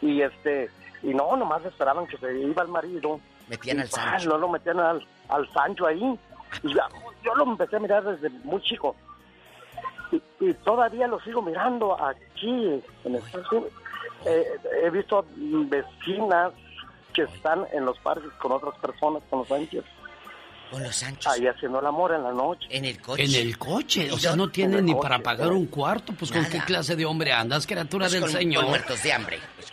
[0.00, 0.70] Y este,
[1.02, 3.20] y no, nomás esperaban que se iba el marido.
[3.48, 4.30] Metían Y, al ah, Sancho.
[4.30, 6.18] No lo metían al, al Sancho ahí.
[6.62, 8.94] Y yo lo empecé a mirar desde muy chico.
[10.12, 13.72] Y, y todavía lo sigo mirando aquí en Estados Unidos.
[14.26, 14.44] Eh,
[14.84, 16.52] he visto vecinas
[17.12, 19.84] que están en los parques con otras personas, con los Sánchez.
[20.70, 21.26] Con los Sánchez.
[21.32, 22.66] Ahí haciendo el amor en la noche.
[22.70, 23.24] En el coche.
[23.24, 25.66] En el coche, o ¿Y sea, no tiene En el ni coche, para pagar un
[25.66, 26.12] cuarto.
[26.18, 28.62] Pues, ¿con qué clase de hombre andas, criatura Pues del con- Señor?
[28.62, 29.38] con muertos de hambre.
[29.56, 29.72] Pues.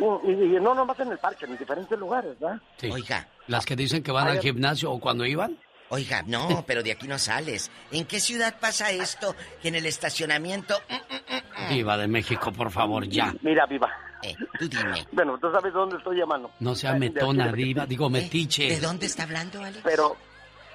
[0.00, 2.58] Y, no nomás en el parque, en diferentes lugares, ¿verdad?
[2.76, 2.90] Sí.
[2.90, 3.26] Oiga.
[3.48, 5.56] Las que dicen que van Ay, al gimnasio o cuando iban.
[5.90, 7.70] Oiga, no, pero de aquí no sales.
[7.90, 9.34] ¿En qué ciudad pasa esto?
[9.62, 10.74] Que en el estacionamiento...
[10.88, 13.34] mm, Diva de México, por favor, ya.
[13.42, 13.90] Mira, viva.
[14.22, 15.06] Eh, tú dime.
[15.12, 16.50] Bueno, tú sabes dónde estoy llamando.
[16.60, 18.68] No sea De- metona, diva, digo metiche.
[18.68, 19.80] ¿De dónde está hablando, Alex?
[19.84, 20.16] Pero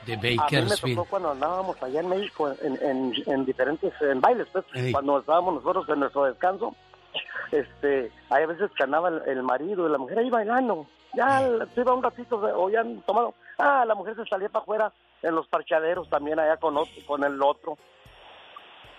[0.06, 0.96] De a mí me Bakersfield.
[0.96, 5.56] tocó cuando andábamos allá en México en, en, en diferentes en bailes, pues, cuando estábamos
[5.56, 6.76] nosotros en nuestro descanso,
[7.52, 10.88] este, hay veces que andaba el, el marido y la mujer ahí bailando.
[11.14, 11.40] Ya
[11.74, 13.36] se iba un ratito o ya han tomado.
[13.60, 17.24] Ah, la mujer se salía para afuera en los parchaderos también allá con otro, con
[17.24, 17.78] el otro.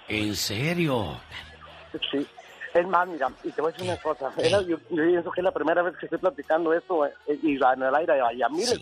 [0.08, 1.18] ¿En serio?
[2.10, 2.26] Sí.
[2.72, 4.32] Es más, mira, y te voy a decir una cosa.
[4.36, 7.54] Era, yo, yo pienso que es la primera vez que estoy platicando esto eh, y
[7.54, 8.80] en el aire a miles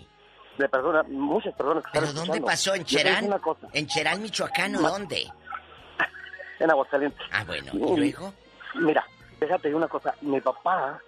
[0.57, 2.45] de personas, muchas personas que ¿Pero están dónde escuchando.
[2.47, 2.75] pasó?
[2.75, 3.41] ¿En Cherán?
[3.73, 5.27] ¿En Cherán, Michoacán o dónde?
[6.59, 7.19] En Aguascalientes.
[7.31, 7.71] Ah, bueno.
[7.73, 8.33] ¿Y luego?
[8.75, 9.05] Mira,
[9.45, 10.13] déjate una cosa.
[10.21, 10.99] Mi papá,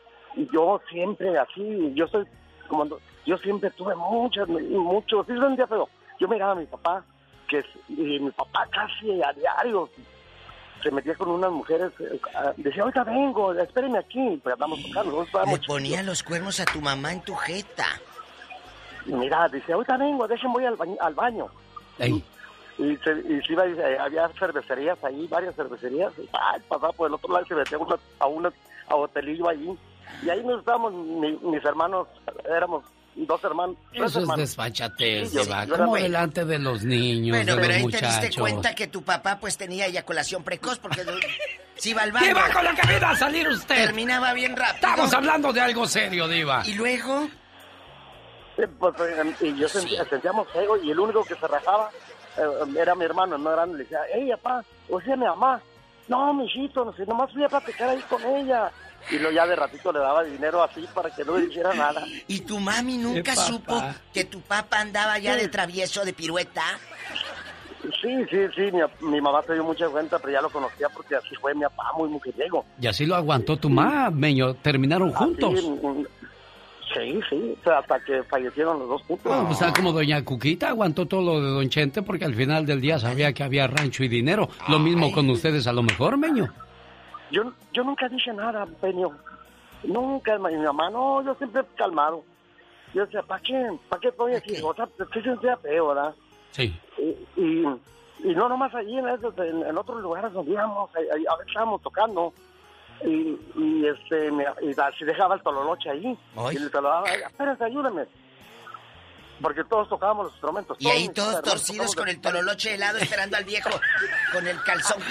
[0.51, 2.25] yo siempre así, yo soy
[2.67, 2.85] como,
[3.25, 5.87] yo siempre tuve muchas, muchos, sí es un día feo.
[6.19, 7.03] Yo miraba a mi papá,
[7.47, 9.89] que es- y mi papá casi a diario
[10.83, 12.19] se metía con unas mujeres, eh,
[12.57, 15.11] decía, ahorita vengo, espérenme aquí, pues andamos tocando.
[15.11, 17.85] nosotros Le estábamos ponía los cuernos a tu mamá en tu jeta.
[19.05, 20.95] Y mira, dice, ahorita vengo, déjenme voy al baño.
[20.99, 21.47] Al baño.
[21.99, 22.23] Ey,
[22.77, 26.11] Y se, y se iba, y, eh, había cervecerías ahí, varias cervecerías.
[26.17, 29.47] Y, ay, pasaba por el otro lado y se metía una- a un a hotelillo
[29.49, 29.69] allí.
[30.23, 32.07] Y ahí nos estábamos, mi- mis hermanos,
[32.45, 32.83] éramos
[33.15, 33.77] dos hermanos.
[33.93, 34.49] eso es hermanos.
[34.97, 35.29] Sí,
[35.69, 38.37] Como era- delante de los niños, Bueno, de pero los ahí te diste muchachos.
[38.41, 41.01] cuenta que tu papá pues tenía eyaculación precoz porque
[41.75, 42.27] si iba al baño.
[42.27, 43.85] ¡Diva, con la que viene a salir usted!
[43.85, 44.75] Terminaba bien rápido.
[44.89, 46.61] Estamos hablando de algo serio, Diva.
[46.65, 47.29] ¿Y luego?
[48.57, 51.89] Sí, pues, eh, y yo sentía- sentíamos feo y el único que se rajaba
[52.77, 53.77] era mi hermano, no grande.
[53.77, 55.61] Le decía, hey, papá, o sea, mi mamá.
[56.07, 58.71] No, mijito, no sé, nomás fui a platicar ahí con ella.
[59.09, 62.03] Y luego ya de ratito le daba dinero así para que no le hiciera nada.
[62.27, 63.81] ¿Y tu mami nunca supo
[64.13, 65.41] que tu papá andaba ya Sí.
[65.41, 66.63] de travieso, de pirueta?
[68.01, 68.81] Sí, sí, sí, mi,
[69.11, 71.91] mi mamá se dio mucha cuenta, pero ya lo conocía porque así fue mi papá,
[71.97, 72.65] muy mujeriego.
[72.81, 74.55] Y así lo aguantó tu mamá, Meño.
[74.55, 75.53] Terminaron juntos.
[75.55, 76.05] Así, mm,
[76.95, 79.31] sí, sí, o sea, hasta que fallecieron los dos juntos.
[79.35, 82.65] Ah, pues, tal como Doña Cuquita aguantó todo lo de Don Chente porque al final
[82.65, 84.49] del día sabía que había rancho y dinero.
[84.69, 86.51] Lo mismo con ustedes a lo mejor, Meño.
[87.31, 87.43] Yo,
[87.73, 89.09] yo nunca dije nada, Peño.
[89.83, 92.23] Nunca, mi mamá, no, yo siempre calmado.
[92.93, 93.69] Yo decía, ¿para qué?
[93.89, 94.53] ¿Para qué estoy aquí?
[94.63, 96.15] O sea, sí se sentía feo, ¿verdad?
[96.51, 96.73] Sí.
[96.97, 97.65] Y, y,
[98.23, 101.35] y no nomás allí, en, esos- en, en otros lugares donde íbamos, ahí- ahí- a
[101.35, 102.33] veces estábamos tocando.
[103.03, 106.17] Y, y este, me, y así dejaba el tololoche ahí.
[106.35, 106.55] Ay.
[106.55, 108.05] Y le tololaba, espérense, ayúdenme.
[109.41, 110.77] Porque todos tocábamos los instrumentos.
[110.79, 113.69] Y ahí todos torcidos con el tololoche helado esperando al viejo
[114.31, 115.01] con el calzón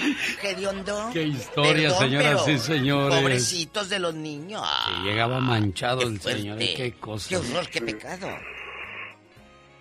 [0.43, 1.11] hediondo.
[1.13, 3.21] Qué historia, Perdón, señoras y señores.
[3.21, 4.63] Pobrecitos de los niños.
[4.87, 6.41] Que llegaba manchado el fuerte.
[6.41, 6.63] señor.
[6.63, 6.75] ¿eh?
[6.75, 7.29] Qué cosa.
[7.29, 8.29] Qué horror, qué pecado.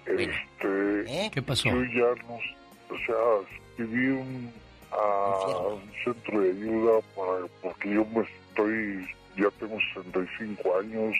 [0.06, 1.32] Este, ¿eh?
[1.34, 1.70] ¿Qué pasó?
[1.70, 4.54] Yo ya no, o sea, viví un,
[4.94, 9.06] a un centro de ayuda para, porque yo me estoy,
[9.38, 11.16] ya tengo 65 años.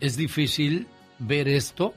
[0.00, 0.86] Es difícil
[1.18, 1.94] ver esto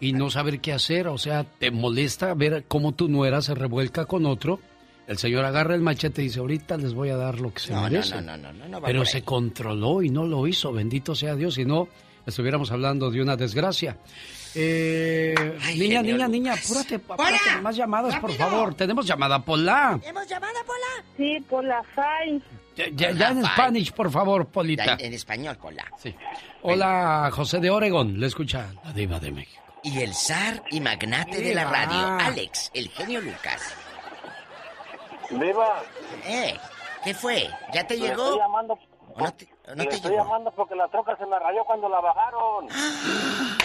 [0.00, 1.08] y no saber qué hacer.
[1.08, 4.60] O sea, te molesta ver cómo tu nuera se revuelca con otro.
[5.06, 7.72] El señor agarra el machete y dice, ahorita les voy a dar lo que se
[7.72, 8.26] No, no, merecen.
[8.26, 10.72] no, no, no, no va Pero se controló y no lo hizo.
[10.72, 11.54] Bendito sea Dios.
[11.54, 11.88] Si no,
[12.26, 13.98] estuviéramos hablando de una desgracia.
[14.54, 15.34] Eh,
[15.76, 17.60] niña, niña, niña, apúrate, apúrate.
[17.62, 18.74] Más llamadas, por favor.
[18.74, 19.98] Tenemos llamada, Pola.
[20.02, 21.04] ¿Hemos llamado, Pola?
[21.16, 22.42] Sí, Pola Fai.
[22.76, 24.96] Ya, ya- ya en Spanish, por favor, Polita.
[25.00, 25.84] En español, Pola.
[26.02, 26.14] Sí.
[26.62, 28.18] Hola, José de Oregón.
[28.20, 29.62] Le escucha la diva de México.
[29.82, 33.74] Y el zar y magnate de la radio, Alex, el genio Lucas.
[35.30, 35.82] Viva.
[36.26, 36.56] ¿Eh?
[37.04, 37.48] ¿Qué fue?
[37.72, 38.24] ¿Ya te Le llegó?
[38.24, 38.78] Estoy llamando,
[39.14, 40.24] ¿O no te, no le te estoy llegó?
[40.24, 42.68] llamando porque la troca se me rayó cuando la bajaron.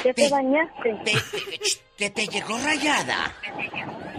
[0.04, 1.02] ¿Ya te bañaste?
[1.98, 3.34] ¿Que te llegó rayada?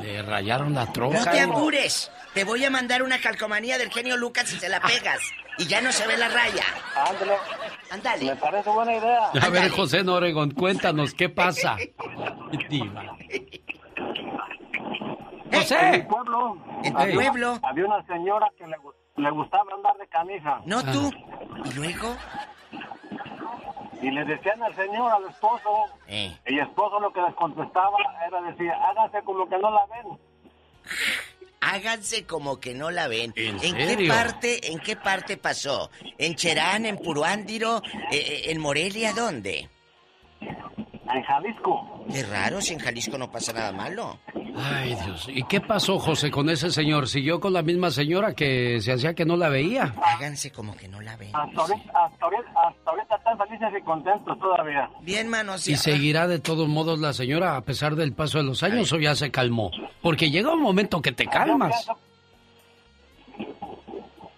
[0.01, 1.19] Le rayaron la troca.
[1.19, 2.11] No te apures.
[2.35, 5.21] Te voy a mandar una calcomanía del genio Lucas y se la pegas.
[5.59, 6.65] Y ya no se ve la raya.
[6.97, 7.35] Ándale.
[7.91, 8.25] Ándale.
[8.25, 9.31] Me parece buena idea.
[9.43, 11.77] A ver, José Noregón, cuéntanos, ¿qué pasa?
[12.71, 13.17] Diva.
[15.51, 15.91] En José.
[15.93, 16.57] mi pueblo.
[16.83, 17.59] En tu había- pueblo.
[17.63, 20.61] Había una señora que le, gu- le gustaba andar de camisa.
[20.65, 21.11] No tú.
[21.65, 22.17] ¿Y luego?
[24.01, 25.71] Y le decían al señor, al esposo,
[26.09, 26.37] Eh.
[26.47, 30.19] y el esposo lo que les contestaba era decir, hágase como que no la ven.
[31.61, 33.33] Háganse como que no la ven.
[33.37, 34.13] ¿En, qué serio?
[34.13, 35.91] parte, en qué parte pasó?
[36.19, 39.69] ¿En Cherán, en Puruándiro, eh, eh, en Morelia, dónde?
[41.11, 42.05] En Jalisco.
[42.11, 44.19] Qué raro, si en Jalisco no pasa nada malo.
[44.57, 45.29] Ay, Dios.
[45.29, 47.09] ¿Y qué pasó, José, con ese señor?
[47.09, 49.95] ¿Siguió con la misma señora que se hacía que no la veía?
[50.03, 51.31] Háganse como que no la ven.
[51.35, 54.89] Hasta ahorita, hasta ahorita, hasta ahorita están felices y contentos todavía.
[55.01, 55.67] Bien, manos.
[55.69, 58.99] ¿Y seguirá de todos modos la señora a pesar del paso de los años o
[58.99, 59.71] ya se calmó?
[60.03, 61.89] Porque llega un momento que te calmas.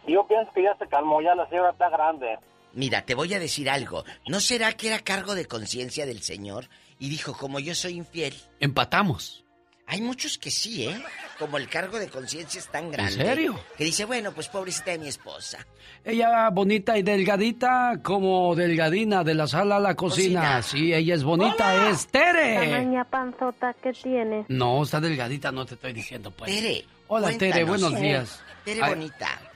[0.07, 2.39] Yo pienso que ya se calmó, ya la señora está grande.
[2.75, 4.05] Mira, te voy a decir algo.
[4.27, 6.69] ¿No será que era cargo de conciencia del Señor?
[6.99, 8.35] Y dijo, como yo soy infiel.
[8.61, 9.45] Empatamos.
[9.87, 11.03] Hay muchos que sí, ¿eh?
[11.39, 13.13] Como el cargo de conciencia es tan grande.
[13.13, 13.61] serio?
[13.77, 15.67] Que dice, bueno, pues pobrecita de mi esposa.
[16.03, 20.63] Ella bonita y delgadita como delgadina de la sala a la cocina.
[20.63, 22.55] Sí, ella es bonita, es Tere.
[22.55, 24.47] Tamaña panzota que tiene.
[24.49, 26.51] No, está delgadita, no te estoy diciendo pues.
[26.51, 26.85] Tere.
[27.09, 28.41] Hola Tere, buenos días.
[28.65, 29.54] Tere Ay, bonita.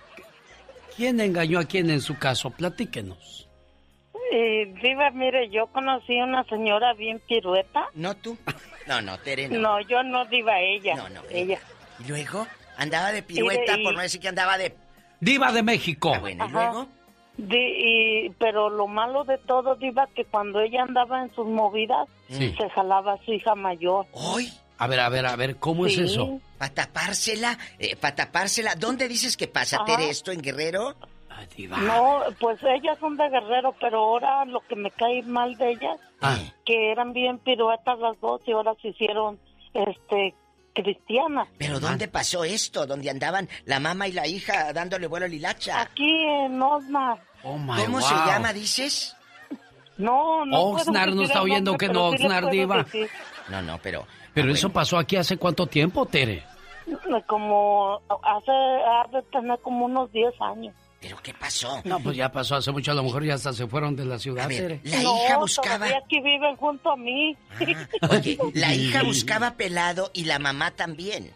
[0.98, 2.50] ¿Quién engañó a quién en su caso?
[2.50, 3.48] Platíquenos.
[4.32, 7.86] Eh, Viva, mire, yo conocí a una señora bien pirueta.
[7.94, 8.36] ¿No tú?
[8.86, 9.58] No, no, Tere no.
[9.60, 10.96] No, yo no diva ella.
[10.96, 11.60] No, no, ella.
[12.04, 12.46] ¿Y luego?
[12.76, 14.74] Andaba de pirueta, Y de- por no decir que andaba de...
[15.20, 16.12] Diva de México.
[16.14, 16.70] Ah, bueno, ¿y Ajá.
[16.72, 16.88] luego?
[17.38, 22.54] Y- pero lo malo de todo, Diva, que cuando ella andaba en sus movidas, Sí.
[22.58, 24.06] se jalaba a su hija mayor.
[24.36, 24.50] ¡Ay!
[24.78, 26.02] A ver, a ver, a ver, ¿cómo es Sí.
[26.02, 26.40] eso?
[26.56, 28.74] Para tapársela, eh, para tapársela.
[28.76, 29.84] ¿Dónde dices que pasa.
[29.84, 30.94] Tere, esto en Guerrero?
[31.68, 35.98] No, pues ellas son de guerrero, pero ahora lo que me cae mal de ellas,
[36.20, 39.38] Ah, que eran bien piruetas las dos y ahora se hicieron,
[39.72, 40.34] este,
[40.74, 41.46] cristianas.
[41.56, 42.86] ¿Pero dónde pasó esto?
[42.86, 45.80] ¿Dónde andaban la mamá y la hija dándole vuelo a Lilacha?
[45.80, 47.20] Aquí en Osmar.
[47.44, 48.08] oh my ¿Cómo wow.
[48.08, 49.14] se llama, dices?
[49.96, 50.60] No, no.
[50.60, 52.82] Oxnard no está oyendo nombre, que no, sí Oxnard, puedo diva.
[52.82, 53.08] decir.
[53.48, 54.06] No, no, pero...
[54.34, 56.44] Pero eso pasó aquí hace cuánto tiempo, Tere?
[57.26, 60.74] Como hace, ha de tener como unos 10 años.
[61.00, 61.80] ¿Pero qué pasó?
[61.84, 64.18] No, pues ya pasó hace mucho, a lo mejor ya hasta se fueron de la
[64.18, 65.86] ciudad, A ver, la no, hija buscaba...
[65.86, 67.36] aquí viven junto a mí.
[68.10, 71.32] Oye, la hija buscaba pelado y la mamá también.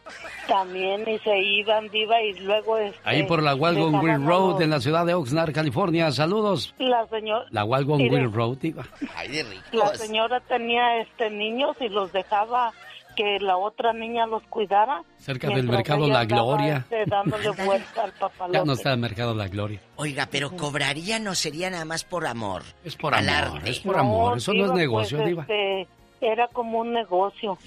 [0.48, 2.76] También y se iban, diva, y luego...
[2.76, 6.10] Este, Ahí por la Walgon a Road en la ciudad de Oxnard, California.
[6.10, 6.74] Saludos.
[6.78, 7.46] La señora...
[7.50, 8.00] La Walgon.
[8.00, 8.84] Wheel Road, diva.
[9.14, 9.72] Ay, de ricos.
[9.72, 12.72] La señora tenía este niños y los dejaba
[13.16, 15.02] que la otra niña los cuidara.
[15.18, 16.78] Cerca del mercado La Gloria.
[16.78, 18.58] este, dándole vuelta al papalote.
[18.58, 19.80] Ya no está en Mercado La Gloria.
[19.96, 22.62] Oiga, pero cobrarían o sería nada más por amor.
[22.84, 23.70] Es por amor, arte.
[23.70, 24.36] es por amor.
[24.38, 25.42] Eso no es diva, negocio, pues, diva.
[25.42, 25.88] este,
[26.20, 27.58] era como un negocio.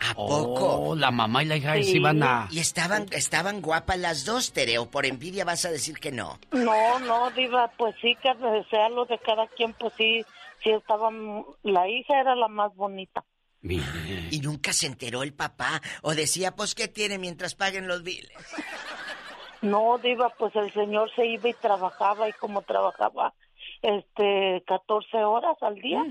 [0.00, 0.88] ¿A poco?
[0.90, 1.96] Oh, la mamá y la hija se Sí.
[1.96, 2.48] iban a...
[2.50, 6.38] Y estaban, estaban guapas las dos, Tere, o por envidia vas a decir que no.
[6.52, 8.30] No, no, diva, pues sí, que
[8.70, 10.22] sea lo de cada quien, pues sí,
[10.62, 13.24] sí estaban, la hija era la más bonita.
[13.64, 14.28] Mire.
[14.30, 18.30] Y nunca se enteró el papá, o decía, pues, ¿qué tiene mientras paguen los biles?
[19.62, 23.32] No, diva, pues el señor se iba y trabajaba y como trabajaba,
[23.80, 26.04] este, 14 horas al día,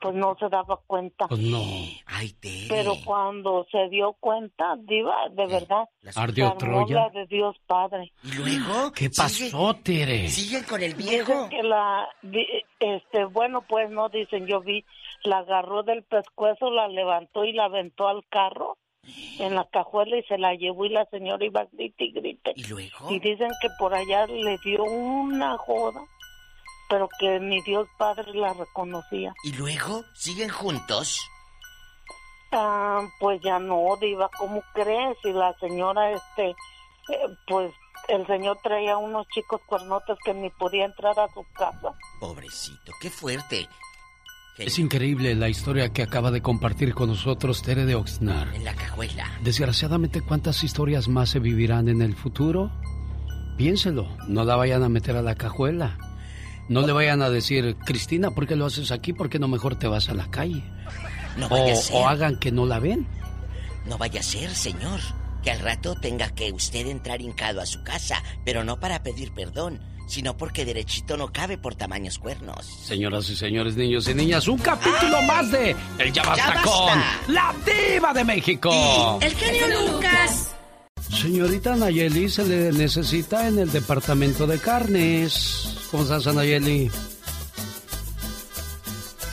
[0.00, 1.28] pues no se daba cuenta.
[1.28, 1.62] Pues no.
[2.06, 2.66] Ay, Tere.
[2.70, 5.84] Pero cuando se dio cuenta, diva, de verdad,
[6.16, 6.94] Ardió Troya.
[6.96, 8.12] la de Dios Padre.
[8.24, 8.92] ¿Y luego?
[8.94, 10.28] ¿Qué Sigue- pasó, Tere?
[10.28, 11.48] ¿Siguen con el Dicen viejo?
[11.50, 12.08] que la,
[12.80, 14.84] este, bueno, pues no dicen, yo vi,
[15.24, 18.78] la agarró del pescuezo, la levantó y la aventó al carro
[19.38, 22.52] en la cajuela y se la llevó y la señora iba grite y grite.
[22.54, 23.10] ¿Y luego?
[23.10, 26.00] Y dicen que por allá le dio una joda,
[26.88, 29.34] pero que mi Dios Padre la reconocía.
[29.44, 30.04] ¿Y luego?
[30.14, 31.18] ¿Siguen juntos?
[32.52, 35.16] Ah, pues ya no, Diva, ¿cómo crees?
[35.24, 37.72] Y la señora, este, eh, pues
[38.08, 41.94] el señor traía unos chicos cuernotes que ni podía entrar a su casa.
[42.20, 43.68] Pobrecito, qué fuerte.
[44.58, 48.54] Es increíble la historia que acaba de compartir con nosotros Tere de Oxnard.
[48.54, 49.30] En la cajuela.
[49.42, 52.70] Desgraciadamente, ¿cuántas historias más se vivirán en el futuro?
[53.56, 55.96] Piénselo, no la vayan a meter a la cajuela.
[56.68, 59.14] No le vayan a decir, Cristina, ¿por qué lo haces aquí?
[59.14, 60.62] ¿Por qué no mejor te vas a la calle?
[61.38, 61.96] No o, vaya a ser.
[61.96, 63.06] o hagan que no la ven.
[63.86, 65.00] No vaya a ser, señor,
[65.42, 69.32] que al rato tenga que usted entrar hincado a su casa, pero no para pedir
[69.32, 72.66] perdón, sino porque derechito no cabe por tamaños cuernos.
[72.66, 76.62] Señoras y señores, niños y niñas, un capítulo más de El Ya Basta ¡Ya basta!
[76.62, 79.18] con La Diva de México.
[79.22, 80.48] El genio Lucas.
[81.10, 85.76] Señorita Nayeli, se le necesita en el departamento de carnes.
[85.90, 86.90] ¿Cómo estás, Anayeli?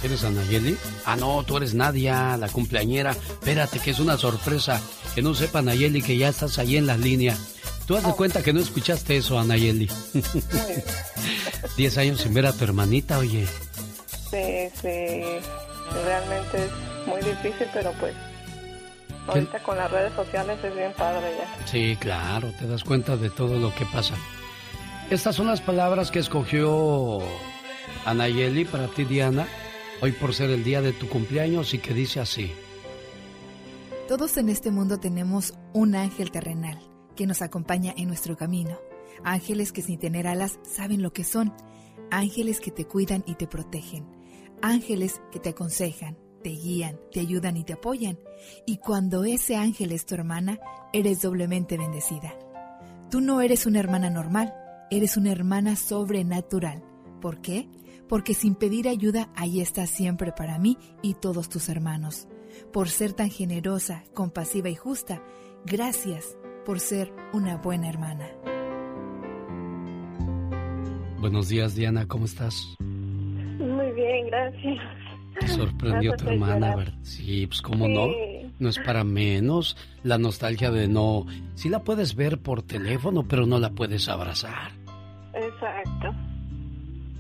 [0.04, 0.78] ¿Eres Anayeli?
[1.06, 3.12] Ah, no, tú eres Nadia, la cumpleañera.
[3.12, 4.82] Espérate, que es una sorpresa.
[5.14, 7.38] Que no sepa Anayeli que ya estás ahí en la línea.
[7.90, 9.90] Tú haz de cuenta que no escuchaste eso, Anayeli.
[11.76, 13.48] Diez años sin ver a tu hermanita, oye.
[14.30, 15.24] Sí, sí.
[16.06, 18.14] Realmente es muy difícil, pero pues
[19.28, 21.66] ahorita con las redes sociales es bien padre ya.
[21.66, 24.14] Sí, claro, te das cuenta de todo lo que pasa.
[25.10, 27.18] Estas son las palabras que escogió
[28.06, 29.48] Anayeli para ti, Diana,
[30.00, 32.54] hoy por ser el día de tu cumpleaños y que dice así.
[34.08, 36.89] Todos en este mundo tenemos un ángel terrenal
[37.20, 38.80] que nos acompaña en nuestro camino.
[39.26, 41.52] Ángeles que sin tener alas saben lo que son.
[42.12, 44.08] Ángeles que te cuidan y te protegen.
[44.62, 48.18] Ángeles que te aconsejan, te guían, te ayudan y te apoyan.
[48.66, 50.60] Y cuando ese ángel es tu hermana,
[50.94, 52.40] eres doblemente bendecida.
[53.12, 54.56] Tú no eres una hermana normal,
[54.90, 56.86] eres una hermana sobrenatural.
[57.20, 57.68] ¿Por qué?
[58.08, 62.30] Porque sin pedir ayuda, ahí estás siempre para mí y todos tus hermanos.
[62.72, 65.22] Por ser tan generosa, compasiva y justa,
[65.66, 66.39] gracias
[66.70, 68.30] por ser una buena hermana.
[71.20, 72.76] Buenos días, Diana, ¿cómo estás?
[72.78, 74.78] Muy bien, gracias.
[75.40, 76.94] Te sorprendió tu hermana, ¿verdad?
[77.02, 78.10] Sí, pues cómo no.
[78.60, 81.26] No es para menos la nostalgia de no.
[81.56, 84.72] Sí la puedes ver por teléfono, pero no la puedes abrazar.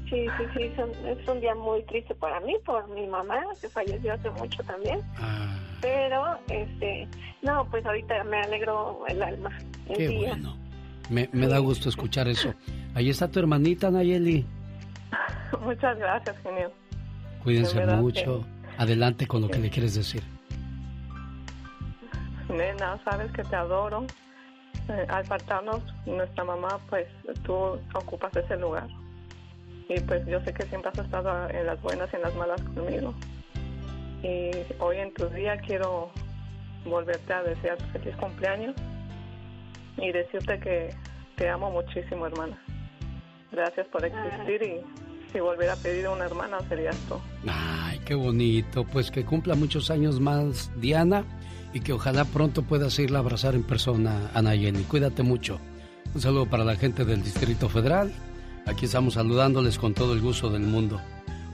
[0.09, 0.71] Sí, sí, sí,
[1.05, 5.01] es un día muy triste para mí por mi mamá, que falleció hace mucho también.
[5.17, 5.55] Ah.
[5.81, 7.07] Pero, este,
[7.41, 9.55] no, pues ahorita me alegro el alma.
[9.87, 10.29] El Qué día.
[10.29, 10.57] bueno.
[11.09, 12.53] Me, me da gusto escuchar eso.
[12.95, 14.45] Ahí está tu hermanita, Nayeli.
[15.61, 16.71] Muchas gracias, genio.
[17.43, 18.45] Cuídense mucho.
[18.77, 20.23] Adelante con lo que le quieres decir.
[22.49, 24.05] Nena, sabes que te adoro.
[24.87, 27.07] Eh, al faltarnos nuestra mamá, pues
[27.43, 27.53] tú
[27.93, 28.87] ocupas ese lugar.
[29.89, 32.61] Y pues yo sé que siempre has estado en las buenas y en las malas
[32.61, 33.13] conmigo.
[34.21, 36.11] Y hoy en tu día quiero
[36.85, 38.75] volverte a desear feliz cumpleaños
[39.97, 40.95] y decirte que
[41.35, 42.61] te amo muchísimo, hermana.
[43.51, 47.15] Gracias por existir y si volviera a pedir una hermana serías tú.
[47.47, 48.83] Ay, qué bonito.
[48.83, 51.25] Pues que cumpla muchos años más Diana
[51.73, 54.83] y que ojalá pronto puedas irla a abrazar en persona a Nayeli.
[54.83, 55.59] Cuídate mucho.
[56.13, 58.11] Un saludo para la gente del Distrito Federal.
[58.69, 61.01] Aquí estamos saludándoles con todo el gusto del mundo.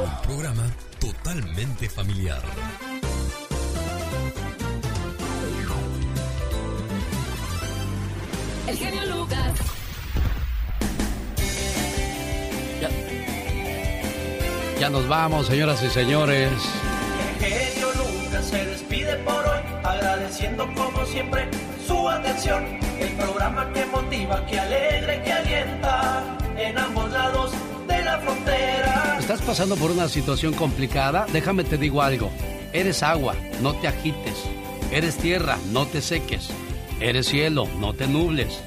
[0.00, 0.66] Un programa
[1.00, 2.42] totalmente familiar.
[8.68, 9.77] El genio Lucas.
[14.78, 16.52] Ya nos vamos, señoras y señores.
[17.40, 21.48] El genio Lucas se despide por hoy, agradeciendo como siempre
[21.84, 22.64] su atención.
[23.00, 27.50] El programa que motiva, que alegra, que alienta en ambos lados
[27.88, 29.16] de la frontera.
[29.18, 31.26] ¿Estás pasando por una situación complicada?
[31.32, 32.30] Déjame te digo algo.
[32.72, 34.44] Eres agua, no te agites.
[34.92, 36.50] Eres tierra, no te seques.
[37.00, 38.60] Eres cielo, no te nubles.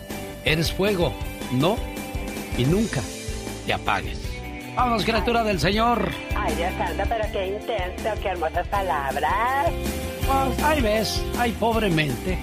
[0.43, 1.13] Eres fuego,
[1.53, 1.77] no
[2.57, 3.01] y nunca
[3.65, 4.19] te apagues.
[4.75, 6.09] Vamos, criatura del Señor.
[6.35, 9.69] Ay, Dios santo, pero qué intenso, qué hermosas palabras.
[10.25, 12.37] Pues, ahí ves, ay, pobremente.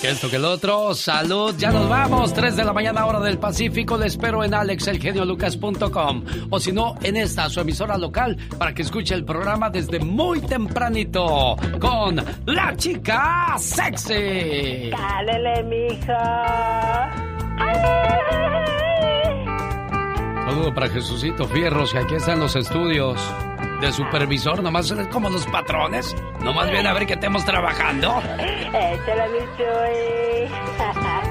[0.00, 3.38] Que esto que el otro, salud, ya nos vamos, 3 de la mañana hora del
[3.38, 8.82] Pacífico, le espero en alexelgeniolucas.com o si no, en esta, su emisora local, para que
[8.82, 14.90] escuche el programa desde muy tempranito, con La Chica Sexy.
[14.90, 17.10] Cálele, mija.
[20.46, 23.20] Saludo para Jesucito Fierros, que aquí están los estudios
[23.80, 28.20] de supervisor, nomás es como los patrones, nomás viene a ver que estemos trabajando.
[28.38, 31.27] Échale, mi Chuy.